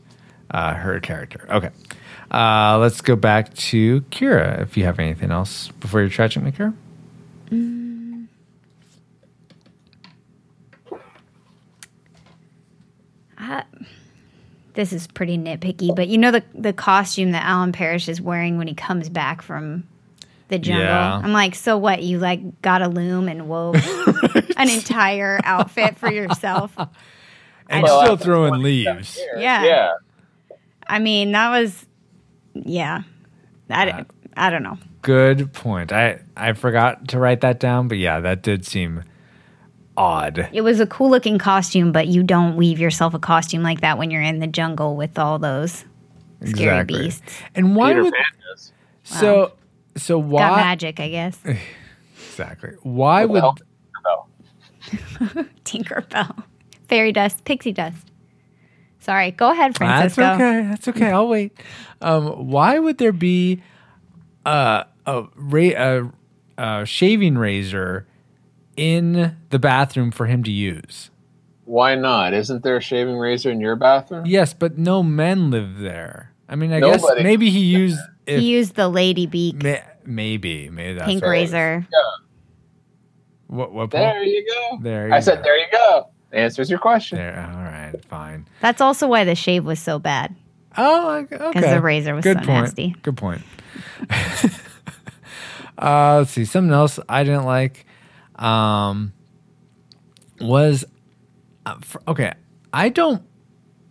uh, 0.49 0.73
her 0.73 0.99
character. 0.99 1.45
Okay. 1.49 1.69
Uh, 2.31 2.77
let's 2.79 3.01
go 3.01 3.15
back 3.15 3.53
to 3.55 4.01
Kira 4.03 4.61
if 4.61 4.77
you 4.77 4.85
have 4.85 4.99
anything 4.99 5.31
else 5.31 5.67
before 5.79 6.01
your 6.01 6.09
tragic 6.09 6.43
Kira. 6.43 6.73
I, 13.51 13.63
this 14.73 14.93
is 14.93 15.07
pretty 15.07 15.37
nitpicky, 15.37 15.95
but 15.95 16.07
you 16.07 16.17
know 16.17 16.31
the 16.31 16.43
the 16.53 16.73
costume 16.73 17.31
that 17.31 17.43
Alan 17.43 17.71
Parrish 17.71 18.07
is 18.07 18.21
wearing 18.21 18.57
when 18.57 18.67
he 18.67 18.73
comes 18.73 19.09
back 19.09 19.41
from 19.41 19.83
the 20.47 20.59
jungle. 20.59 20.85
Yeah. 20.85 21.15
I'm 21.15 21.33
like, 21.33 21.55
so 21.55 21.77
what? 21.77 22.03
You 22.03 22.19
like 22.19 22.61
got 22.61 22.81
a 22.81 22.87
loom 22.87 23.27
and 23.27 23.47
wove 23.47 23.75
an 24.57 24.69
entire 24.69 25.39
outfit 25.43 25.97
for 25.97 26.11
yourself? 26.11 26.77
And 27.67 27.83
Well, 27.83 28.03
still 28.03 28.17
throwing 28.17 28.61
leaves. 28.61 29.19
Yeah. 29.37 29.63
Yeah. 29.63 29.91
I 30.87 30.99
mean, 30.99 31.31
that 31.31 31.49
was, 31.49 31.85
yeah. 32.53 33.03
I 33.69 34.05
I 34.35 34.49
don't 34.49 34.63
know. 34.63 34.77
Good 35.01 35.53
point. 35.53 35.91
I 35.91 36.19
I 36.35 36.53
forgot 36.53 37.07
to 37.09 37.19
write 37.19 37.41
that 37.41 37.59
down, 37.59 37.87
but 37.87 37.97
yeah, 37.97 38.19
that 38.19 38.43
did 38.43 38.65
seem 38.65 39.03
odd. 40.01 40.49
It 40.51 40.61
was 40.61 40.79
a 40.79 40.87
cool 40.87 41.09
looking 41.09 41.37
costume, 41.37 41.91
but 41.91 42.07
you 42.07 42.23
don't 42.23 42.55
weave 42.55 42.79
yourself 42.79 43.13
a 43.13 43.19
costume 43.19 43.61
like 43.63 43.81
that 43.81 43.97
when 43.97 44.09
you're 44.11 44.21
in 44.21 44.39
the 44.39 44.47
jungle 44.47 44.95
with 44.95 45.19
all 45.19 45.37
those 45.39 45.85
scary 46.45 46.79
Exactly. 46.79 46.99
beasts. 47.03 47.21
And 47.55 47.75
why 47.75 47.91
Peter 47.91 48.03
would 48.03 48.13
Pan 48.13 48.23
does. 48.49 48.73
so 49.03 49.53
so 49.95 50.17
why 50.17 50.39
Got 50.41 50.55
magic, 50.57 50.99
I 50.99 51.09
guess. 51.09 51.39
exactly 52.15 52.71
why 52.81 53.25
would 53.25 53.43
Well, 53.43 53.57
no. 54.03 55.45
Tinkerbell. 55.65 56.43
Fairy 56.87 57.11
dust, 57.11 57.45
pixie 57.45 57.71
dust. 57.71 58.07
Sorry, 58.99 59.31
go 59.31 59.51
ahead, 59.51 59.75
Francisco. 59.77 60.21
That's 60.21 60.35
okay. 60.41 60.61
That's 60.69 60.87
okay. 60.89 61.11
I'll 61.11 61.27
wait. 61.27 61.53
Um, 62.01 62.47
why 62.49 62.77
would 62.79 62.97
there 62.97 63.11
be 63.13 63.61
a 64.45 64.85
a, 65.05 65.23
ra- 65.35 65.61
a 65.77 66.11
a 66.57 66.85
shaving 66.85 67.37
razor 67.37 68.07
in 68.81 69.37
the 69.51 69.59
bathroom 69.59 70.09
for 70.09 70.25
him 70.25 70.43
to 70.43 70.51
use? 70.51 71.11
Why 71.65 71.93
not? 71.93 72.33
Isn't 72.33 72.63
there 72.63 72.77
a 72.77 72.81
shaving 72.81 73.15
razor 73.15 73.51
in 73.51 73.61
your 73.61 73.75
bathroom? 73.75 74.25
Yes, 74.25 74.55
but 74.55 74.77
no 74.79 75.03
men 75.03 75.51
live 75.51 75.77
there. 75.77 76.31
I 76.49 76.55
mean, 76.55 76.73
I 76.73 76.79
Nobody. 76.79 77.01
guess 77.01 77.23
maybe 77.23 77.49
he 77.51 77.59
used 77.59 77.99
if, 78.25 78.39
He 78.39 78.49
used 78.51 78.73
the 78.75 78.89
lady 78.89 79.27
beak 79.27 79.63
ma- 79.63 79.75
maybe 80.03 80.69
maybe 80.69 80.95
that's 80.95 81.05
pink 81.05 81.21
right. 81.23 81.29
razor. 81.29 81.87
What 83.47 83.71
what 83.71 83.91
Paul? 83.91 83.99
There 84.01 84.23
you 84.23 84.45
go. 84.47 84.79
There 84.81 85.13
I 85.13 85.17
you 85.17 85.21
said, 85.21 85.43
there 85.43 85.57
you 85.57 85.67
go. 85.71 86.07
Answers 86.31 86.69
your 86.69 86.79
question. 86.79 87.19
There. 87.19 87.39
All 87.53 87.61
right. 87.63 87.93
Fine. 88.05 88.47
That's 88.61 88.81
also 88.81 89.07
why 89.07 89.25
the 89.25 89.35
shave 89.35 89.63
was 89.63 89.79
so 89.79 89.99
bad. 89.99 90.35
Oh, 90.77 91.11
okay. 91.17 91.37
Because 91.37 91.69
the 91.69 91.81
razor 91.81 92.15
was 92.15 92.23
Good 92.23 92.39
so 92.39 92.45
point. 92.45 92.63
nasty. 92.63 92.95
Good 93.03 93.17
point. 93.17 93.41
uh, 95.77 96.17
let's 96.19 96.31
see. 96.31 96.45
Something 96.45 96.73
else 96.73 96.99
I 97.09 97.23
didn't 97.23 97.45
like 97.45 97.85
um, 98.41 99.13
was 100.39 100.85
uh, 101.65 101.75
for, 101.81 102.01
okay. 102.07 102.33
I 102.73 102.89
don't. 102.89 103.23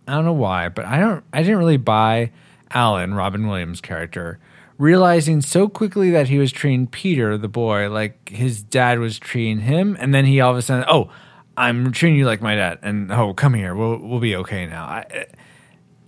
I 0.07 0.15
don't 0.15 0.25
know 0.25 0.33
why, 0.33 0.69
but 0.69 0.85
I 0.85 0.99
don't. 0.99 1.23
I 1.31 1.41
didn't 1.41 1.59
really 1.59 1.77
buy 1.77 2.31
Alan 2.71 3.13
Robin 3.13 3.47
Williams' 3.47 3.81
character, 3.81 4.39
realizing 4.77 5.41
so 5.41 5.67
quickly 5.69 6.09
that 6.11 6.27
he 6.27 6.37
was 6.37 6.51
treating 6.51 6.87
Peter, 6.87 7.37
the 7.37 7.47
boy, 7.47 7.89
like 7.89 8.29
his 8.29 8.63
dad 8.63 8.99
was 8.99 9.19
treating 9.19 9.59
him, 9.59 9.95
and 9.99 10.13
then 10.13 10.25
he 10.25 10.41
all 10.41 10.51
of 10.51 10.57
a 10.57 10.61
sudden, 10.61 10.85
oh, 10.89 11.11
I'm 11.55 11.91
treating 11.91 12.17
you 12.17 12.25
like 12.25 12.41
my 12.41 12.55
dad, 12.55 12.79
and 12.81 13.11
oh, 13.11 13.33
come 13.33 13.53
here, 13.53 13.75
we'll 13.75 13.97
we'll 13.99 14.19
be 14.19 14.35
okay 14.37 14.65
now. 14.65 14.83
I, 14.85 15.25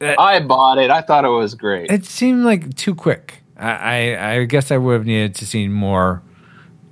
I 0.02 0.40
bought 0.40 0.80
it. 0.80 0.90
I 0.90 1.02
thought 1.02 1.26
it 1.26 1.30
was 1.30 1.56
great. 1.56 1.92
it 1.92 2.06
seemed 2.06 2.44
like 2.44 2.76
too 2.76 2.96
quick. 2.96 3.44
I, 3.56 4.16
I, 4.16 4.32
I 4.32 4.46
guess 4.46 4.72
I 4.72 4.78
would 4.78 4.94
have 4.94 5.06
needed 5.06 5.36
to 5.36 5.46
see 5.46 5.68
more, 5.68 6.24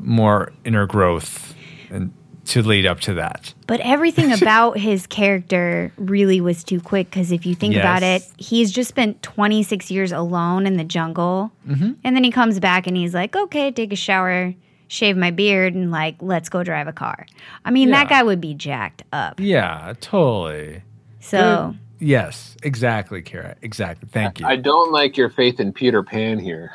more 0.04 0.52
inner 0.66 0.86
growth, 0.86 1.54
and 1.90 2.14
to 2.46 2.62
lead 2.62 2.86
up 2.86 3.00
to 3.02 3.14
that. 3.14 3.54
But 3.68 3.80
everything 3.82 4.32
about 4.42 4.78
his 4.78 5.08
character 5.08 5.92
really 5.98 6.42
was 6.42 6.64
too 6.64 6.82
quick 6.82 7.10
because 7.10 7.32
if 7.32 7.46
you 7.46 7.56
think 7.56 7.76
about 7.76 8.04
it, 8.04 8.24
he's 8.38 8.72
just 8.72 8.90
spent 8.90 9.22
26 9.22 9.92
years 9.92 10.12
alone 10.12 10.66
in 10.68 10.78
the 10.78 10.84
jungle. 10.84 11.52
Mm-hmm. 11.68 11.94
And 12.04 12.16
then 12.16 12.24
he 12.24 12.32
comes 12.32 12.60
back 12.60 12.88
and 12.88 12.98
he's 12.98 13.14
like, 13.14 13.36
okay, 13.36 13.72
take 13.72 13.94
a 13.94 13.96
shower, 13.96 14.54
shave 14.88 15.16
my 15.16 15.32
beard, 15.32 15.76
and 15.76 15.92
like, 15.92 16.16
let's 16.20 16.50
go 16.50 16.64
drive 16.64 16.88
a 16.88 16.94
car. 16.94 17.26
I 17.64 17.72
mean, 17.72 17.92
that 17.92 18.10
guy 18.10 18.24
would 18.24 18.42
be 18.42 18.54
jacked 18.54 19.04
up. 19.14 19.40
Yeah, 19.40 19.94
totally. 20.02 20.84
So, 21.20 21.76
Yes, 22.02 22.58
exactly, 22.64 23.22
Kara. 23.22 23.56
Exactly. 23.62 24.10
Thank 24.12 24.40
you. 24.40 24.48
I 24.48 24.56
don't 24.56 24.92
like 24.92 25.18
your 25.18 25.30
faith 25.30 25.60
in 25.60 25.72
Peter 25.72 26.02
Pan 26.02 26.40
here. 26.40 26.74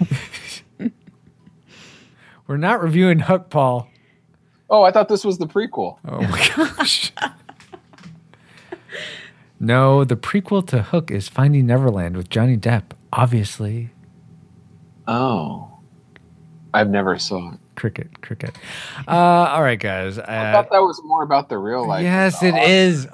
We're 2.52 2.58
not 2.58 2.82
reviewing 2.82 3.20
Hook, 3.20 3.48
Paul. 3.48 3.88
Oh, 4.68 4.82
I 4.82 4.90
thought 4.90 5.08
this 5.08 5.24
was 5.24 5.38
the 5.38 5.46
prequel. 5.46 5.96
Oh 6.06 6.20
my 6.20 6.48
gosh. 6.54 7.10
no, 9.58 10.04
the 10.04 10.16
prequel 10.16 10.66
to 10.66 10.82
Hook 10.82 11.10
is 11.10 11.30
Finding 11.30 11.64
Neverland 11.64 12.14
with 12.14 12.28
Johnny 12.28 12.58
Depp. 12.58 12.90
Obviously, 13.10 13.88
Oh. 15.08 15.78
I've 16.74 16.90
never 16.90 17.18
saw 17.18 17.54
it. 17.54 17.58
cricket, 17.74 18.20
cricket. 18.20 18.54
Uh, 19.08 19.12
all 19.12 19.62
right, 19.62 19.80
guys. 19.80 20.18
I 20.18 20.50
Uh, 20.50 20.52
thought 20.52 20.70
that 20.72 20.82
was 20.82 21.00
more 21.04 21.22
about 21.22 21.48
the 21.48 21.56
real 21.56 21.86
life. 21.88 22.02
yes, 22.02 22.42
it 22.42 22.52
stuff. 22.52 22.68
is. 22.68 23.08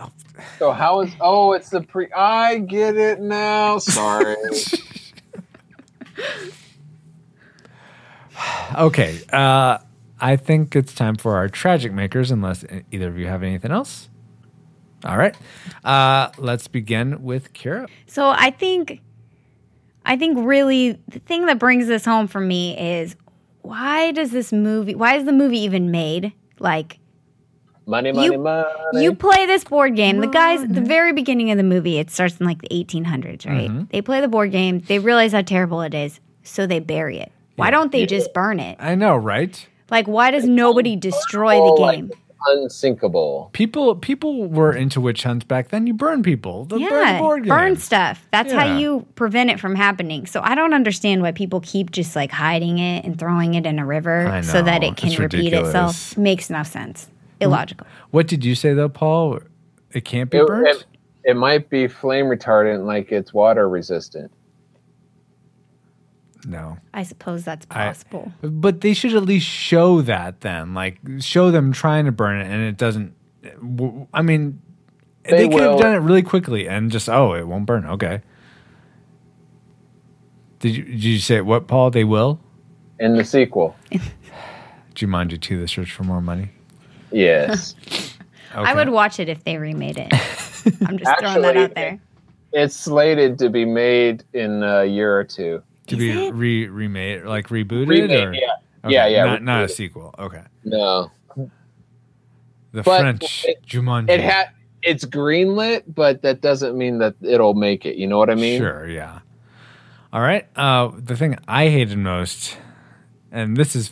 So 0.58 0.72
how 0.72 1.02
is 1.02 1.12
oh 1.20 1.52
it's 1.52 1.70
the 1.70 1.82
pre 1.82 2.10
I 2.12 2.58
get 2.58 2.96
it 2.96 3.20
now. 3.20 3.78
Sorry. 3.78 4.34
Okay. 8.78 9.18
Uh, 9.32 9.78
I 10.20 10.36
think 10.36 10.76
it's 10.76 10.94
time 10.94 11.16
for 11.16 11.36
our 11.36 11.48
tragic 11.48 11.92
makers, 11.92 12.30
unless 12.30 12.64
either 12.90 13.08
of 13.08 13.18
you 13.18 13.26
have 13.26 13.42
anything 13.42 13.70
else. 13.70 14.08
All 15.04 15.16
right. 15.16 15.34
Uh, 15.84 16.28
let's 16.38 16.68
begin 16.68 17.22
with 17.22 17.52
Ciara. 17.54 17.86
so 18.06 18.28
I 18.28 18.50
think, 18.50 19.00
I 20.04 20.16
think 20.16 20.38
really 20.46 20.98
the 21.08 21.18
thing 21.20 21.46
that 21.46 21.58
brings 21.58 21.86
this 21.86 22.04
home 22.04 22.26
for 22.26 22.40
me 22.40 22.76
is 22.78 23.16
why 23.62 24.10
does 24.12 24.30
this 24.32 24.52
movie, 24.52 24.94
why 24.94 25.14
is 25.16 25.24
the 25.24 25.32
movie 25.32 25.60
even 25.60 25.90
made? 25.90 26.32
Like, 26.58 26.98
money, 27.86 28.12
money, 28.12 28.26
You- 28.26 28.38
money. 28.38 28.68
You 29.04 29.14
play 29.14 29.46
this 29.46 29.64
board 29.64 29.94
game. 29.96 30.18
The 30.20 30.26
guys 30.26 30.62
at 30.62 30.74
the 30.74 30.80
very 30.80 31.12
beginning 31.12 31.50
of 31.52 31.56
the 31.58 31.62
movie, 31.64 31.98
it 31.98 32.10
starts 32.10 32.38
in 32.38 32.46
like 32.46 32.60
the 32.60 32.68
1800s, 32.68 33.46
right? 33.46 33.70
Mm-hmm. 33.70 33.84
They 33.90 34.02
play 34.02 34.20
the 34.20 34.28
board 34.28 34.50
game. 34.50 34.80
They 34.80 34.98
realize 34.98 35.32
how 35.32 35.42
terrible 35.42 35.80
it 35.82 35.94
is, 35.94 36.18
so 36.42 36.66
they 36.66 36.80
bury 36.80 37.18
it. 37.18 37.32
Why 37.58 37.70
don't 37.70 37.92
they 37.92 38.06
just 38.06 38.32
burn 38.32 38.60
it? 38.60 38.76
I 38.80 38.94
know, 38.94 39.16
right? 39.16 39.66
Like, 39.90 40.06
why 40.06 40.30
does 40.30 40.44
nobody 40.46 40.96
destroy 40.96 41.56
the 41.56 41.72
like 41.80 41.98
game? 41.98 42.10
unsinkable. 42.46 43.50
People 43.52 43.96
people 43.96 44.46
were 44.48 44.72
into 44.72 45.00
witch 45.00 45.24
hunts 45.24 45.44
back 45.44 45.68
then. 45.68 45.86
You 45.86 45.94
burn 45.94 46.22
people. 46.22 46.64
The, 46.66 46.78
burn 46.78 46.82
Yeah, 46.82 47.18
board 47.18 47.42
game. 47.42 47.48
burn 47.48 47.76
stuff. 47.76 48.26
That's 48.30 48.52
Yeah. 48.52 48.60
how 48.60 48.78
you 48.78 49.04
prevent 49.16 49.50
it 49.50 49.58
from 49.58 49.74
happening. 49.74 50.24
So 50.26 50.40
I 50.44 50.54
don't 50.54 50.72
understand 50.72 51.22
why 51.22 51.32
people 51.32 51.60
keep 51.60 51.90
just 51.90 52.14
like 52.14 52.30
hiding 52.30 52.78
it 52.78 53.04
and 53.04 53.18
throwing 53.18 53.54
it 53.54 53.66
in 53.66 53.78
a 53.78 53.84
river 53.86 54.40
so 54.44 54.62
that 54.62 54.84
it 54.84 54.96
can 54.96 55.10
It's 55.10 55.18
repeat 55.18 55.38
ridiculous. 55.52 55.68
itself. 55.68 56.16
Makes 56.16 56.48
no 56.50 56.62
sense. 56.62 57.08
Illogical. 57.40 57.86
Mm-hmm. 57.86 58.06
What 58.12 58.28
did 58.28 58.44
you 58.44 58.54
say 58.54 58.72
though, 58.72 58.88
Paul? 58.88 59.40
It 59.92 60.04
can't 60.04 60.30
be 60.30 60.38
It, 60.38 60.46
burnt. 60.46 60.68
it, 60.68 60.84
it 61.24 61.34
might 61.36 61.68
be 61.70 61.88
flame 61.88 62.26
retardant 62.26 62.86
like 62.86 63.10
it's 63.10 63.34
water 63.34 63.68
resistant. 63.68 64.30
No. 66.46 66.78
I 66.94 67.02
suppose 67.02 67.44
that's 67.44 67.66
I- 67.70 67.88
possible. 67.88 68.32
But 68.42 68.80
they 68.80 68.94
should 68.94 69.14
at 69.14 69.24
least 69.24 69.46
show 69.46 70.02
that 70.02 70.40
then, 70.40 70.74
like 70.74 70.98
show 71.20 71.50
them 71.50 71.72
trying 71.72 72.04
to 72.06 72.12
burn 72.12 72.40
it, 72.40 72.46
and 72.46 72.62
it 72.62 72.76
doesn't. 72.76 73.14
I 74.12 74.22
mean, 74.22 74.60
they, 75.24 75.46
They 75.46 75.48
could 75.48 75.62
have 75.62 75.78
done 75.80 75.94
it 75.94 75.98
really 75.98 76.22
quickly 76.22 76.68
and 76.68 76.90
just 76.90 77.08
oh, 77.08 77.34
it 77.34 77.46
won't 77.46 77.66
burn. 77.66 77.84
Okay. 77.86 78.22
Did 80.60 80.76
you 80.76 80.84
did 80.84 81.04
you 81.04 81.18
say 81.18 81.40
what, 81.40 81.66
Paul? 81.68 81.90
They 81.90 82.04
will. 82.04 82.40
In 82.98 83.16
the 83.16 83.24
sequel. 83.24 83.76
Jumanji 84.94 85.40
two: 85.40 85.60
The 85.60 85.68
Search 85.68 85.92
for 85.92 86.02
More 86.04 86.20
Money. 86.20 86.50
Yes. 87.12 87.74
I 88.54 88.74
would 88.74 88.88
watch 88.88 89.20
it 89.20 89.28
if 89.28 89.44
they 89.44 89.58
remade 89.58 89.98
it. 89.98 90.12
I'm 90.86 90.98
just 90.98 91.20
throwing 91.20 91.42
that 91.42 91.56
out 91.56 91.74
there. 91.74 92.00
it's 92.52 92.74
slated 92.74 93.38
to 93.38 93.50
be 93.50 93.64
made 93.64 94.24
in 94.32 94.62
a 94.62 94.84
year 94.84 95.16
or 95.16 95.24
two. 95.24 95.62
To 95.88 95.96
Is 95.96 95.98
be 96.00 96.10
it? 96.26 96.34
re 96.34 96.68
remade, 96.68 97.24
like 97.24 97.48
rebooted, 97.48 97.88
Remade, 97.88 98.10
or 98.28 98.34
yeah. 98.34 98.40
Okay, 98.84 98.94
Yeah, 98.94 99.06
yeah, 99.06 99.24
not, 99.24 99.42
not 99.42 99.62
a 99.62 99.66
rebooted. 99.66 99.70
sequel. 99.70 100.14
Okay, 100.18 100.42
No. 100.64 101.10
the 102.72 102.82
But 102.82 103.00
French 103.00 103.44
it- 103.46 103.64
Jumanji. 103.66 104.10
It 104.10 104.20
had 104.20 104.50
it's 104.82 105.04
greenlit, 105.04 105.82
but 105.88 106.22
that 106.22 106.40
doesn't 106.40 106.78
mean 106.78 106.98
that 106.98 107.14
it'll 107.20 107.54
make 107.54 107.84
it. 107.84 107.96
You 107.96 108.06
know 108.06 108.18
what 108.18 108.30
I 108.30 108.34
mean? 108.36 108.60
Sure, 108.60 108.88
yeah. 108.88 109.20
All 110.12 110.20
right. 110.20 110.46
Uh, 110.56 110.90
the 110.96 111.16
thing 111.16 111.36
I 111.48 111.68
hated 111.68 111.98
most, 111.98 112.56
and 113.32 113.56
this 113.56 113.74
is 113.74 113.90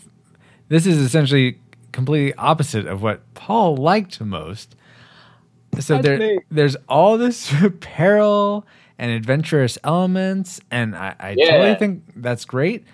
this 0.68 0.86
is 0.86 0.98
essentially 0.98 1.58
completely 1.92 2.34
opposite 2.34 2.86
of 2.86 3.02
what 3.02 3.20
Paul 3.34 3.76
liked 3.76 4.20
most. 4.20 4.76
So 5.80 5.94
That's 5.94 6.06
there, 6.06 6.18
me. 6.18 6.38
there's 6.50 6.76
all 6.88 7.18
this 7.18 7.52
peril 7.80 8.66
and 8.98 9.10
adventurous 9.10 9.78
elements, 9.84 10.60
and 10.70 10.96
I, 10.96 11.14
I 11.18 11.34
Yeah. 11.36 11.50
totally 11.50 11.74
think 11.74 12.02
that's 12.16 12.44
great. 12.44 12.84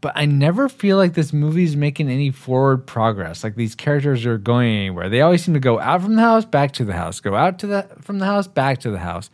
But 0.00 0.14
I 0.16 0.24
never 0.26 0.68
feel 0.68 0.96
like 0.96 1.14
this 1.14 1.32
movie's 1.32 1.76
making 1.76 2.10
any 2.10 2.30
forward 2.32 2.86
progress. 2.88 3.44
Like 3.44 3.54
these 3.54 3.76
characters 3.76 4.26
are 4.26 4.36
going 4.36 4.74
anywhere. 4.74 5.08
They 5.08 5.20
always 5.20 5.44
seem 5.44 5.54
to 5.54 5.60
go 5.60 5.78
out 5.78 6.02
from 6.02 6.16
the 6.16 6.22
house, 6.22 6.44
back 6.44 6.72
to 6.72 6.84
the 6.84 6.92
house, 6.92 7.20
go 7.20 7.36
out 7.36 7.60
to 7.60 7.68
the 7.68 7.86
from 8.00 8.18
the 8.18 8.26
house, 8.26 8.48
back 8.48 8.80
to 8.80 8.90
the 8.90 8.98
house 8.98 9.30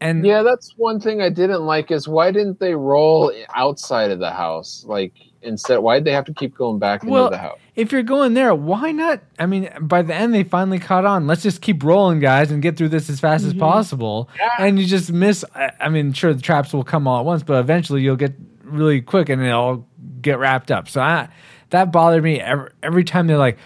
And 0.00 0.24
Yeah, 0.24 0.42
that's 0.42 0.74
one 0.76 1.00
thing 1.00 1.20
I 1.20 1.28
didn't 1.28 1.66
like 1.66 1.90
is 1.90 2.06
why 2.06 2.30
didn't 2.30 2.60
they 2.60 2.74
roll 2.74 3.32
outside 3.54 4.10
of 4.10 4.18
the 4.18 4.30
house? 4.30 4.84
Like 4.86 5.12
instead, 5.42 5.78
why'd 5.78 6.04
they 6.04 6.12
have 6.12 6.24
to 6.26 6.34
keep 6.34 6.54
going 6.54 6.78
back 6.78 7.02
into 7.02 7.28
the 7.30 7.38
house? 7.38 7.58
if 7.78 7.92
you're 7.92 8.02
going 8.02 8.34
there, 8.34 8.52
why 8.54 8.90
not? 8.90 9.20
I 9.38 9.46
mean, 9.46 9.70
by 9.80 10.02
the 10.02 10.12
end, 10.12 10.34
they 10.34 10.42
finally 10.42 10.80
caught 10.80 11.04
on. 11.04 11.28
Let's 11.28 11.44
just 11.44 11.62
keep 11.62 11.84
rolling, 11.84 12.18
guys, 12.18 12.50
and 12.50 12.60
get 12.60 12.76
through 12.76 12.88
this 12.88 13.08
as 13.08 13.20
fast 13.20 13.44
as 13.44 13.54
possible. 13.54 14.28
And 14.58 14.80
you 14.80 14.86
just 14.86 15.12
miss. 15.12 15.44
I, 15.54 15.70
I 15.78 15.88
mean, 15.88 16.12
sure, 16.12 16.34
the 16.34 16.42
traps 16.42 16.72
will 16.72 16.82
come 16.82 17.06
all 17.06 17.20
at 17.20 17.24
once, 17.24 17.44
but 17.44 17.60
eventually 17.60 18.02
you'll 18.02 18.16
get 18.16 18.34
really 18.64 19.00
quick 19.00 19.28
and 19.28 19.40
it'll 19.40 19.86
get 20.20 20.40
wrapped 20.40 20.72
up. 20.72 20.88
So 20.88 21.00
I, 21.00 21.28
that 21.70 21.92
bothered 21.92 22.24
me 22.24 22.40
every, 22.40 22.70
every 22.82 23.04
time 23.04 23.28
they're 23.28 23.38
like, 23.38 23.58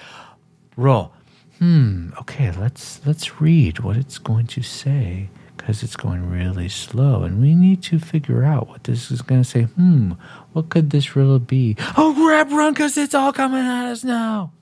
roll. 0.77 1.13
Hmm. 1.59 2.11
Okay, 2.21 2.51
let's 2.53 3.01
let's 3.07 3.41
read 3.41 3.79
what 3.79 3.97
it's 3.97 4.19
going 4.19 4.47
to 4.49 4.63
say 4.63 5.31
because 5.63 5.83
it's 5.85 5.95
going 5.97 6.29
really 6.29 6.69
slow, 6.69 7.23
and 7.23 7.41
we 7.41 7.55
need 7.55 7.83
to 7.85 8.01
figure 8.01 8.43
out 8.43 8.69
what 8.69 8.83
this 8.85 9.13
is 9.13 9.23
going 9.23 9.43
to 9.43 9.49
say. 9.49 9.63
Hmm. 9.63 10.13
What 10.53 10.69
could 10.71 10.91
this 10.91 11.15
really 11.15 11.39
be? 11.39 11.77
Oh, 11.97 12.13
grab, 12.15 12.51
run, 12.51 12.73
because 12.73 12.97
it's 12.99 13.15
all 13.15 13.33
coming 13.33 13.61
at 13.65 13.87
us 13.93 14.03
now. 14.03 14.53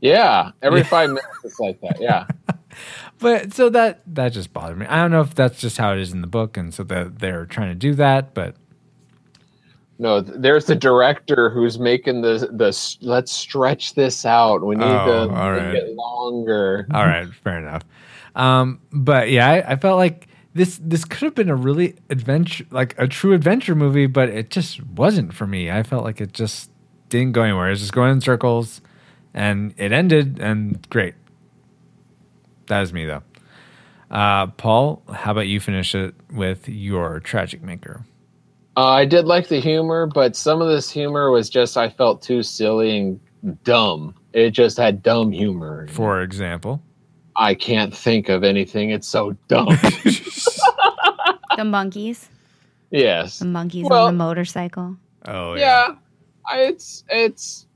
Yeah, 0.00 0.52
every 0.62 0.82
five 0.84 1.10
minutes 1.10 1.26
it's 1.44 1.60
like 1.60 1.80
that. 1.82 2.00
Yeah. 2.00 2.26
But 3.20 3.54
so 3.54 3.70
that 3.70 4.02
that 4.12 4.32
just 4.32 4.52
bothered 4.52 4.76
me. 4.76 4.86
I 4.86 4.96
don't 5.00 5.12
know 5.12 5.20
if 5.20 5.34
that's 5.34 5.60
just 5.60 5.78
how 5.78 5.92
it 5.92 6.00
is 6.00 6.12
in 6.12 6.20
the 6.22 6.26
book, 6.26 6.56
and 6.56 6.74
so 6.74 6.82
that 6.82 7.20
they're 7.20 7.46
trying 7.46 7.68
to 7.68 7.74
do 7.76 7.94
that. 7.94 8.34
But 8.34 8.56
No, 10.00 10.20
there's 10.20 10.64
the 10.64 10.74
director 10.74 11.48
who's 11.48 11.78
making 11.78 12.22
the 12.22 12.48
the 12.52 12.96
let's 13.00 13.30
stretch 13.30 13.94
this 13.94 14.26
out. 14.26 14.66
We 14.66 14.74
need 14.74 14.84
Oh, 14.84 15.28
to 15.28 15.34
all 15.34 15.52
make 15.52 15.74
it 15.76 15.94
longer. 15.94 16.86
all 16.92 17.06
right, 17.06 17.28
fair 17.44 17.58
enough. 17.58 17.82
Um, 18.34 18.80
but 18.92 19.30
yeah, 19.30 19.48
I, 19.48 19.72
I 19.72 19.76
felt 19.76 19.98
like 19.98 20.28
this 20.54 20.78
this 20.82 21.04
could 21.04 21.22
have 21.22 21.34
been 21.34 21.50
a 21.50 21.56
really 21.56 21.96
adventure, 22.10 22.64
like 22.70 22.94
a 22.98 23.06
true 23.06 23.32
adventure 23.32 23.74
movie, 23.74 24.06
but 24.06 24.28
it 24.28 24.50
just 24.50 24.82
wasn't 24.84 25.34
for 25.34 25.46
me. 25.46 25.70
I 25.70 25.82
felt 25.82 26.04
like 26.04 26.20
it 26.20 26.32
just 26.32 26.70
didn't 27.08 27.32
go 27.32 27.42
anywhere. 27.42 27.68
It 27.68 27.70
was 27.70 27.80
just 27.80 27.92
going 27.92 28.12
in 28.12 28.20
circles, 28.20 28.80
and 29.32 29.74
it 29.76 29.92
ended, 29.92 30.38
and 30.40 30.88
great. 30.90 31.14
That 32.66 32.82
is 32.82 32.92
me 32.92 33.04
though. 33.04 33.22
Uh, 34.10 34.46
Paul, 34.46 35.02
how 35.12 35.32
about 35.32 35.48
you 35.48 35.58
finish 35.60 35.94
it 35.94 36.14
with 36.32 36.68
your 36.68 37.20
tragic 37.20 37.62
maker? 37.62 38.04
Uh, 38.76 38.86
I 38.86 39.04
did 39.04 39.26
like 39.26 39.48
the 39.48 39.60
humor, 39.60 40.06
but 40.06 40.36
some 40.36 40.60
of 40.60 40.68
this 40.68 40.90
humor 40.90 41.30
was 41.30 41.48
just 41.48 41.76
I 41.76 41.90
felt 41.90 42.22
too 42.22 42.42
silly 42.42 42.96
and 42.96 43.20
dumb. 43.64 44.14
It 44.32 44.50
just 44.50 44.76
had 44.76 45.02
dumb 45.02 45.32
humor. 45.32 45.86
For 45.88 46.22
example, 46.22 46.82
I 47.36 47.54
can't 47.54 47.94
think 47.94 48.28
of 48.28 48.44
anything. 48.44 48.90
It's 48.90 49.08
so 49.08 49.36
dumb. 49.48 49.68
The 51.56 51.64
monkeys. 51.64 52.28
yes. 52.90 53.38
The 53.38 53.44
monkeys 53.44 53.86
Well- 53.88 54.06
on 54.08 54.14
the 54.14 54.18
motorcycle. 54.24 54.96
oh 55.28 55.54
Yeah. 55.54 55.94
I, 56.46 56.62
it's 56.62 57.04
it's. 57.08 57.66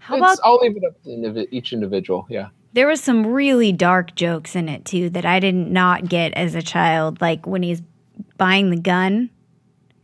How 0.00 0.16
it's 0.16 0.20
about 0.22 0.38
I'll 0.44 0.56
leave 0.56 0.76
it 0.76 0.82
up 0.84 1.00
to 1.04 1.08
indivi- 1.10 1.46
each 1.52 1.72
individual. 1.72 2.26
Yeah. 2.28 2.48
there 2.72 2.88
was 2.88 3.00
some 3.00 3.24
really 3.26 3.70
dark 3.70 4.16
jokes 4.16 4.56
in 4.56 4.68
it 4.68 4.84
too 4.84 5.08
that 5.10 5.24
I 5.24 5.38
did 5.38 5.54
not 5.54 6.08
get 6.08 6.34
as 6.34 6.56
a 6.56 6.62
child, 6.62 7.20
like 7.20 7.46
when 7.46 7.62
he's 7.62 7.80
buying 8.38 8.70
the 8.70 8.76
gun 8.80 9.30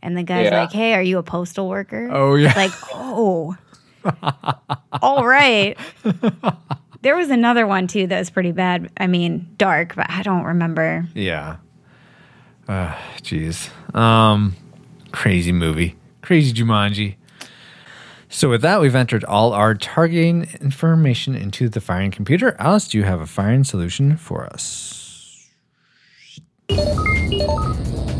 and 0.01 0.17
the 0.17 0.23
guy's 0.23 0.45
Yeah. 0.45 0.61
like, 0.61 0.71
"Hey, 0.71 0.93
are 0.93 1.01
you 1.03 1.17
a 1.17 1.23
postal 1.23 1.67
worker?" 1.67 2.07
Oh, 2.09 2.35
yeah. 2.35 2.53
Like, 2.55 2.71
"Oh. 2.93 3.57
All 5.01 5.27
right." 5.27 5.77
There 7.01 7.15
was 7.15 7.29
another 7.29 7.65
one 7.65 7.87
too 7.87 8.07
that 8.07 8.19
was 8.19 8.29
pretty 8.29 8.51
bad. 8.51 8.91
I 8.97 9.07
mean, 9.07 9.47
dark, 9.57 9.95
but 9.95 10.09
I 10.09 10.21
don't 10.21 10.43
remember. 10.43 11.07
Yeah. 11.13 11.57
Uh, 12.67 12.93
jeez. 13.21 13.69
Um, 13.95 14.55
crazy 15.11 15.51
movie. 15.51 15.95
Crazy 16.21 16.53
Jumanji. 16.53 17.15
So 18.31 18.49
with 18.49 18.61
that, 18.61 18.79
we've 18.79 18.93
entered 18.95 19.23
all 19.23 19.53
our 19.53 19.73
targeting 19.73 20.47
information 20.61 21.35
into 21.35 21.67
the 21.67 21.81
firing 21.81 22.11
computer. 22.11 22.55
Alice, 22.59 22.87
do 22.87 22.99
you 22.99 23.03
have 23.03 23.21
a 23.21 23.25
firing 23.25 23.63
solution 23.63 24.17
for 24.17 24.45
us? 24.45 25.49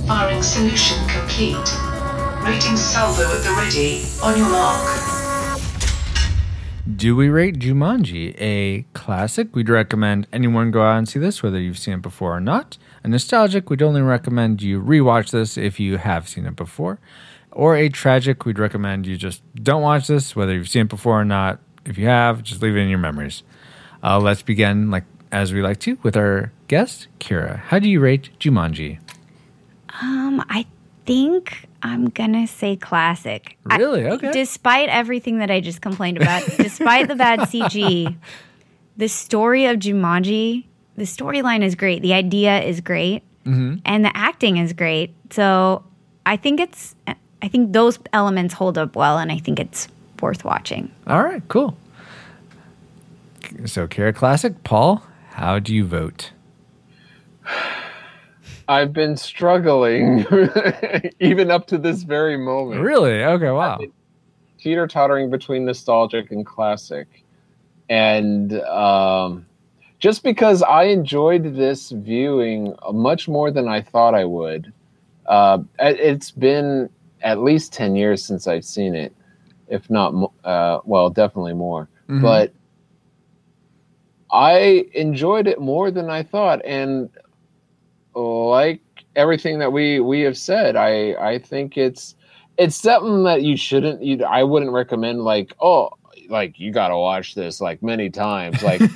Firing 0.08 0.42
solution 0.42 0.98
complete. 1.08 1.56
Rating 2.44 2.78
salvo 2.78 3.22
at 3.22 3.44
the 3.44 3.54
ready. 3.56 4.02
On 4.24 4.36
your 4.36 4.50
mark. 4.50 5.19
Do 7.00 7.16
we 7.16 7.30
rate 7.30 7.60
Jumanji 7.60 8.36
a 8.42 8.84
classic? 8.92 9.56
We'd 9.56 9.70
recommend 9.70 10.28
anyone 10.34 10.70
go 10.70 10.82
out 10.82 10.98
and 10.98 11.08
see 11.08 11.18
this, 11.18 11.42
whether 11.42 11.58
you've 11.58 11.78
seen 11.78 11.94
it 11.94 12.02
before 12.02 12.36
or 12.36 12.42
not. 12.42 12.78
A 13.06 13.08
nostalgic, 13.08 13.70
we'd 13.70 13.82
only 13.82 14.02
recommend 14.02 14.62
you 14.62 14.82
rewatch 14.82 15.32
this 15.32 15.58
if 15.58 15.80
you 15.80 15.96
have 15.96 16.28
seen 16.28 16.46
it 16.46 16.58
before. 16.58 17.00
Or 17.54 17.78
a 17.78 17.88
tragic, 17.88 18.44
we'd 18.44 18.60
recommend 18.60 19.08
you 19.08 19.16
just 19.16 19.42
don't 19.56 19.82
watch 19.82 20.08
this, 20.08 20.36
whether 20.36 20.54
you've 20.54 20.68
seen 20.68 20.82
it 20.82 20.90
before 20.90 21.22
or 21.22 21.24
not. 21.24 21.62
If 21.86 21.98
you 21.98 22.08
have, 22.08 22.44
just 22.44 22.62
leave 22.62 22.76
it 22.76 22.80
in 22.80 22.90
your 22.90 23.00
memories. 23.00 23.44
Uh, 24.04 24.20
let's 24.20 24.42
begin, 24.42 24.92
like 24.92 25.06
as 25.32 25.54
we 25.54 25.62
like 25.62 25.80
to, 25.80 25.98
with 26.04 26.18
our 26.18 26.52
guest, 26.68 27.08
Ciara. 27.22 27.64
How 27.68 27.80
do 27.80 27.88
you 27.88 28.02
rate 28.02 28.38
Jumanji? 28.42 29.00
Um, 30.02 30.44
I 30.50 30.66
think 31.06 31.69
I'm 31.82 32.10
gonna 32.10 32.48
say 32.48 32.76
classic. 32.76 33.58
I- 33.70 33.78
Really? 33.78 34.06
Okay. 34.06 34.32
despite 34.32 34.90
everything 34.90 35.40
that 35.40 35.50
I 35.52 35.60
just 35.60 35.82
complained 35.82 36.18
about, 36.18 36.44
despite 36.58 37.08
the 37.08 37.16
bad 37.16 37.40
CG, 37.52 38.16
the 38.98 39.08
story 39.08 39.66
of 39.66 39.78
Jumanji, 39.78 40.66
the 40.98 41.04
storyline 41.04 41.64
is 41.64 41.76
great. 41.76 42.02
The 42.02 42.14
idea 42.14 42.62
is 42.62 42.82
great, 42.82 43.24
mm-hmm. 43.46 43.78
and 43.86 44.06
the 44.06 44.16
acting 44.16 44.58
is 44.58 44.74
great. 44.74 45.14
So 45.32 45.84
I 46.26 46.36
think 46.36 46.60
it's, 46.60 46.96
I 47.42 47.48
think 47.48 47.72
those 47.72 47.98
elements 48.12 48.54
hold 48.54 48.78
up 48.78 48.96
well, 48.96 49.18
and 49.18 49.32
I 49.32 49.38
think 49.38 49.60
it's 49.60 49.88
worth 50.22 50.44
watching. 50.44 50.92
All 51.08 51.24
right, 51.24 51.42
cool. 51.48 51.78
So, 53.66 53.88
Ciara 53.88 54.14
Classic. 54.14 54.64
Paul, 54.64 55.04
how 55.32 55.60
do 55.60 55.74
you 55.74 55.86
vote? 55.86 56.32
I've 58.70 58.94
been 58.94 59.18
struggling 59.18 60.26
even 61.20 61.50
up 61.50 61.66
to 61.68 61.78
this 61.80 62.04
very 62.04 62.38
moment. 62.38 62.82
Really? 62.82 63.24
Okay, 63.24 63.50
wow. 63.50 63.80
teeter 64.60 64.86
tottering 64.88 65.30
between 65.32 65.66
nostalgic 65.66 66.30
and 66.32 66.46
classic. 66.46 67.08
And 67.90 68.54
um, 68.62 69.48
just 69.98 70.22
because 70.24 70.62
I 70.62 70.84
enjoyed 70.84 71.56
this 71.56 71.90
viewing 71.90 72.76
much 72.94 73.28
more 73.28 73.50
than 73.50 73.68
I 73.68 73.82
thought 73.82 74.14
I 74.14 74.26
would, 74.26 74.72
uh, 75.26 75.60
it- 75.80 76.00
it's 76.00 76.30
been 76.30 76.90
at 77.24 77.40
least 77.42 77.74
10 77.74 77.96
years 77.96 78.24
since 78.24 78.48
I've 78.48 78.64
seen 78.66 78.94
it, 78.96 79.14
if 79.68 79.90
not, 79.90 80.14
uh, 80.44 80.80
well, 80.86 81.10
definitely 81.10 81.54
more. 81.56 81.90
Mhm. 82.08 82.22
But 82.22 82.54
I 84.32 84.86
enjoyed 84.94 85.48
it 85.48 85.60
more 85.60 85.90
than 85.90 86.10
I 86.10 86.22
thought. 86.24 86.62
And 86.64 87.10
like 88.16 88.82
everything 89.16 89.60
that 89.60 89.72
we, 89.72 90.00
we 90.00 90.22
have 90.22 90.38
said, 90.38 90.76
I, 90.76 91.14
I 91.14 91.40
think 91.40 91.78
it's, 91.78 92.16
it's 92.58 92.76
something 92.76 93.24
that 93.24 93.42
you 93.44 93.56
shouldn't 93.56 94.04
you 94.04 94.22
i 94.26 94.44
wouldn't 94.44 94.74
recommend 94.74 95.22
like 95.24 95.54
oh 95.62 95.90
like 96.30 96.60
you 96.60 96.74
gotta 96.74 96.98
watch 96.98 97.34
this 97.34 97.62
like 97.62 97.82
many 97.82 98.10
times 98.10 98.62
like 98.62 98.82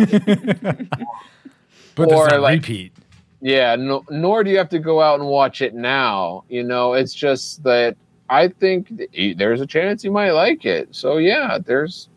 But 1.96 2.12
Or, 2.12 2.28
does 2.28 2.40
like- 2.42 2.56
repeat. 2.62 2.92
yeah 3.40 3.76
no, 3.78 4.04
nor 4.10 4.44
do 4.44 4.50
you 4.52 4.58
have 4.58 4.68
to 4.70 4.80
go 4.80 5.02
out 5.02 5.20
and 5.22 5.30
watch 5.30 5.62
it 5.62 5.74
now 5.76 6.44
you 6.50 6.62
know 6.64 6.92
it's 6.94 7.14
just 7.14 7.64
that 7.64 7.96
i 8.30 8.50
think 8.50 8.90
th- 9.14 9.38
there's 9.38 9.62
a 9.62 9.66
chance 9.68 10.04
you 10.04 10.12
might 10.12 10.32
like 10.32 10.66
it 10.66 10.90
so 10.94 11.18
yeah 11.18 11.58
there's 11.64 12.10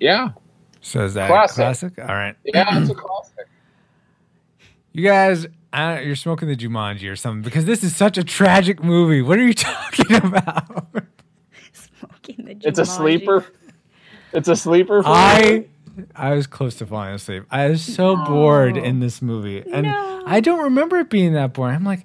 yeah 0.00 0.30
So 0.80 1.04
is 1.04 1.12
that 1.14 1.28
Classic. 1.28 1.56
classic? 1.56 1.98
All 1.98 2.14
right. 2.14 2.34
yeah 2.46 2.80
it's 2.80 2.90
a 2.90 2.94
classic 2.94 3.46
You 4.92 5.02
guys, 5.04 5.46
I, 5.76 6.00
you're 6.00 6.16
smoking 6.16 6.48
the 6.48 6.56
Jumanji 6.56 7.10
or 7.10 7.16
something 7.16 7.42
because 7.42 7.64
this 7.66 7.84
is 7.84 7.94
such 7.94 8.16
a 8.18 8.24
tragic 8.24 8.82
movie. 8.82 9.20
What 9.22 9.38
are 9.38 9.46
you 9.46 9.54
talking 9.54 10.14
about? 10.16 10.86
Smoking 11.72 12.44
the 12.46 12.54
Jumanji. 12.54 12.66
it's 12.66 12.78
a 12.78 12.86
sleeper 12.86 13.44
it's 14.32 14.48
a 14.48 14.56
sleeper 14.56 15.02
for 15.02 15.08
I 15.08 15.40
you? 15.48 15.68
I 16.14 16.34
was 16.34 16.46
close 16.46 16.74
to 16.76 16.86
falling 16.86 17.14
asleep. 17.14 17.44
I 17.50 17.68
was 17.68 17.82
so 17.82 18.16
bored 18.16 18.76
in 18.76 19.00
this 19.00 19.22
movie, 19.22 19.62
and 19.72 19.84
No. 19.86 20.22
I 20.26 20.40
don't 20.40 20.62
remember 20.64 20.98
it 20.98 21.08
being 21.08 21.32
that 21.34 21.54
boring. 21.54 21.74
I'm 21.74 21.84
like, 21.84 22.04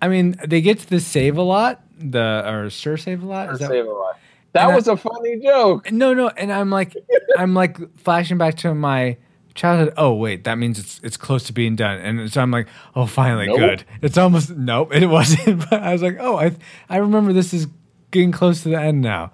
I 0.00 0.08
mean, 0.08 0.36
they 0.46 0.62
get 0.62 0.78
to 0.78 0.88
the 0.88 1.00
save 1.00 1.36
a 1.36 1.42
lot, 1.42 1.82
the 1.98 2.42
or 2.48 2.70
Sir 2.70 2.96
save 2.96 3.22
a 3.22 3.26
lot. 3.26 3.50
Is 3.52 3.58
that- 3.58 3.68
Save 3.68 3.84
a 3.86 3.90
lot. 3.90 4.18
that 4.52 4.66
And 4.68 4.74
was 4.74 4.88
a 4.88 4.96
funny 4.96 5.38
joke 5.38 5.90
No, 5.92 6.14
no, 6.14 6.28
and 6.28 6.50
I'm 6.50 6.70
like, 6.70 6.96
I'm 7.36 7.52
like 7.52 7.76
flashing 7.98 8.38
back 8.38 8.56
to 8.58 8.74
my 8.74 9.18
childhood. 9.60 9.92
Oh 9.96 10.14
wait, 10.14 10.44
that 10.44 10.56
means 10.56 10.78
it's 10.78 11.00
it's 11.02 11.16
close 11.16 11.44
to 11.44 11.52
being 11.52 11.76
done, 11.76 11.98
and 12.00 12.32
so 12.32 12.40
I'm 12.40 12.50
like, 12.50 12.66
oh, 12.96 13.06
finally, 13.06 13.46
Nope. 13.46 13.58
good. 13.58 13.84
It's 14.00 14.16
almost 14.16 14.50
nope, 14.50 14.94
it 14.94 15.06
wasn't. 15.06 15.60
But 15.70 15.82
I 15.82 15.92
was 15.92 16.02
like, 16.02 16.16
oh, 16.18 16.36
I 16.38 16.52
I 16.88 16.96
remember 16.96 17.32
this 17.32 17.52
is 17.52 17.66
getting 18.10 18.32
close 18.32 18.62
to 18.62 18.70
the 18.70 18.80
end 18.80 19.02
now. 19.02 19.32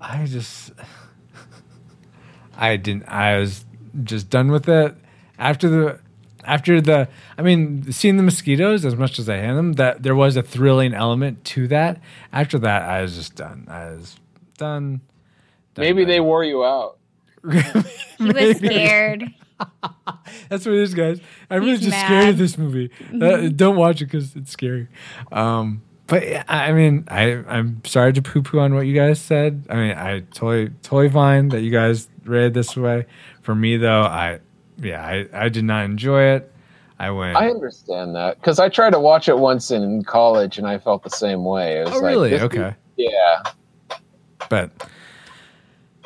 I 0.00 0.24
just, 0.24 0.72
I 2.56 2.76
didn't. 2.76 3.06
I 3.08 3.36
was 3.38 3.64
just 4.02 4.30
done 4.30 4.50
with 4.50 4.68
it 4.68 4.94
after 5.38 5.68
the 5.68 6.00
after 6.42 6.80
the, 6.80 7.06
I 7.36 7.42
mean, 7.42 7.92
seeing 7.92 8.16
the 8.16 8.22
mosquitoes 8.22 8.86
as 8.86 8.96
much 8.96 9.18
as 9.18 9.28
I 9.28 9.40
hate 9.40 9.52
them, 9.52 9.74
that 9.74 10.02
there 10.02 10.14
was 10.14 10.36
a 10.36 10.42
thrilling 10.42 10.94
element 10.94 11.44
to 11.44 11.68
that. 11.68 12.00
After 12.32 12.58
that, 12.60 12.82
I 12.82 13.02
was 13.02 13.14
just 13.14 13.36
done. 13.36 13.66
I 13.68 13.90
was 13.90 14.16
done. 14.56 15.02
done 15.74 15.84
Maybe 15.84 16.06
they 16.06 16.20
wore 16.20 16.42
you 16.44 16.64
out. 16.64 16.96
He 17.42 18.32
was 18.32 18.56
scared. 18.56 19.24
That's 20.48 20.66
what 20.66 20.74
it 20.74 20.82
is, 20.82 20.94
guys. 20.94 21.20
I'm 21.48 21.60
really 21.60 21.72
He's 21.72 21.80
just 21.80 21.98
scared 21.98 22.28
of 22.30 22.38
this 22.38 22.56
movie. 22.58 22.90
Uh, 23.20 23.48
don't 23.48 23.76
watch 23.76 24.00
it 24.00 24.06
because 24.06 24.34
it's 24.36 24.50
scary. 24.50 24.88
Um, 25.32 25.82
but 26.06 26.26
yeah, 26.26 26.44
I 26.48 26.66
I 26.66 26.72
mean, 26.72 27.04
I 27.08 27.42
I'm 27.46 27.82
sorry 27.84 28.12
to 28.12 28.22
poo 28.22 28.42
poo 28.42 28.58
on 28.58 28.74
what 28.74 28.86
you 28.86 28.94
guys 28.94 29.20
said. 29.20 29.66
I 29.70 29.74
mean, 29.76 29.92
I 29.92 30.20
totally 30.20 30.70
totally 30.82 31.08
fine 31.08 31.48
that 31.50 31.62
you 31.62 31.70
guys 31.70 32.08
read 32.24 32.54
this 32.54 32.76
way. 32.76 33.06
For 33.42 33.54
me 33.54 33.76
though, 33.76 34.02
I 34.02 34.40
yeah, 34.78 35.04
I 35.04 35.28
I 35.32 35.48
did 35.48 35.64
not 35.64 35.84
enjoy 35.84 36.22
it. 36.22 36.52
I 36.98 37.10
went. 37.12 37.36
I 37.36 37.48
understand 37.48 38.14
that 38.16 38.40
because 38.40 38.58
I 38.58 38.68
tried 38.68 38.90
to 38.90 39.00
watch 39.00 39.28
it 39.28 39.38
once 39.38 39.70
in 39.70 40.02
college 40.04 40.58
and 40.58 40.66
I 40.66 40.78
felt 40.78 41.02
the 41.02 41.10
same 41.10 41.44
way. 41.44 41.78
It 41.78 41.86
was 41.86 41.94
oh 41.94 42.00
like, 42.00 42.10
really? 42.10 42.30
this- 42.30 42.42
Okay. 42.42 42.74
Yeah. 42.96 43.42
But 44.50 44.70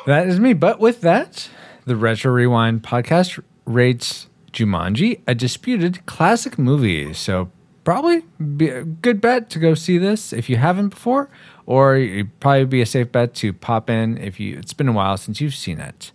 that 0.05 0.27
is 0.27 0.39
me. 0.39 0.53
But 0.53 0.79
with 0.79 1.01
that, 1.01 1.49
the 1.85 1.95
Retro 1.95 2.31
Rewind 2.31 2.83
podcast 2.83 3.41
rates 3.65 4.27
Jumanji 4.51 5.21
a 5.27 5.35
disputed 5.35 6.05
classic 6.05 6.57
movie. 6.57 7.13
So 7.13 7.51
probably 7.83 8.21
be 8.55 8.69
a 8.69 8.83
good 8.83 9.21
bet 9.21 9.49
to 9.51 9.59
go 9.59 9.73
see 9.73 9.97
this 9.97 10.33
if 10.33 10.49
you 10.49 10.57
haven't 10.57 10.89
before, 10.89 11.29
or 11.65 11.95
it'd 11.97 12.39
probably 12.39 12.65
be 12.65 12.81
a 12.81 12.85
safe 12.85 13.11
bet 13.11 13.33
to 13.35 13.53
pop 13.53 13.89
in 13.89 14.17
if 14.17 14.39
you. 14.39 14.57
It's 14.57 14.73
been 14.73 14.87
a 14.87 14.93
while 14.93 15.17
since 15.17 15.41
you've 15.41 15.55
seen 15.55 15.79
it. 15.79 16.11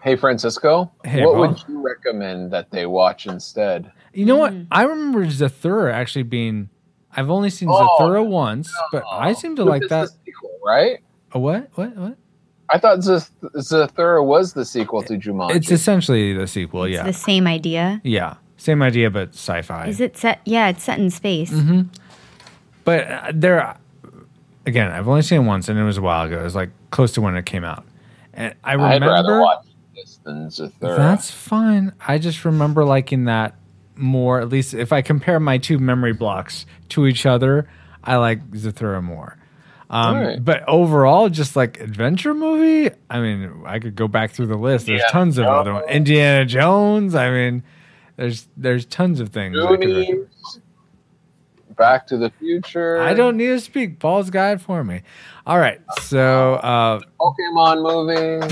Hey 0.00 0.14
Francisco, 0.16 0.92
Hey, 1.04 1.24
what 1.26 1.34
Paul. 1.34 1.48
would 1.48 1.64
you 1.68 1.80
recommend 1.82 2.52
that 2.52 2.70
they 2.70 2.86
watch 2.86 3.26
instead? 3.26 3.90
You 4.14 4.26
know 4.26 4.36
what? 4.36 4.52
Hmm. 4.52 4.62
I 4.70 4.84
remember 4.84 5.24
Zathura 5.26 5.92
actually 5.92 6.22
being. 6.22 6.68
I've 7.16 7.30
only 7.30 7.50
seen 7.50 7.68
Oh, 7.70 7.96
Zathura 7.98 8.24
once, 8.26 8.72
but 8.92 9.02
I 9.10 9.32
seem 9.32 9.56
to 9.56 9.64
But 9.64 9.70
like 9.70 9.82
it's 9.82 9.90
that. 9.90 10.08
the 10.08 10.14
sequel, 10.26 10.50
right? 10.64 10.98
A 11.32 11.38
what? 11.38 11.68
What? 11.74 11.96
What? 11.96 12.16
I 12.70 12.78
thought 12.78 12.98
Zath- 12.98 13.30
Zathura 13.56 14.24
was 14.24 14.52
the 14.52 14.64
sequel 14.64 15.02
to 15.04 15.14
Jumanji. 15.14 15.56
It's 15.56 15.70
essentially 15.70 16.32
the 16.34 16.46
sequel. 16.46 16.84
It's 16.84 16.94
Yeah. 16.94 17.04
the 17.04 17.12
same 17.12 17.46
idea. 17.46 18.00
Yeah. 18.04 18.34
Same 18.58 18.82
idea, 18.82 19.08
but 19.10 19.30
sci-fi. 19.30 19.86
Is 19.86 20.00
it 20.00 20.16
set? 20.16 20.40
Yeah, 20.44 20.68
it's 20.68 20.82
set 20.82 20.98
in 20.98 21.10
space. 21.10 21.50
Mm-hmm. 21.52 21.82
But 22.84 23.06
uh, 23.10 23.32
there, 23.34 23.76
again, 24.66 24.90
I've 24.90 25.06
only 25.08 25.22
seen 25.22 25.42
it 25.42 25.44
once, 25.44 25.68
and 25.68 25.78
it 25.78 25.84
was 25.84 25.96
a 25.96 26.02
while 26.02 26.26
ago. 26.26 26.40
It 26.40 26.44
was 26.44 26.54
like 26.56 26.70
close 26.90 27.12
to 27.12 27.20
when 27.20 27.36
it 27.36 27.46
came 27.46 27.64
out, 27.64 27.84
and 28.34 28.54
I 28.64 28.72
remember. 28.72 28.94
I'd 29.06 29.08
rather 29.08 29.28
remember 29.32 29.40
watch 29.42 29.66
this 29.94 30.18
than 30.24 30.48
Zathura. 30.48 30.96
that's 30.96 31.30
fine. 31.30 31.92
I 32.06 32.18
just 32.18 32.44
remember 32.44 32.84
liking 32.84 33.24
that 33.26 33.54
more. 33.94 34.40
At 34.40 34.48
least 34.48 34.74
if 34.74 34.92
I 34.92 35.02
compare 35.02 35.38
my 35.38 35.58
two 35.58 35.78
memory 35.78 36.12
blocks 36.12 36.66
to 36.90 37.06
each 37.06 37.26
other, 37.26 37.68
I 38.02 38.16
like 38.16 38.44
Zathura 38.50 39.00
more. 39.02 39.37
Um, 39.90 40.16
Alright. 40.16 40.44
But 40.44 40.68
overall, 40.68 41.28
just 41.30 41.56
like 41.56 41.80
adventure 41.80 42.34
movie, 42.34 42.94
I 43.08 43.20
mean, 43.20 43.62
I 43.64 43.78
could 43.78 43.96
go 43.96 44.06
back 44.06 44.32
through 44.32 44.48
the 44.48 44.56
list. 44.56 44.86
There's 44.86 45.00
Yeah. 45.06 45.10
tons 45.12 45.38
of 45.38 45.46
Oh. 45.46 45.50
other 45.50 45.72
ones. 45.72 45.86
Indiana 45.88 46.44
Jones. 46.44 47.14
I 47.14 47.30
mean, 47.30 47.62
there's 48.16 48.48
there's 48.56 48.84
tons 48.84 49.18
of 49.20 49.30
things. 49.30 49.56
I 49.58 49.62
could 49.66 49.80
recommend. 49.80 50.06
Goonies, 50.06 50.60
Back 51.76 52.06
to 52.08 52.16
the 52.18 52.30
Future. 52.38 53.00
I 53.00 53.14
don't 53.14 53.36
need 53.36 53.46
to 53.46 53.60
speak. 53.60 53.98
Paul's 54.00 54.30
guide 54.30 54.60
for 54.60 54.82
me. 54.84 55.02
All 55.46 55.58
right. 55.58 55.80
So, 56.02 56.54
uh, 56.54 57.00
Pokemon 57.20 57.82
movie. 57.82 58.46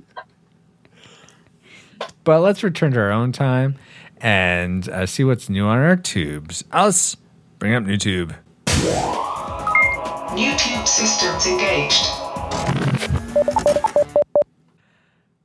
but 2.24 2.40
let's 2.40 2.62
return 2.62 2.92
to 2.92 2.98
our 3.00 3.12
own 3.12 3.32
time 3.32 3.76
and 4.20 4.88
uh, 4.88 5.06
see 5.06 5.24
what's 5.24 5.48
new 5.48 5.64
on 5.66 5.78
our 5.78 5.96
tubes. 5.96 6.64
Alice, 6.72 7.16
bring 7.58 7.72
up 7.74 7.84
new 7.84 7.96
tube. 7.96 8.34
New 10.36 10.54
tube 10.58 10.86
systems 10.86 11.46
engaged. 11.46 12.04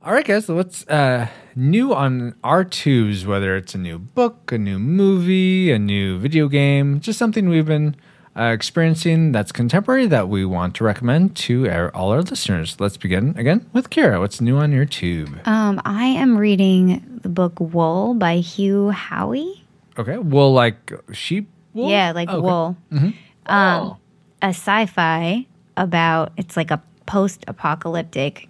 All 0.04 0.12
right, 0.12 0.24
guys. 0.24 0.44
So 0.46 0.54
what's 0.56 0.86
uh, 0.86 1.28
new 1.56 1.94
on 1.94 2.34
our 2.44 2.62
tubes? 2.62 3.24
Whether 3.24 3.56
it's 3.56 3.74
a 3.74 3.78
new 3.78 3.98
book, 3.98 4.52
a 4.52 4.58
new 4.58 4.78
movie, 4.78 5.72
a 5.72 5.78
new 5.78 6.18
video 6.18 6.46
game, 6.48 7.00
just 7.00 7.18
something 7.18 7.48
we've 7.48 7.64
been 7.64 7.96
uh, 8.36 8.44
experiencing 8.52 9.32
that's 9.32 9.50
contemporary 9.50 10.06
that 10.08 10.28
we 10.28 10.44
want 10.44 10.74
to 10.76 10.84
recommend 10.84 11.36
to 11.36 11.70
our, 11.70 11.90
all 11.94 12.10
our 12.10 12.20
listeners. 12.20 12.76
Let's 12.78 12.98
begin 12.98 13.34
again 13.38 13.64
with 13.72 13.88
Ciara. 13.88 14.20
What's 14.20 14.42
new 14.42 14.58
on 14.58 14.72
your 14.72 14.84
tube? 14.84 15.38
Um, 15.46 15.80
I 15.86 16.04
am 16.04 16.36
reading 16.36 17.20
the 17.22 17.30
book 17.30 17.58
Wool 17.60 18.12
by 18.14 18.36
Hugh 18.36 18.92
Howey. 18.94 19.60
Okay. 19.98 20.18
wool 20.18 20.52
like 20.52 20.92
sheep. 21.12 21.48
Wool? 21.72 21.88
Yeah, 21.90 22.12
like 22.12 22.28
Okay. 22.28 22.38
wool. 22.40 22.76
Um, 22.92 23.14
Oh. 23.46 23.96
A 24.42 24.48
sci-fi 24.48 25.46
about 25.76 26.32
it's 26.36 26.56
like 26.56 26.70
a 26.70 26.82
post-apocalyptic 27.06 28.48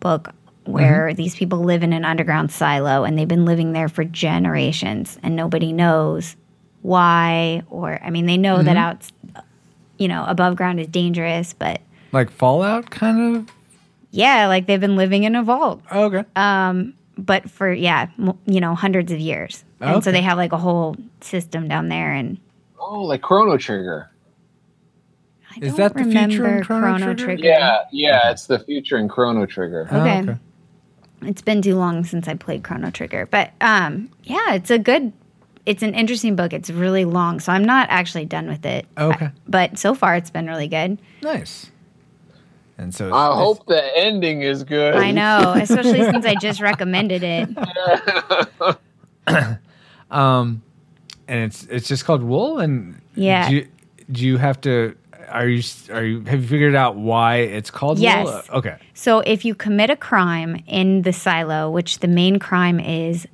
book 0.00 0.32
where 0.64 1.08
Mm-hmm. 1.08 1.16
these 1.16 1.34
people 1.34 1.58
live 1.64 1.82
in 1.82 1.92
an 1.92 2.04
underground 2.04 2.52
silo 2.52 3.04
and 3.04 3.18
they've 3.18 3.26
been 3.26 3.44
living 3.46 3.72
there 3.72 3.88
for 3.88 4.04
generations 4.04 5.18
and 5.22 5.34
nobody 5.34 5.72
knows 5.72 6.36
why 6.82 7.62
or 7.70 7.98
I 8.02 8.10
mean 8.10 8.26
they 8.26 8.36
know 8.36 8.56
Mm-hmm. 8.56 8.66
that 8.66 8.76
out 8.76 9.10
you 9.98 10.08
know 10.08 10.24
above 10.28 10.56
ground 10.56 10.78
is 10.80 10.86
dangerous 10.86 11.52
but 11.54 11.80
Like 12.12 12.30
Fallout, 12.30 12.90
kind 12.90 13.36
of. 13.36 13.48
yeah 14.10 14.46
like 14.46 14.66
they've 14.66 14.80
been 14.80 14.96
living 14.96 15.24
in 15.24 15.34
a 15.34 15.42
vault 15.42 15.82
Oh, 15.90 16.04
okay. 16.04 16.24
Um 16.36 16.94
but 17.18 17.50
for 17.50 17.72
yeah 17.72 18.08
m- 18.18 18.38
you 18.46 18.60
know 18.60 18.74
hundreds 18.74 19.10
of 19.12 19.18
years 19.18 19.64
and 19.80 20.04
so 20.04 20.12
they 20.12 20.22
have 20.22 20.36
like 20.38 20.52
a 20.52 20.58
whole 20.58 20.94
system 21.22 21.66
down 21.68 21.88
there 21.88 22.12
and 22.12 22.38
Oh, 22.78 23.02
like 23.02 23.22
Chrono 23.22 23.56
Trigger. 23.56 24.10
I 25.50 25.64
Is 25.64 25.76
that 25.76 25.94
the 25.94 26.04
future 26.04 26.16
in 26.18 26.30
remember 26.40 26.64
Chrono 26.64 27.14
Trigger? 27.14 27.42
Yeah, 27.42 27.78
yeah, 27.90 28.30
it's 28.30 28.46
the 28.46 28.58
future 28.60 28.96
in 28.98 29.08
Chrono 29.08 29.46
Trigger. 29.46 29.88
Oh, 29.90 30.00
Okay. 30.00 30.36
It's 31.22 31.42
been 31.42 31.60
too 31.60 31.76
long 31.76 32.04
since 32.04 32.28
I 32.28 32.34
played 32.34 32.62
Chrono 32.64 32.90
Trigger, 32.90 33.26
but 33.30 33.50
um, 33.60 34.08
yeah, 34.24 34.54
it's 34.54 34.70
a 34.70 34.78
good. 34.78 35.12
It's 35.66 35.82
an 35.82 35.94
interesting 35.94 36.34
book. 36.36 36.54
It's 36.54 36.70
really 36.70 37.04
long, 37.04 37.38
so 37.40 37.52
I'm 37.52 37.64
not 37.64 37.88
actually 37.90 38.24
done 38.24 38.48
with 38.48 38.64
it. 38.64 38.86
Okay. 38.96 39.26
I- 39.26 39.32
but 39.46 39.78
so 39.78 39.94
far, 39.94 40.16
it's 40.16 40.30
been 40.30 40.46
really 40.46 40.68
good. 40.68 40.98
Nice. 41.22 41.70
And 42.78 42.94
so 42.94 43.12
I 43.12 43.34
hope 43.36 43.66
the 43.66 43.82
ending 43.98 44.40
is 44.40 44.64
good. 44.64 44.94
I 44.94 45.10
know, 45.10 45.52
especially 45.54 46.02
since 46.02 46.24
I 46.24 46.34
just 46.36 46.62
recommended 46.62 47.22
it. 47.22 47.48
Um, 50.10 50.62
and 51.28 51.44
it's 51.44 51.64
it's 51.70 51.86
just 51.86 52.04
called 52.04 52.22
wool. 52.24 52.58
And 52.58 53.00
Yeah. 53.14 53.48
do 53.48 53.54
you, 53.56 53.68
do 54.10 54.26
you 54.26 54.36
have 54.38 54.60
to? 54.62 54.96
Are 55.30 55.48
you 55.48 55.62
are 55.90 56.04
you 56.04 56.24
have 56.24 56.42
you 56.42 56.48
figured 56.48 56.74
out 56.74 56.96
why 56.96 57.36
it's 57.36 57.70
called 57.70 57.98
Yes. 57.98 58.48
Okay. 58.50 58.76
So 58.94 59.20
if 59.20 59.44
you 59.44 59.54
commit 59.54 59.90
a 59.90 59.96
crime 59.96 60.62
in 60.66 61.02
the 61.02 61.12
silo, 61.12 61.70
which 61.70 62.00
the 62.00 62.08
main 62.08 62.38
crime 62.38 62.80
is 62.80 63.26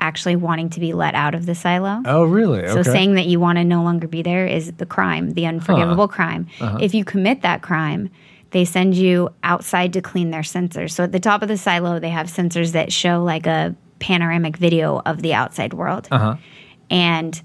actually 0.00 0.36
wanting 0.36 0.70
to 0.70 0.80
be 0.80 0.92
let 0.92 1.14
out 1.14 1.34
of 1.34 1.46
the 1.46 1.54
silo. 1.54 2.02
Oh, 2.04 2.24
really? 2.24 2.66
So 2.68 2.82
saying 2.82 3.14
that 3.14 3.26
you 3.26 3.40
want 3.40 3.58
to 3.58 3.64
no 3.64 3.82
longer 3.82 4.06
be 4.06 4.22
there 4.22 4.46
is 4.46 4.72
the 4.72 4.86
crime, 4.86 5.32
the 5.32 5.46
unforgivable 5.46 6.08
crime. 6.08 6.46
Uh-huh. 6.60 6.78
If 6.80 6.94
you 6.94 7.04
commit 7.04 7.42
that 7.42 7.62
crime, 7.62 8.10
they 8.50 8.64
send 8.64 8.94
you 8.94 9.30
outside 9.42 9.92
to 9.94 10.00
clean 10.00 10.30
their 10.30 10.42
sensors. 10.42 10.92
So 10.92 11.04
at 11.04 11.12
the 11.12 11.20
top 11.20 11.42
of 11.42 11.48
the 11.48 11.56
silo, 11.56 11.98
they 11.98 12.10
have 12.10 12.28
sensors 12.28 12.72
that 12.72 12.92
show 12.92 13.22
like 13.22 13.46
a 13.46 13.74
panoramic 13.98 14.56
video 14.56 15.02
of 15.04 15.22
the 15.22 15.34
outside 15.34 15.74
world. 15.74 16.08
Uh-huh. 16.10 16.36
And 16.90 17.40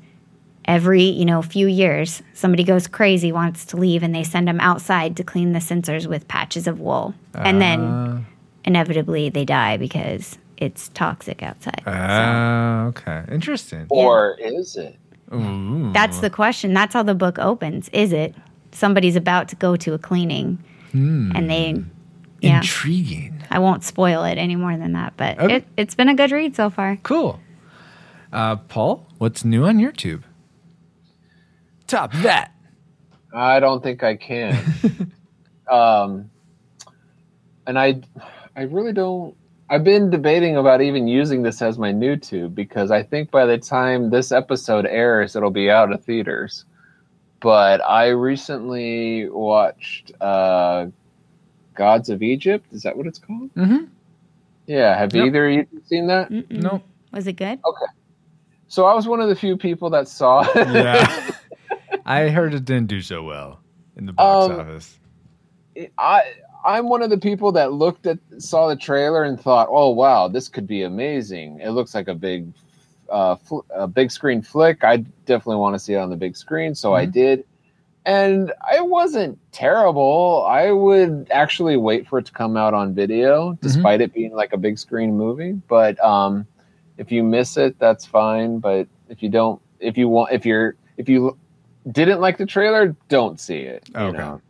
every, 0.65 1.03
you 1.03 1.25
know, 1.25 1.41
few 1.41 1.67
years, 1.67 2.21
somebody 2.33 2.63
goes 2.63 2.87
crazy, 2.87 3.31
wants 3.31 3.65
to 3.65 3.77
leave, 3.77 4.03
and 4.03 4.13
they 4.15 4.23
send 4.23 4.47
them 4.47 4.59
outside 4.59 5.15
to 5.17 5.23
clean 5.23 5.53
the 5.53 5.59
sensors 5.59 6.07
with 6.07 6.27
patches 6.27 6.67
of 6.67 6.79
wool. 6.79 7.13
And 7.33 7.57
Uh. 7.57 7.59
then 7.59 8.25
inevitably 8.65 9.29
they 9.29 9.45
die 9.45 9.77
because 9.77 10.37
it's 10.57 10.89
toxic 10.89 11.43
outside. 11.43 11.81
So 11.85 11.91
Ah, 11.91 12.85
okay. 12.85 13.23
Interesting. 13.31 13.85
Or 13.89 14.37
is 14.39 14.75
it? 14.77 14.97
Ooh. 15.33 15.91
That's 15.93 16.19
the 16.19 16.29
question. 16.29 16.73
That's 16.73 16.93
how 16.93 17.03
the 17.03 17.15
book 17.15 17.39
opens. 17.39 17.89
Is 17.89 18.13
it 18.13 18.35
somebody's 18.71 19.15
about 19.15 19.49
to 19.49 19.55
go 19.55 19.75
to 19.75 19.93
a 19.93 19.97
cleaning 19.97 20.59
and 20.93 21.49
they 21.49 21.83
yeah. 22.41 22.57
Intriguing. 22.57 23.41
I 23.49 23.59
won't 23.59 23.85
spoil 23.85 24.25
it 24.25 24.37
any 24.37 24.57
more 24.57 24.75
than 24.75 24.91
that, 24.93 25.13
but 25.15 25.39
Okay. 25.39 25.55
it, 25.57 25.65
it's 25.77 25.95
been 25.95 26.09
a 26.09 26.13
good 26.13 26.29
read 26.31 26.55
so 26.57 26.69
far. 26.69 26.97
Cool. 27.01 27.39
Uh, 28.33 28.57
Paul, 28.57 29.07
what's 29.17 29.45
new 29.45 29.63
on 29.63 29.79
your 29.79 29.93
tube? 29.93 30.25
Top 31.93 32.11
that. 32.23 32.51
I 33.35 33.59
don't 33.59 33.83
think 33.83 34.01
I 34.03 34.15
can. 34.15 35.11
um, 35.71 36.31
and 37.67 37.77
I, 37.77 38.01
I 38.55 38.63
really 38.63 38.93
don't. 38.93 39.37
I've 39.69 39.83
been 39.83 40.09
debating 40.09 40.57
about 40.57 40.81
even 40.81 41.07
using 41.07 41.43
this 41.43 41.61
as 41.61 41.77
my 41.77 41.91
new 41.91 42.15
tube 42.17 42.55
because 42.55 42.89
I 42.89 43.03
think 43.03 43.29
by 43.29 43.45
the 43.45 43.59
time 43.59 44.09
this 44.09 44.31
episode 44.31 44.87
airs, 44.87 45.35
it'll 45.35 45.51
be 45.51 45.69
out 45.69 45.91
of 45.93 46.03
theaters. 46.03 46.65
But 47.39 47.79
I 47.87 48.07
recently 48.07 49.29
watched 49.29 50.13
uh, 50.19 50.87
Gods 51.75 52.09
of 52.09 52.23
Egypt. 52.23 52.65
Is 52.73 52.81
that 52.81 52.97
what 52.97 53.05
it's 53.05 53.19
called? 53.19 53.53
Mm-hmm. 53.53 53.83
Yeah. 54.65 54.97
Have 54.97 55.13
Yep. 55.13 55.27
either 55.27 55.47
of 55.47 55.53
you 55.53 55.67
seen 55.85 56.07
that? 56.07 56.31
Mm-mm. 56.31 56.49
Nope. 56.49 56.83
Was 57.11 57.27
it 57.27 57.33
good? 57.33 57.59
Okay. 57.63 57.85
So 58.67 58.85
I 58.85 58.95
was 58.95 59.07
one 59.07 59.21
of 59.21 59.29
the 59.29 59.35
few 59.35 59.57
people 59.57 59.91
that 59.91 60.07
saw 60.07 60.41
it. 60.55 60.67
Yeah. 60.69 61.29
I 62.05 62.29
heard 62.29 62.53
it 62.53 62.65
didn't 62.65 62.87
do 62.87 63.01
so 63.01 63.23
well 63.23 63.59
in 63.95 64.05
the 64.05 64.13
box 64.13 64.49
Um, 64.49 64.59
office. 64.59 64.99
I 65.97 66.21
I'm 66.65 66.87
one 66.87 67.01
of 67.01 67.09
the 67.09 67.17
people 67.17 67.51
that 67.53 67.73
looked 67.73 68.05
at 68.07 68.19
saw 68.37 68.67
the 68.67 68.75
trailer 68.75 69.23
and 69.23 69.39
thought, 69.39 69.67
"Oh 69.69 69.89
wow, 69.89 70.27
this 70.27 70.47
could 70.49 70.67
be 70.67 70.83
amazing. 70.83 71.59
It 71.61 71.71
looks 71.71 71.93
like 71.95 72.07
a 72.07 72.15
big 72.15 72.47
uh 73.09 73.35
fl- 73.35 73.59
a 73.73 73.87
big 73.87 74.11
screen 74.11 74.41
flick. 74.41 74.83
I 74.83 74.97
definitely 75.25 75.57
want 75.57 75.75
to 75.75 75.79
see 75.79 75.93
it 75.93 75.97
on 75.97 76.09
the 76.09 76.15
big 76.15 76.35
screen." 76.35 76.75
So 76.75 76.93
I 76.93 77.05
Mhm. 77.05 77.11
did. 77.13 77.43
And 78.05 78.51
it 78.73 78.85
wasn't 78.85 79.39
terrible. 79.53 80.45
I 80.47 80.71
would 80.71 81.27
actually 81.31 81.77
wait 81.77 82.05
for 82.07 82.19
it 82.19 82.25
to 82.25 82.33
come 82.33 82.57
out 82.57 82.73
on 82.73 82.93
video 82.93 83.57
despite 83.61 84.01
it 84.01 84.13
being 84.13 84.33
like 84.33 84.51
a 84.51 84.57
big 84.57 84.77
screen 84.77 85.15
movie, 85.17 85.53
but 85.69 86.03
um 86.03 86.45
if 86.97 87.11
you 87.11 87.23
miss 87.23 87.57
it, 87.57 87.79
that's 87.79 88.05
fine, 88.05 88.59
but 88.59 88.87
if 89.09 89.23
you 89.23 89.29
don't 89.29 89.61
if 89.79 89.97
you 89.97 90.09
want 90.09 90.31
if 90.33 90.45
you're 90.45 90.75
if 90.97 91.07
you 91.09 91.37
didn't 91.91 92.21
like 92.21 92.37
the 92.37 92.45
trailer, 92.45 92.95
don't 93.09 93.39
see 93.39 93.59
it. 93.59 93.87
you 93.93 93.99
Okay. 93.99 94.17
know? 94.17 94.41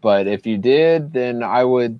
But 0.00 0.26
if 0.26 0.46
you 0.46 0.58
did, 0.58 1.12
then 1.12 1.42
I 1.42 1.64
would 1.64 1.98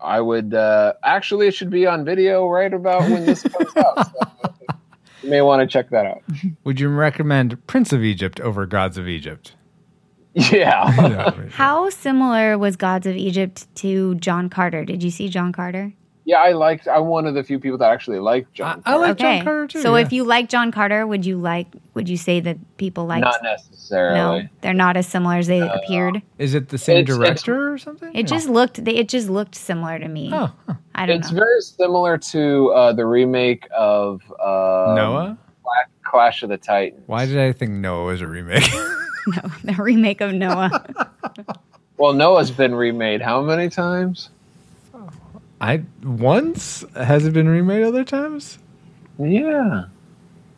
I 0.00 0.20
would 0.20 0.54
uh 0.54 0.94
actually 1.02 1.48
it 1.48 1.54
should 1.54 1.70
be 1.70 1.86
on 1.86 2.04
video 2.04 2.46
right 2.48 2.72
about 2.72 3.02
when 3.02 3.26
this 3.26 3.42
comes 3.42 3.76
out. 3.76 4.06
So 4.06 4.54
you 5.22 5.30
may 5.30 5.42
want 5.42 5.60
to 5.60 5.66
check 5.66 5.90
that 5.90 6.06
out. 6.06 6.22
Would 6.64 6.78
you 6.80 6.88
recommend 6.88 7.66
Prince 7.66 7.92
of 7.92 8.02
Egypt 8.04 8.40
over 8.40 8.64
Gods 8.66 8.96
of 8.96 9.08
Egypt? 9.08 9.54
Yeah. 10.34 10.94
Yeah. 11.10 11.48
How 11.50 11.90
similar 11.90 12.56
was 12.56 12.76
Gods 12.76 13.06
of 13.06 13.16
Egypt 13.16 13.66
to 13.76 14.14
John 14.16 14.48
Carter? 14.48 14.84
Did 14.84 15.02
you 15.02 15.10
see 15.10 15.28
John 15.28 15.52
Carter? 15.52 15.92
Yeah, 16.30 16.38
I 16.38 16.52
liked 16.52 16.86
I'm 16.88 17.06
one 17.06 17.26
of 17.26 17.34
the 17.34 17.42
few 17.42 17.58
people 17.58 17.78
that 17.78 17.90
actually 17.90 18.20
like 18.20 18.50
John. 18.52 18.82
I- 18.86 18.92
I 18.92 18.96
like- 18.96 19.18
Carter. 19.18 19.36
John 19.36 19.44
Carter 19.44 19.66
too, 19.66 19.82
So 19.82 19.96
yeah. 19.96 20.02
if 20.04 20.12
you 20.12 20.24
like 20.24 20.48
John 20.48 20.70
Carter, 20.72 21.06
would 21.06 21.26
you 21.26 21.36
like 21.38 21.66
would 21.94 22.08
you 22.08 22.16
say 22.16 22.40
that 22.40 22.56
people 22.76 23.06
like 23.06 23.20
not 23.22 23.42
necessarily. 23.42 24.42
No, 24.42 24.48
they're 24.60 24.72
not 24.72 24.96
as 24.96 25.06
similar 25.08 25.36
as 25.36 25.46
they 25.48 25.60
appeared. 25.60 26.22
Is 26.38 26.54
it 26.54 26.68
the 26.68 26.78
same 26.78 26.98
It's- 26.98 27.16
it's- 27.16 27.42
director 27.42 27.72
or 27.72 27.78
something? 27.78 28.10
It 28.14 28.26
just 28.28 28.48
looked 28.48 28.84
they, 28.84 28.94
it 28.94 29.08
just 29.08 29.28
looked 29.28 29.54
similar 29.56 29.98
to 29.98 30.08
me. 30.08 30.30
Oh, 30.32 30.52
huh. 30.66 30.74
I 30.94 31.06
don't 31.06 31.18
It's 31.18 31.32
know. 31.32 31.38
very 31.40 31.60
similar 31.60 32.16
to 32.18 32.68
uh, 32.72 32.92
the 32.92 33.06
remake 33.06 33.66
of 33.76 34.20
uh, 34.40 34.94
Noah? 34.96 35.38
Clash 36.04 36.42
of 36.42 36.48
the 36.48 36.56
Titans. 36.58 37.02
Why 37.06 37.24
did 37.26 37.38
I 37.38 37.52
think 37.52 37.70
Noah 37.70 38.06
was 38.06 38.20
a 38.20 38.26
remake? 38.26 38.64
no, 39.28 39.42
the 39.62 39.74
remake 39.78 40.20
of 40.20 40.32
Noah. 40.32 40.70
Well, 41.98 42.12
Noah's 42.14 42.50
been 42.50 42.74
remade 42.74 43.20
how 43.22 43.42
many 43.42 43.68
times? 43.68 44.30
I 45.60 45.82
once 46.02 46.84
has 46.94 47.26
it 47.26 47.32
been 47.34 47.48
remade 47.48 47.82
other 47.82 48.04
times? 48.04 48.58
Yeah. 49.18 49.84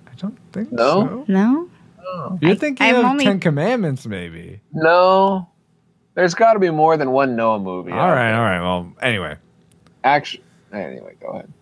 I 0.06 0.14
don't 0.16 0.38
think 0.52 0.70
No? 0.72 0.84
so. 1.00 1.24
no? 1.28 1.68
Oh. 2.06 2.38
You're 2.40 2.52
I- 2.52 2.56
thinking 2.56 2.86
I'm 2.86 2.96
of 2.96 3.04
only- 3.04 3.24
Ten 3.24 3.40
Commandments, 3.40 4.06
maybe. 4.06 4.60
No. 4.72 5.48
There's 6.14 6.34
got 6.34 6.52
to 6.52 6.58
be 6.58 6.70
more 6.70 6.96
than 6.96 7.10
one 7.12 7.34
Noah 7.36 7.58
movie. 7.58 7.90
All 7.92 7.98
right, 7.98 8.30
there. 8.30 8.34
all 8.36 8.42
right. 8.42 8.60
Well, 8.60 8.92
anyway. 9.00 9.36
Actually, 10.04 10.44
anyway, 10.72 11.14
go 11.20 11.28
ahead. 11.28 11.52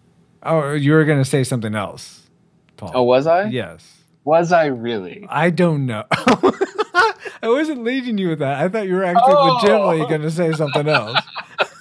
Oh, 0.43 0.73
you 0.73 0.93
were 0.93 1.05
going 1.05 1.19
to 1.23 1.25
say 1.29 1.45
something 1.45 1.75
else, 1.75 2.29
Paul. 2.77 2.91
Oh, 2.95 3.03
was 3.05 3.27
I? 3.27 3.45
yes. 3.45 3.99
Was 4.25 4.53
I 4.53 4.67
really? 4.67 5.27
I 5.31 5.51
don't 5.51 5.87
know. 5.87 6.05
I 6.11 7.15
wasn't 7.49 7.85
leading 7.85 8.19
you 8.19 8.29
with 8.31 8.41
that. 8.41 8.61
I 8.61 8.69
thought 8.69 8.87
you 8.87 8.95
were 8.97 9.05
actually 9.05 9.35
Oh. 9.35 9.55
legitimately 9.55 10.07
going 10.09 10.23
to 10.23 10.31
say 10.31 10.53
something 10.53 10.89
else. 10.89 11.19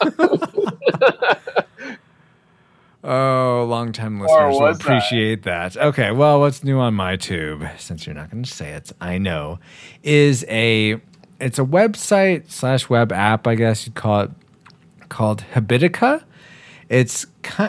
oh, 3.10 3.66
long 3.68 3.92
time 3.92 4.20
listeners 4.20 4.54
will 4.54 4.62
was 4.62 4.78
that? 4.78 4.86
appreciate 4.86 5.44
that. 5.44 5.76
Okay, 5.76 6.12
well, 6.12 6.40
what's 6.40 6.64
new 6.64 6.78
on 6.80 6.94
my 6.94 7.16
tube, 7.16 7.68
since 7.78 8.06
you're 8.06 8.16
not 8.16 8.30
going 8.30 8.44
to 8.44 8.50
say 8.50 8.70
it, 8.72 8.92
I 9.02 9.18
know, 9.18 9.60
is 10.04 10.46
a 10.48 11.02
it's 11.40 11.58
a 11.58 11.64
website 11.64 12.52
slash 12.52 12.90
web 12.90 13.12
app, 13.12 13.48
I 13.48 13.56
guess 13.56 13.86
you'd 13.86 13.96
call 13.96 14.22
it, 14.22 14.32
called 15.10 15.44
Habitica. 15.54 16.24
It's 16.88 17.26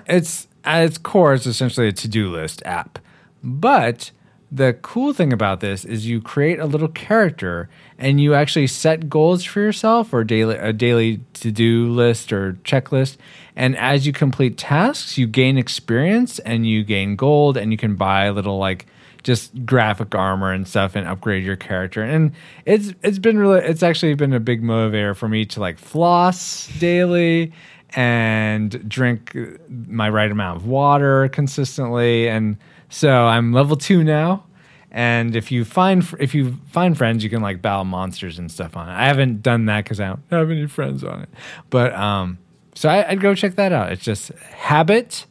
it's 0.06 0.46
at 0.64 0.84
its 0.84 0.98
core, 0.98 1.34
it's 1.34 1.46
essentially 1.46 1.88
a 1.88 1.92
to 1.92 2.08
do 2.08 2.30
list 2.30 2.62
app, 2.64 2.98
but 3.42 4.10
the 4.52 4.76
cool 4.82 5.12
thing 5.12 5.32
about 5.32 5.60
this 5.60 5.84
is 5.84 6.06
you 6.06 6.20
create 6.20 6.58
a 6.58 6.66
little 6.66 6.88
character 6.88 7.68
and 7.98 8.20
you 8.20 8.34
actually 8.34 8.66
set 8.66 9.08
goals 9.08 9.44
for 9.44 9.60
yourself 9.60 10.12
or 10.12 10.24
daily 10.24 10.56
a 10.56 10.72
daily 10.72 11.20
to-do 11.34 11.88
list 11.88 12.32
or 12.32 12.54
checklist. 12.64 13.16
And 13.54 13.76
as 13.76 14.06
you 14.06 14.12
complete 14.12 14.58
tasks 14.58 15.16
you 15.16 15.26
gain 15.26 15.56
experience 15.56 16.40
and 16.40 16.66
you 16.66 16.82
gain 16.82 17.14
gold 17.14 17.56
and 17.56 17.70
you 17.70 17.78
can 17.78 17.94
buy 17.94 18.28
little 18.30 18.58
like 18.58 18.86
just 19.22 19.66
graphic 19.66 20.14
armor 20.14 20.52
and 20.52 20.66
stuff 20.66 20.96
and 20.96 21.06
upgrade 21.06 21.44
your 21.44 21.56
character. 21.56 22.02
And 22.02 22.32
it's 22.64 22.92
it's 23.02 23.18
been 23.18 23.38
really 23.38 23.60
it's 23.60 23.82
actually 23.82 24.14
been 24.14 24.32
a 24.32 24.40
big 24.40 24.62
motivator 24.62 25.14
for 25.14 25.28
me 25.28 25.44
to 25.46 25.60
like 25.60 25.78
floss 25.78 26.68
daily 26.78 27.52
and 27.90 28.88
drink 28.88 29.36
my 29.68 30.08
right 30.08 30.30
amount 30.30 30.56
of 30.56 30.66
water 30.66 31.28
consistently. 31.28 32.28
And 32.28 32.56
so 32.90 33.10
i'm 33.26 33.52
level 33.52 33.76
2 33.76 34.04
now 34.04 34.44
and 34.90 35.34
if 35.36 35.50
you 35.50 35.64
find 35.64 36.06
if 36.18 36.34
you 36.34 36.56
find 36.68 36.98
friends 36.98 37.24
you 37.24 37.30
can 37.30 37.40
like 37.40 37.62
battle 37.62 37.84
monsters 37.84 38.38
and 38.38 38.50
stuff 38.50 38.76
on 38.76 38.88
it 38.88 38.92
i 38.92 39.06
haven't 39.06 39.40
done 39.42 39.64
that 39.66 39.84
because 39.84 40.00
i 40.00 40.06
don't 40.08 40.20
have 40.30 40.50
any 40.50 40.66
friends 40.66 41.02
on 41.02 41.22
it 41.22 41.28
but 41.70 41.94
um 41.94 42.36
so 42.74 42.88
I, 42.88 43.08
i'd 43.10 43.20
go 43.20 43.34
check 43.34 43.54
that 43.54 43.72
out 43.72 43.90
it's 43.92 44.02
just 44.04 44.28
habit 44.40 45.26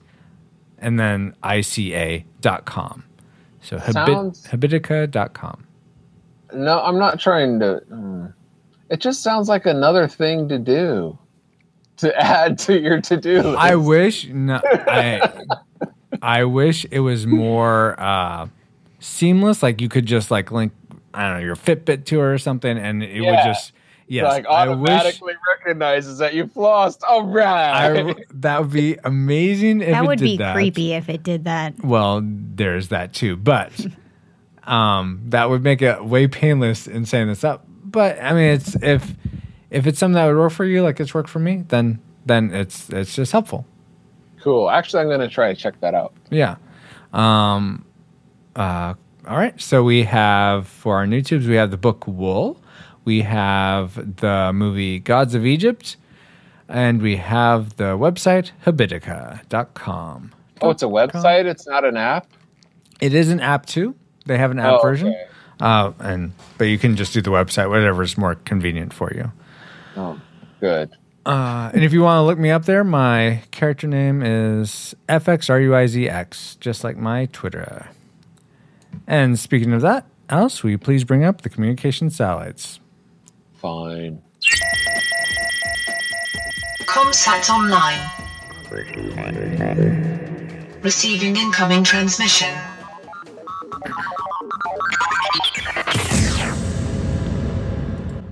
and 0.79 0.99
then 0.99 1.35
ica.com 1.43 3.03
so 3.61 3.77
habit, 3.77 3.93
habitica.com 4.47 5.65
No, 6.53 6.81
I'm 6.81 6.97
not 6.97 7.19
trying 7.19 7.59
to. 7.59 7.83
mm. 7.91 8.33
It 8.89 9.01
just 9.01 9.21
sounds 9.21 9.49
like 9.49 9.65
another 9.67 10.07
thing 10.07 10.47
to 10.49 10.57
do 10.57 11.15
to 11.97 12.15
add 12.19 12.57
to 12.59 12.79
your 12.79 13.01
to 13.01 13.17
do. 13.17 13.53
I 13.55 13.75
wish 13.75 14.27
no, 14.29 14.61
I 14.63 15.29
I 16.21 16.43
wish 16.43 16.85
it 16.91 16.99
was 16.99 17.25
more 17.25 17.99
uh, 17.99 18.47
seamless. 18.99 19.63
Like 19.63 19.81
you 19.81 19.89
could 19.89 20.05
just 20.05 20.31
like 20.31 20.51
link 20.51 20.73
I 21.13 21.27
don't 21.29 21.39
know 21.39 21.45
your 21.45 21.55
Fitbit 21.55 22.05
to 22.05 22.19
it 22.19 22.23
or 22.23 22.37
something, 22.37 22.77
and 22.77 23.03
it 23.03 23.21
would 23.21 23.39
just 23.43 23.73
yes. 24.07 24.25
like 24.25 24.45
I 24.45 24.69
wish 24.69 24.89
automatically 24.89 25.33
recognizes 25.47 26.19
that 26.19 26.33
you 26.33 26.45
flossed. 26.45 27.01
All 27.07 27.23
right. 27.25 28.09
I, 28.09 28.15
that 28.35 28.61
would 28.61 28.71
be 28.71 28.97
amazing 29.03 29.81
if 29.81 29.91
that 29.91 30.03
it 30.03 30.07
would 30.07 30.19
did 30.19 30.25
be 30.25 30.37
that. 30.37 30.53
creepy 30.53 30.93
if 30.93 31.09
it 31.09 31.23
did 31.23 31.45
that. 31.45 31.83
Well, 31.83 32.21
there's 32.23 32.89
that 32.89 33.13
too, 33.13 33.37
but 33.37 33.71
um, 34.63 35.21
that 35.27 35.49
would 35.49 35.63
make 35.63 35.81
it 35.81 36.05
way 36.05 36.27
painless 36.27 36.87
in 36.87 37.05
saying 37.05 37.27
this 37.27 37.43
up. 37.43 37.65
But 37.83 38.21
I 38.21 38.33
mean, 38.33 38.53
it's 38.53 38.75
if 38.75 39.15
if 39.71 39.87
it's 39.87 39.99
something 39.99 40.15
that 40.15 40.27
would 40.27 40.37
work 40.37 40.51
for 40.51 40.65
you, 40.65 40.83
like 40.83 40.99
it's 40.99 41.13
worked 41.13 41.29
for 41.29 41.39
me, 41.39 41.63
then 41.67 41.99
then 42.25 42.53
it's 42.53 42.89
it's 42.89 43.15
just 43.15 43.31
helpful. 43.31 43.65
Cool. 44.41 44.69
Actually, 44.69 45.03
I'm 45.03 45.09
gonna 45.09 45.27
try 45.29 45.53
to 45.53 45.59
check 45.59 45.79
that 45.81 45.93
out. 45.93 46.13
Yeah. 46.29 46.55
Um, 47.13 47.85
uh, 48.55 48.93
all 49.27 49.37
right. 49.37 49.59
So 49.61 49.83
we 49.83 50.03
have 50.03 50.67
for 50.67 50.95
our 50.97 51.07
new 51.07 51.21
tubes, 51.21 51.47
we 51.47 51.55
have 51.55 51.71
the 51.71 51.77
book 51.77 52.05
Wool, 52.07 52.61
we 53.05 53.21
have 53.21 54.17
the 54.21 54.51
movie 54.53 54.99
Gods 54.99 55.35
of 55.35 55.45
Egypt, 55.45 55.97
and 56.67 57.01
we 57.01 57.15
have 57.17 57.75
the 57.77 57.97
website 57.97 58.51
habitica.com. 58.65 60.31
Oh, 60.61 60.69
it's 60.69 60.83
a 60.83 60.87
website. 60.87 61.45
It's 61.45 61.65
not 61.67 61.85
an 61.85 61.95
app. 61.97 62.27
It 62.99 63.13
is 63.13 63.29
an 63.29 63.39
app 63.39 63.65
too. 63.65 63.95
They 64.25 64.37
have 64.37 64.51
an 64.51 64.59
app 64.59 64.79
Oh, 64.79 64.81
version. 64.81 65.07
okay. 65.09 65.25
Uh, 65.61 65.91
and 65.99 66.31
but 66.57 66.65
you 66.65 66.77
can 66.77 66.95
just 66.95 67.13
do 67.13 67.21
the 67.21 67.31
website, 67.31 67.69
whatever 67.69 68.03
is 68.03 68.17
more 68.17 68.35
convenient 68.35 68.93
for 68.93 69.11
you. 69.13 69.31
Oh, 69.97 70.19
good. 70.59 70.91
Uh, 71.29 71.69
and 71.75 71.83
if 71.83 71.93
you 71.93 72.01
want 72.01 72.17
to 72.17 72.23
look 72.23 72.39
me 72.39 72.49
up 72.49 72.65
there, 72.65 72.83
my 72.83 73.39
character 73.51 73.87
name 73.87 74.23
is 74.23 74.95
FXRUIZX, 75.07 76.59
just 76.59 76.83
like 76.83 76.97
my 76.97 77.27
Twitter. 77.27 77.87
And 79.05 79.37
speaking 79.37 79.71
of 79.73 79.81
that, 79.81 80.07
Alice, 80.27 80.63
will 80.63 80.71
you 80.71 80.79
please 80.79 81.03
bring 81.03 81.23
up 81.23 81.41
the 81.41 81.49
communication 81.49 82.09
satellites? 82.09 82.79
Fine. 83.53 84.23
Comsat 86.87 87.47
online. 87.51 87.99
Receiving 90.81 91.35
incoming 91.35 91.83
transmission. 91.83 92.49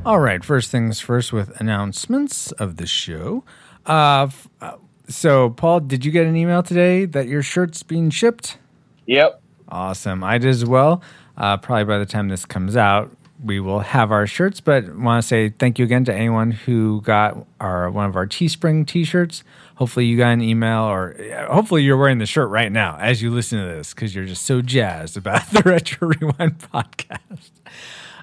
All 0.07 0.19
right, 0.21 0.41
first 0.41 0.71
things 0.71 1.01
first 1.01 1.33
with 1.33 1.59
announcements 1.59 2.53
of 2.53 2.77
the 2.77 2.85
show. 2.85 3.43
Uh, 3.85 4.27
f- 4.29 4.47
uh, 4.61 4.77
so, 5.09 5.49
Paul, 5.49 5.81
did 5.81 6.05
you 6.05 6.13
get 6.13 6.25
an 6.25 6.33
email 6.37 6.63
today 6.63 7.03
that 7.03 7.27
your 7.27 7.43
shirt's 7.43 7.83
being 7.83 8.09
shipped? 8.09 8.57
Yep. 9.05 9.41
Awesome. 9.67 10.23
I 10.23 10.37
did 10.37 10.47
as 10.47 10.63
well. 10.63 11.01
Uh, 11.35 11.57
probably 11.57 11.83
by 11.83 11.97
the 11.97 12.05
time 12.05 12.29
this 12.29 12.45
comes 12.45 12.77
out, 12.77 13.11
we 13.43 13.59
will 13.59 13.81
have 13.81 14.13
our 14.13 14.25
shirts. 14.25 14.61
But 14.61 14.95
want 14.95 15.21
to 15.21 15.27
say 15.27 15.49
thank 15.49 15.77
you 15.77 15.83
again 15.83 16.05
to 16.05 16.13
anyone 16.13 16.51
who 16.51 17.01
got 17.01 17.45
our 17.59 17.91
one 17.91 18.05
of 18.05 18.15
our 18.15 18.25
Teespring 18.25 18.87
T-shirts. 18.87 19.43
Hopefully, 19.75 20.05
you 20.05 20.15
got 20.15 20.29
an 20.29 20.41
email, 20.41 20.83
or 20.83 21.17
uh, 21.19 21.53
hopefully, 21.53 21.83
you're 21.83 21.97
wearing 21.97 22.19
the 22.19 22.25
shirt 22.25 22.49
right 22.49 22.71
now 22.71 22.97
as 22.97 23.21
you 23.21 23.29
listen 23.29 23.59
to 23.59 23.65
this 23.65 23.93
because 23.93 24.15
you're 24.15 24.23
just 24.23 24.45
so 24.45 24.61
jazzed 24.61 25.17
about 25.17 25.45
the 25.51 25.63
Retro 25.63 26.07
Rewind 26.07 26.59
podcast. 26.59 27.51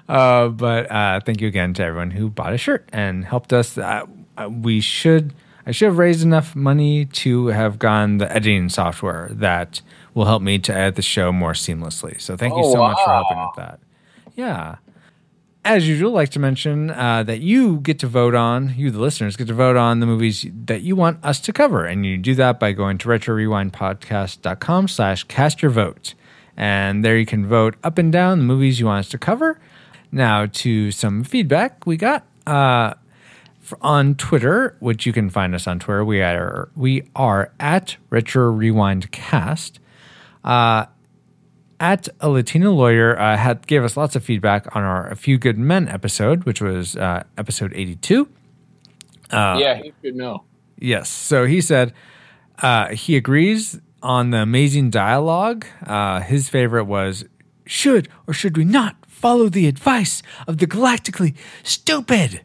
Uh, 0.07 0.49
but 0.49 0.89
uh, 0.91 1.19
thank 1.25 1.41
you 1.41 1.47
again 1.47 1.73
to 1.73 1.83
everyone 1.83 2.11
who 2.11 2.29
bought 2.29 2.53
a 2.53 2.57
shirt 2.57 2.87
and 2.93 3.25
helped 3.25 3.51
us. 3.53 3.77
Uh, 3.77 4.05
uh, 4.37 4.49
we 4.49 4.81
should. 4.81 5.33
I 5.67 5.71
should 5.71 5.87
have 5.87 5.97
raised 5.97 6.21
enough 6.21 6.55
money 6.55 7.05
to 7.05 7.47
have 7.47 7.79
gotten 7.79 8.19
the 8.19 8.31
editing 8.31 8.69
software 8.69 9.29
that 9.31 9.81
will 10.13 10.25
help 10.25 10.43
me 10.43 10.59
to 10.59 10.71
edit 10.73 10.95
the 10.95 11.01
show 11.01 11.31
more 11.31 11.53
seamlessly. 11.53 12.21
So 12.21 12.37
thank 12.37 12.53
you 12.53 12.61
Oh, 12.63 12.73
so 12.73 12.77
much 12.79 12.97
for 13.03 13.09
helping 13.11 13.37
with 13.39 13.55
that. 13.57 13.79
Yeah. 14.35 14.75
As 15.63 15.87
usual, 15.87 16.11
like 16.11 16.29
to 16.29 16.39
mention 16.39 16.91
uh, 16.91 17.23
that 17.23 17.39
you 17.39 17.77
get 17.79 17.97
to 17.99 18.07
vote 18.07 18.35
on, 18.35 18.75
you 18.77 18.91
the 18.91 18.99
listeners 18.99 19.35
get 19.35 19.47
to 19.47 19.55
vote 19.55 19.75
on 19.75 20.01
the 20.01 20.05
movies 20.05 20.45
that 20.65 20.83
you 20.83 20.95
want 20.95 21.17
us 21.25 21.39
to 21.39 21.51
cover. 21.51 21.83
And 21.85 22.05
you 22.05 22.17
do 22.19 22.35
that 22.35 22.59
by 22.59 22.71
going 22.71 22.99
to 22.99 23.07
retrorewindpodcast.com 23.09 24.87
slash 24.87 25.23
cast 25.23 25.63
your 25.63 25.71
vote. 25.71 26.13
And 26.55 27.03
there 27.03 27.17
you 27.17 27.25
can 27.25 27.47
vote 27.47 27.75
up 27.83 27.97
and 27.97 28.11
down 28.11 28.37
the 28.37 28.45
movies 28.45 28.79
you 28.79 28.85
want 28.85 28.99
us 28.99 29.09
to 29.09 29.17
cover. 29.17 29.59
Now 30.15 30.45
to 30.45 30.91
some 30.91 31.25
feedback 31.25 31.85
we 31.85 31.97
got. 31.97 32.25
Uh, 32.47 32.93
on 33.81 34.15
Twitter, 34.15 34.77
which 34.79 35.05
you 35.05 35.11
can 35.11 35.29
find 35.29 35.53
us 35.53 35.67
on 35.67 35.77
Twitter, 35.77 36.05
we 36.05 36.21
are 36.21 36.69
we 36.73 37.03
are 37.17 37.51
at 37.59 37.97
Retro 38.09 38.49
Rewind 38.49 39.11
Cast. 39.11 39.79
Uh, 40.41 40.85
at 41.81 42.07
a 42.21 42.29
Latina 42.29 42.71
lawyer 42.71 43.19
uh, 43.19 43.35
had 43.35 43.67
gave 43.67 43.83
us 43.83 43.97
lots 43.97 44.15
of 44.15 44.23
feedback 44.23 44.73
on 44.73 44.83
our 44.83 45.09
A 45.09 45.17
Few 45.17 45.37
Good 45.37 45.57
Men 45.57 45.89
episode, 45.89 46.45
which 46.45 46.61
was 46.61 46.95
uh, 46.95 47.23
episode 47.37 47.73
eighty 47.75 47.97
two. 47.97 48.29
yeah, 49.59 49.81
he 49.83 49.91
should 50.01 50.15
know. 50.15 50.45
Yes. 50.79 51.09
So 51.09 51.45
he 51.45 51.59
said 51.59 51.91
uh, 52.59 52.95
he 52.95 53.17
agrees 53.17 53.81
on 54.01 54.29
the 54.29 54.37
amazing 54.37 54.91
dialogue. 54.91 55.65
Uh, 55.85 56.21
his 56.21 56.47
favorite 56.47 56.85
was 56.85 57.25
should 57.65 58.07
or 58.27 58.33
should 58.33 58.55
we 58.55 58.63
not 58.63 58.95
follow 59.25 59.49
the 59.49 59.65
advice 59.67 60.21
of 60.47 60.59
the 60.59 60.67
galactically 60.67 61.33
stupid? 61.63 62.41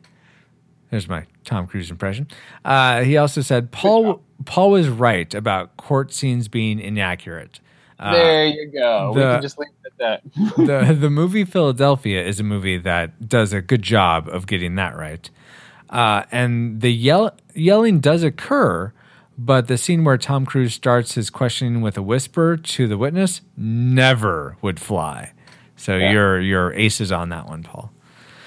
There's 0.90 1.08
my 1.08 1.26
Tom 1.44 1.66
Cruise 1.66 1.90
impression. 1.90 2.26
Uh, 2.64 3.02
he 3.02 3.18
also 3.18 3.42
said 3.42 3.70
Paul 3.70 4.22
Paul 4.46 4.70
was 4.70 4.88
right 4.88 5.32
about 5.34 5.76
court 5.76 6.10
scenes 6.12 6.48
being 6.48 6.80
inaccurate. 6.80 7.60
there 7.98 8.46
you 8.46 8.70
go. 8.72 9.12
we 9.14 9.22
Uh, 9.22 9.26
the- 9.26 9.32
can 9.34 9.42
just 9.42 9.58
leave 9.58 9.68
it 9.84 9.92
at 9.92 9.98
that. 9.98 10.56
the 10.56 10.94
the 10.98 11.10
movie 11.10 11.44
Philadelphia 11.44 12.24
is 12.26 12.40
a 12.40 12.42
movie 12.42 12.78
that 12.78 13.28
does 13.28 13.52
a 13.52 13.60
good 13.60 13.82
job 13.82 14.26
of 14.28 14.46
getting 14.46 14.74
that 14.76 14.96
right. 14.96 15.28
Uh, 15.90 16.22
and 16.32 16.80
the 16.80 16.90
yell, 16.92 17.36
yelling 17.54 18.00
does 18.00 18.22
occur, 18.22 18.90
but 19.36 19.68
the 19.68 19.76
scene 19.76 20.02
where 20.04 20.16
Tom 20.16 20.46
Cruise 20.46 20.72
starts 20.72 21.14
his 21.14 21.28
questioning 21.28 21.82
with 21.82 21.98
a 21.98 22.02
whisper 22.02 22.56
to 22.56 22.86
the 22.88 22.96
witness 22.96 23.42
never 23.56 24.56
would 24.62 24.80
fly. 24.80 25.32
So 25.80 25.96
Yeah. 25.96 26.12
your 26.12 26.40
your 26.40 26.72
aces 26.74 27.10
on 27.10 27.30
that 27.30 27.48
one, 27.48 27.62
Paul. 27.62 27.90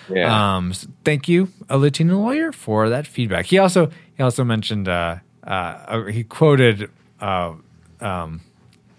yeah. 0.08 0.56
Um, 0.58 0.70
s- 0.72 0.88
thank 1.04 1.28
you, 1.28 1.48
a 1.70 1.78
Latino 1.78 2.20
lawyer, 2.20 2.52
for 2.52 2.90
that 2.90 3.08
feedback. 3.08 3.46
He 3.48 3.58
also 3.58 3.90
he 4.16 4.22
also 4.24 4.44
mentioned 4.44 4.88
uh, 4.88 5.16
uh, 5.46 5.50
uh, 5.50 6.04
he 6.06 6.24
quoted 6.24 6.90
uh, 7.20 7.54
um, 8.02 8.42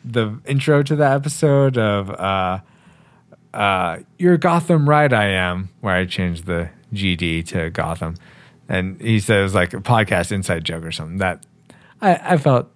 the 0.05 0.39
intro 0.47 0.83
to 0.83 0.97
the 0.97 1.09
episode 1.09 1.79
of 1.79 2.11
uh, 2.11 2.59
uh, 3.53 3.99
"You're 4.19 4.37
Gotham, 4.39 4.89
right? 4.89 5.13
I 5.13 5.27
am," 5.29 5.69
where 5.81 5.95
I 5.95 6.05
changed 6.07 6.47
the 6.47 6.71
GD 6.93 7.47
to 7.49 7.71
Gotham, 7.71 8.17
and 8.69 9.01
he 9.01 9.21
said 9.21 9.39
it 9.41 9.43
was 9.45 9.55
like 9.55 9.73
a 9.75 9.79
podcast 9.81 10.33
inside 10.33 10.65
joke 10.65 10.85
or 10.85 10.93
something. 10.93 11.19
That 11.19 11.45
I, 12.03 12.35
I 12.35 12.37
felt 12.37 12.67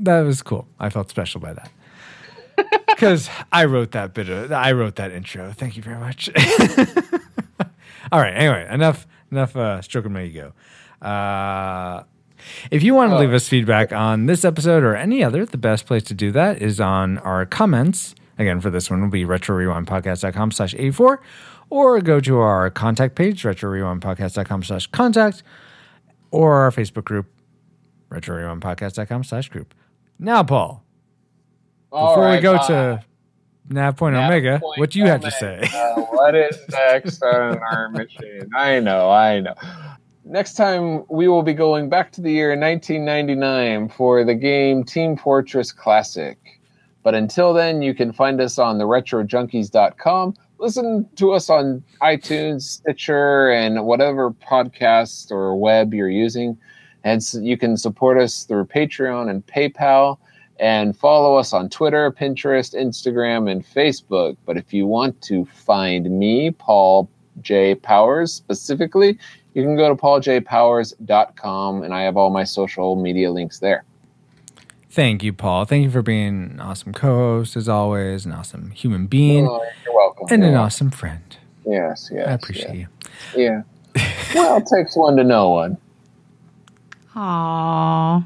that 0.00 0.20
was 0.20 0.42
cool. 0.42 0.66
I 0.78 0.90
felt 0.90 1.08
special 1.08 1.40
by 1.40 1.54
that. 1.54 1.70
Because 2.94 3.28
I 3.52 3.64
wrote 3.64 3.92
that 3.92 4.14
bit 4.14 4.28
of, 4.28 4.52
I 4.52 4.72
wrote 4.72 4.96
that 4.96 5.12
intro. 5.12 5.52
Thank 5.52 5.76
you 5.76 5.82
very 5.82 5.98
much. 5.98 6.30
All 8.12 8.20
right. 8.20 8.34
Anyway, 8.34 8.66
enough 8.70 9.06
enough 9.30 9.56
uh, 9.56 9.82
stroking 9.82 10.12
my 10.12 10.22
ego. 10.22 10.54
Uh, 11.02 12.04
if 12.70 12.82
you 12.82 12.94
want 12.94 13.10
to 13.10 13.18
leave 13.18 13.32
us 13.32 13.48
feedback 13.48 13.92
on 13.92 14.26
this 14.26 14.44
episode 14.44 14.82
or 14.82 14.94
any 14.94 15.24
other, 15.24 15.44
the 15.44 15.58
best 15.58 15.86
place 15.86 16.02
to 16.04 16.14
do 16.14 16.30
that 16.32 16.60
is 16.60 16.80
on 16.80 17.18
our 17.18 17.46
comments. 17.46 18.14
Again, 18.38 18.60
for 18.60 18.70
this 18.70 18.90
one 18.90 19.00
will 19.00 19.08
be 19.08 19.24
retrorewindpodcast.com 19.24 20.50
slash 20.52 20.74
84 20.74 21.20
or 21.70 22.00
go 22.00 22.20
to 22.20 22.38
our 22.38 22.70
contact 22.70 23.14
page, 23.14 23.42
retrorewindpodcast.com 23.42 24.62
slash 24.62 24.86
contact 24.88 25.42
or 26.30 26.54
our 26.54 26.70
Facebook 26.70 27.04
group, 27.04 27.26
retrorewindpodcast.com 28.10 29.24
slash 29.24 29.48
group. 29.48 29.74
Now, 30.18 30.42
Paul, 30.42 30.83
All 31.94 32.14
before 32.14 32.30
we 32.30 32.40
go 32.40 32.56
bye. 32.58 32.66
to 32.66 33.04
Nav 33.70 33.96
Point 33.96 34.14
Nav 34.14 34.30
Omega, 34.30 34.58
point 34.60 34.78
what 34.78 34.90
do 34.90 34.98
you 34.98 35.06
have 35.06 35.20
to 35.22 35.30
say? 35.30 35.62
Uh, 35.74 36.00
what 36.02 36.34
is 36.34 36.58
next 36.70 37.22
on 37.22 37.58
our 37.58 37.88
mission? 37.92 38.50
I 38.54 38.80
know, 38.80 39.10
I 39.10 39.40
know. 39.40 39.54
Next 40.26 40.54
time, 40.54 41.04
we 41.08 41.28
will 41.28 41.42
be 41.42 41.52
going 41.54 41.88
back 41.88 42.10
to 42.12 42.20
the 42.22 42.30
year 42.32 42.50
1999 42.58 43.88
for 43.90 44.24
the 44.24 44.34
game 44.34 44.82
Team 44.84 45.16
Fortress 45.16 45.70
Classic. 45.72 46.38
But 47.02 47.14
until 47.14 47.52
then, 47.52 47.82
you 47.82 47.94
can 47.94 48.12
find 48.12 48.40
us 48.40 48.58
on 48.58 48.78
the 48.78 48.84
retrojunkies.com. 48.84 50.34
Listen 50.58 51.06
to 51.16 51.32
us 51.32 51.50
on 51.50 51.82
iTunes, 52.00 52.62
Stitcher, 52.62 53.50
and 53.50 53.84
whatever 53.84 54.30
podcast 54.30 55.30
or 55.30 55.54
web 55.56 55.92
you're 55.92 56.08
using. 56.08 56.56
And 57.02 57.18
s- 57.18 57.36
you 57.40 57.58
can 57.58 57.76
support 57.76 58.18
us 58.18 58.44
through 58.44 58.64
Patreon 58.66 59.28
and 59.28 59.44
PayPal 59.46 60.16
and 60.60 60.96
follow 60.96 61.36
us 61.36 61.52
on 61.52 61.68
Twitter, 61.68 62.10
Pinterest, 62.12 62.74
Instagram, 62.74 63.50
and 63.50 63.64
Facebook. 63.66 64.36
But 64.46 64.56
if 64.56 64.72
you 64.72 64.86
want 64.86 65.20
to 65.22 65.44
find 65.46 66.10
me, 66.18 66.50
Paul 66.52 67.08
J. 67.40 67.74
Powers 67.74 68.32
specifically, 68.32 69.18
you 69.54 69.62
can 69.62 69.76
go 69.76 69.88
to 69.88 69.94
pauljpowers.com 69.94 71.82
and 71.82 71.92
I 71.94 72.02
have 72.02 72.16
all 72.16 72.30
my 72.30 72.44
social 72.44 72.96
media 72.96 73.30
links 73.30 73.58
there. 73.58 73.84
Thank 74.90 75.24
you, 75.24 75.32
Paul. 75.32 75.64
Thank 75.64 75.82
you 75.84 75.90
for 75.90 76.02
being 76.02 76.50
an 76.52 76.60
awesome 76.60 76.92
co-host, 76.92 77.56
as 77.56 77.68
always, 77.68 78.24
an 78.24 78.32
awesome 78.32 78.70
human 78.70 79.06
being, 79.08 79.48
Oh, 79.48 79.64
you're 79.84 79.94
welcome. 79.94 80.26
and 80.30 80.44
an 80.44 80.54
awesome 80.54 80.90
friend. 80.90 81.36
welcome. 81.64 81.90
Yes, 81.90 82.10
yes. 82.12 82.28
I 82.28 82.32
appreciate 82.32 82.74
you. 82.76 82.86
Yeah. 83.36 83.62
yeah. 83.96 84.12
well, 84.34 84.58
it 84.58 84.66
takes 84.72 84.96
one 84.96 85.16
to 85.16 85.24
know 85.24 85.50
one. 85.50 85.76
Aww. 87.16 88.24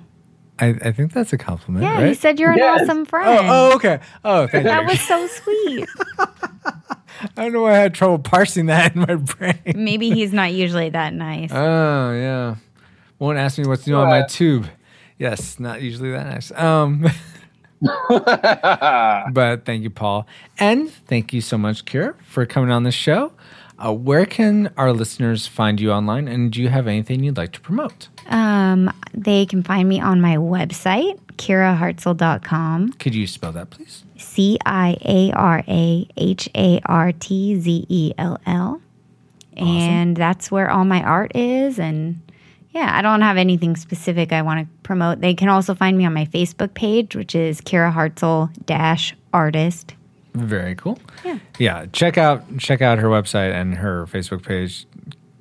I, 0.61 0.66
I 0.82 0.92
think 0.92 1.12
that's 1.12 1.32
a 1.32 1.38
compliment, 1.38 1.84
Yeah, 1.84 2.00
right? 2.00 2.09
you 2.09 2.14
said 2.14 2.38
you're 2.40 2.50
an 2.52 2.59
Yes. 2.59 2.82
awesome 2.82 3.04
friend. 3.06 3.28
oh, 3.28 3.70
oh, 3.72 3.76
okay. 3.76 4.00
Oh, 4.24 4.46
thank 4.46 4.64
That 4.64 4.82
you. 4.82 4.86
That 4.86 4.86
was 4.86 5.00
so 5.00 5.26
sweet. 5.26 5.88
I 7.36 7.42
don't 7.42 7.52
know 7.52 7.62
why 7.62 7.72
I 7.74 7.78
had 7.78 7.94
trouble 7.94 8.18
parsing 8.20 8.66
that 8.66 8.94
in 8.94 9.00
my 9.02 9.14
brain. 9.16 9.59
Maybe 9.74 10.11
he's 10.11 10.32
not 10.32 10.52
usually 10.52 10.90
that 10.90 11.12
nice. 11.14 11.50
Oh, 11.52 12.12
yeah. 12.12 12.56
Won't 13.18 13.38
ask 13.38 13.59
me 13.59 13.66
what's 13.66 13.86
new 13.86 13.96
on 13.96 14.09
my 14.09 14.22
tube. 14.22 14.66
Yes, 15.18 15.59
not 15.59 15.82
usually 15.82 16.12
that 16.12 16.26
nice. 16.28 16.52
Um, 16.52 17.04
but 19.32 19.64
thank 19.64 19.82
you, 19.82 19.90
Paul. 19.90 20.26
And 20.59 20.90
thank 20.90 21.32
you 21.32 21.40
so 21.40 21.59
much, 21.59 21.84
Ciara, 21.84 22.14
for 22.24 22.46
coming 22.46 22.70
on 22.70 22.84
the 22.84 22.92
show. 22.92 23.32
Uh, 23.79 23.93
where 23.93 24.26
can 24.26 24.72
our 24.76 24.93
listeners 24.93 25.47
find 25.47 25.81
you 25.81 25.93
online? 25.93 26.26
And 26.26 26.51
do 26.51 26.61
you 26.61 26.68
have 26.68 26.87
anything 26.87 27.22
you'd 27.22 27.37
like 27.37 27.53
to 27.53 27.61
promote? 27.61 28.09
Um, 28.26 28.93
they 29.14 29.47
can 29.47 29.62
find 29.62 29.89
me 29.89 30.01
on 30.01 30.20
my 30.20 30.37
website, 30.37 31.18
ciarahartzell.com. 31.37 32.93
Could 32.95 33.14
you 33.14 33.26
spell 33.26 33.53
that, 33.53 33.70
please? 33.70 34.05
C 34.16 34.59
I 34.66 34.97
A 35.05 35.33
R 35.33 35.62
A 35.68 36.09
H 36.16 36.49
A 36.57 36.81
R 36.85 37.12
T 37.12 37.59
Z 37.61 37.87
E 37.89 38.12
L 38.18 38.41
L. 38.47 38.83
And 39.57 40.16
that's 40.16 40.51
where 40.51 40.70
all 40.70 40.85
my 40.85 41.03
art 41.03 41.35
is. 41.35 41.79
And 41.79 42.20
yeah, 42.70 42.97
I 42.97 43.03
don't 43.03 43.22
have 43.22 43.37
anything 43.37 43.76
specific 43.76 44.33
I 44.33 44.43
want 44.43 44.61
to 44.61 44.83
promote. 44.83 45.20
They 45.20 45.35
can 45.35 45.49
also 45.49 45.74
find 45.74 45.99
me 45.99 46.07
on 46.07 46.14
my 46.14 46.26
Facebook 46.26 46.74
page, 46.74 47.16
which 47.16 47.35
is 47.35 47.61
Ciara 47.64 47.93
Hartzell 47.93 48.51
dash 48.66 49.16
artist. 49.33 49.95
Very 50.35 50.74
cool. 50.74 50.99
Yeah. 51.24 51.39
Yeah. 51.59 51.87
Check 51.93 52.18
out 52.18 52.59
check 52.59 52.83
out 52.83 52.99
her 52.99 53.09
website 53.09 53.53
and 53.53 53.74
her 53.74 54.07
Facebook 54.07 54.43
page. 54.45 54.87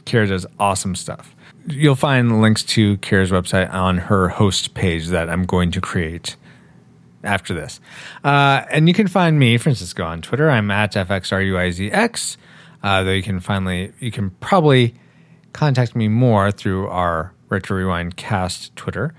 Ciara 0.06 0.28
does 0.28 0.46
awesome 0.60 0.96
stuff. 0.96 1.36
You'll 1.68 1.96
find 1.96 2.42
links 2.42 2.64
to 2.64 2.98
Ciara's 2.98 3.32
website 3.32 3.72
on 3.74 3.98
her 3.98 4.30
host 4.30 4.74
page 4.74 5.08
that 5.08 5.30
I'm 5.30 5.44
going 5.44 5.72
to 5.72 5.82
create 5.82 6.38
after 7.24 7.54
this. 7.54 7.82
Uh, 8.24 8.64
and 8.72 8.88
you 8.88 8.94
can 8.94 9.08
find 9.08 9.38
me, 9.38 9.58
Francisco, 9.58 10.04
on 10.04 10.22
Twitter. 10.22 10.50
I'm 10.50 10.72
at 10.72 10.94
FXRUIZX. 10.94 12.38
Uh, 12.84 13.04
though 13.04 13.12
you 13.12 13.24
can 13.24 13.40
finally 13.40 13.92
you 14.00 14.12
can 14.12 14.30
probably 14.40 14.94
contact 15.52 15.96
me 15.96 16.08
more 16.08 16.52
through 16.52 16.88
our 16.88 17.34
Retro 17.50 17.78
Rewind 17.78 18.16
Cast 18.16 18.76
Twitter. 18.76 19.14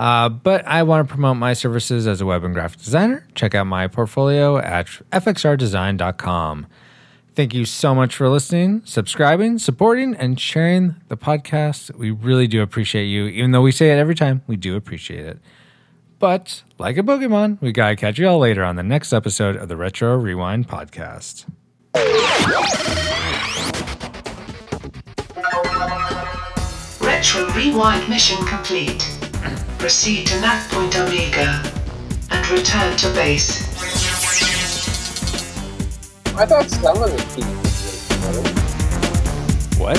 Uh, 0.00 0.30
but 0.30 0.66
I 0.66 0.82
want 0.82 1.06
to 1.06 1.12
promote 1.12 1.36
my 1.36 1.52
services 1.52 2.06
as 2.06 2.22
a 2.22 2.26
web 2.26 2.42
and 2.42 2.54
graphic 2.54 2.80
designer. 2.80 3.26
Check 3.34 3.54
out 3.54 3.66
my 3.66 3.86
portfolio 3.86 4.56
at 4.56 4.86
fxrdesign.com. 5.12 6.66
Thank 7.34 7.52
you 7.52 7.66
so 7.66 7.94
much 7.94 8.16
for 8.16 8.30
listening, 8.30 8.80
subscribing, 8.86 9.58
supporting, 9.58 10.16
and 10.16 10.40
sharing 10.40 10.94
the 11.08 11.18
podcast. 11.18 11.94
We 11.96 12.10
really 12.10 12.46
do 12.46 12.62
appreciate 12.62 13.04
you. 13.08 13.26
Even 13.26 13.50
though 13.50 13.60
we 13.60 13.72
say 13.72 13.90
it 13.90 13.98
every 13.98 14.14
time, 14.14 14.40
we 14.46 14.56
do 14.56 14.74
appreciate 14.74 15.26
it. 15.26 15.38
But 16.18 16.62
like 16.78 16.96
a 16.96 17.02
Pokemon, 17.02 17.60
we 17.60 17.70
gotta 17.70 17.94
catch 17.94 18.18
you 18.18 18.26
all 18.26 18.38
later 18.38 18.64
on 18.64 18.76
the 18.76 18.82
next 18.82 19.12
episode 19.12 19.54
of 19.56 19.68
the 19.68 19.76
Retro 19.76 20.16
Rewind 20.16 20.66
podcast. 20.66 21.44
Retro 27.02 27.50
Rewind 27.52 28.08
mission 28.08 28.42
complete. 28.46 29.29
Proceed 29.78 30.26
to 30.26 30.40
nav 30.40 30.68
point 30.70 30.96
Omega 30.98 31.62
and 32.30 32.48
return 32.50 32.96
to 32.98 33.08
base. 33.14 33.62
I 36.36 36.46
thought 36.46 36.70
some 36.70 37.02
of 37.02 37.10
the 37.10 37.16
pieces 37.34 38.08
What? 39.78 39.98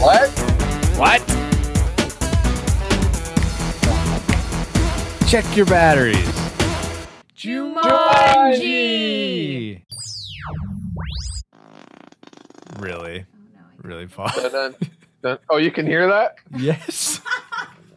What? 0.00 0.30
What? 0.96 1.22
Check 5.28 5.44
your 5.56 5.66
batteries. 5.66 6.16
Jumanji! 7.36 8.84
Really? 12.78 13.26
Oh, 13.26 13.62
really, 13.82 14.06
Paul? 14.06 14.30
Oh, 15.50 15.56
you 15.56 15.70
can 15.70 15.86
hear 15.86 16.06
that? 16.08 16.36
yes. 16.56 17.20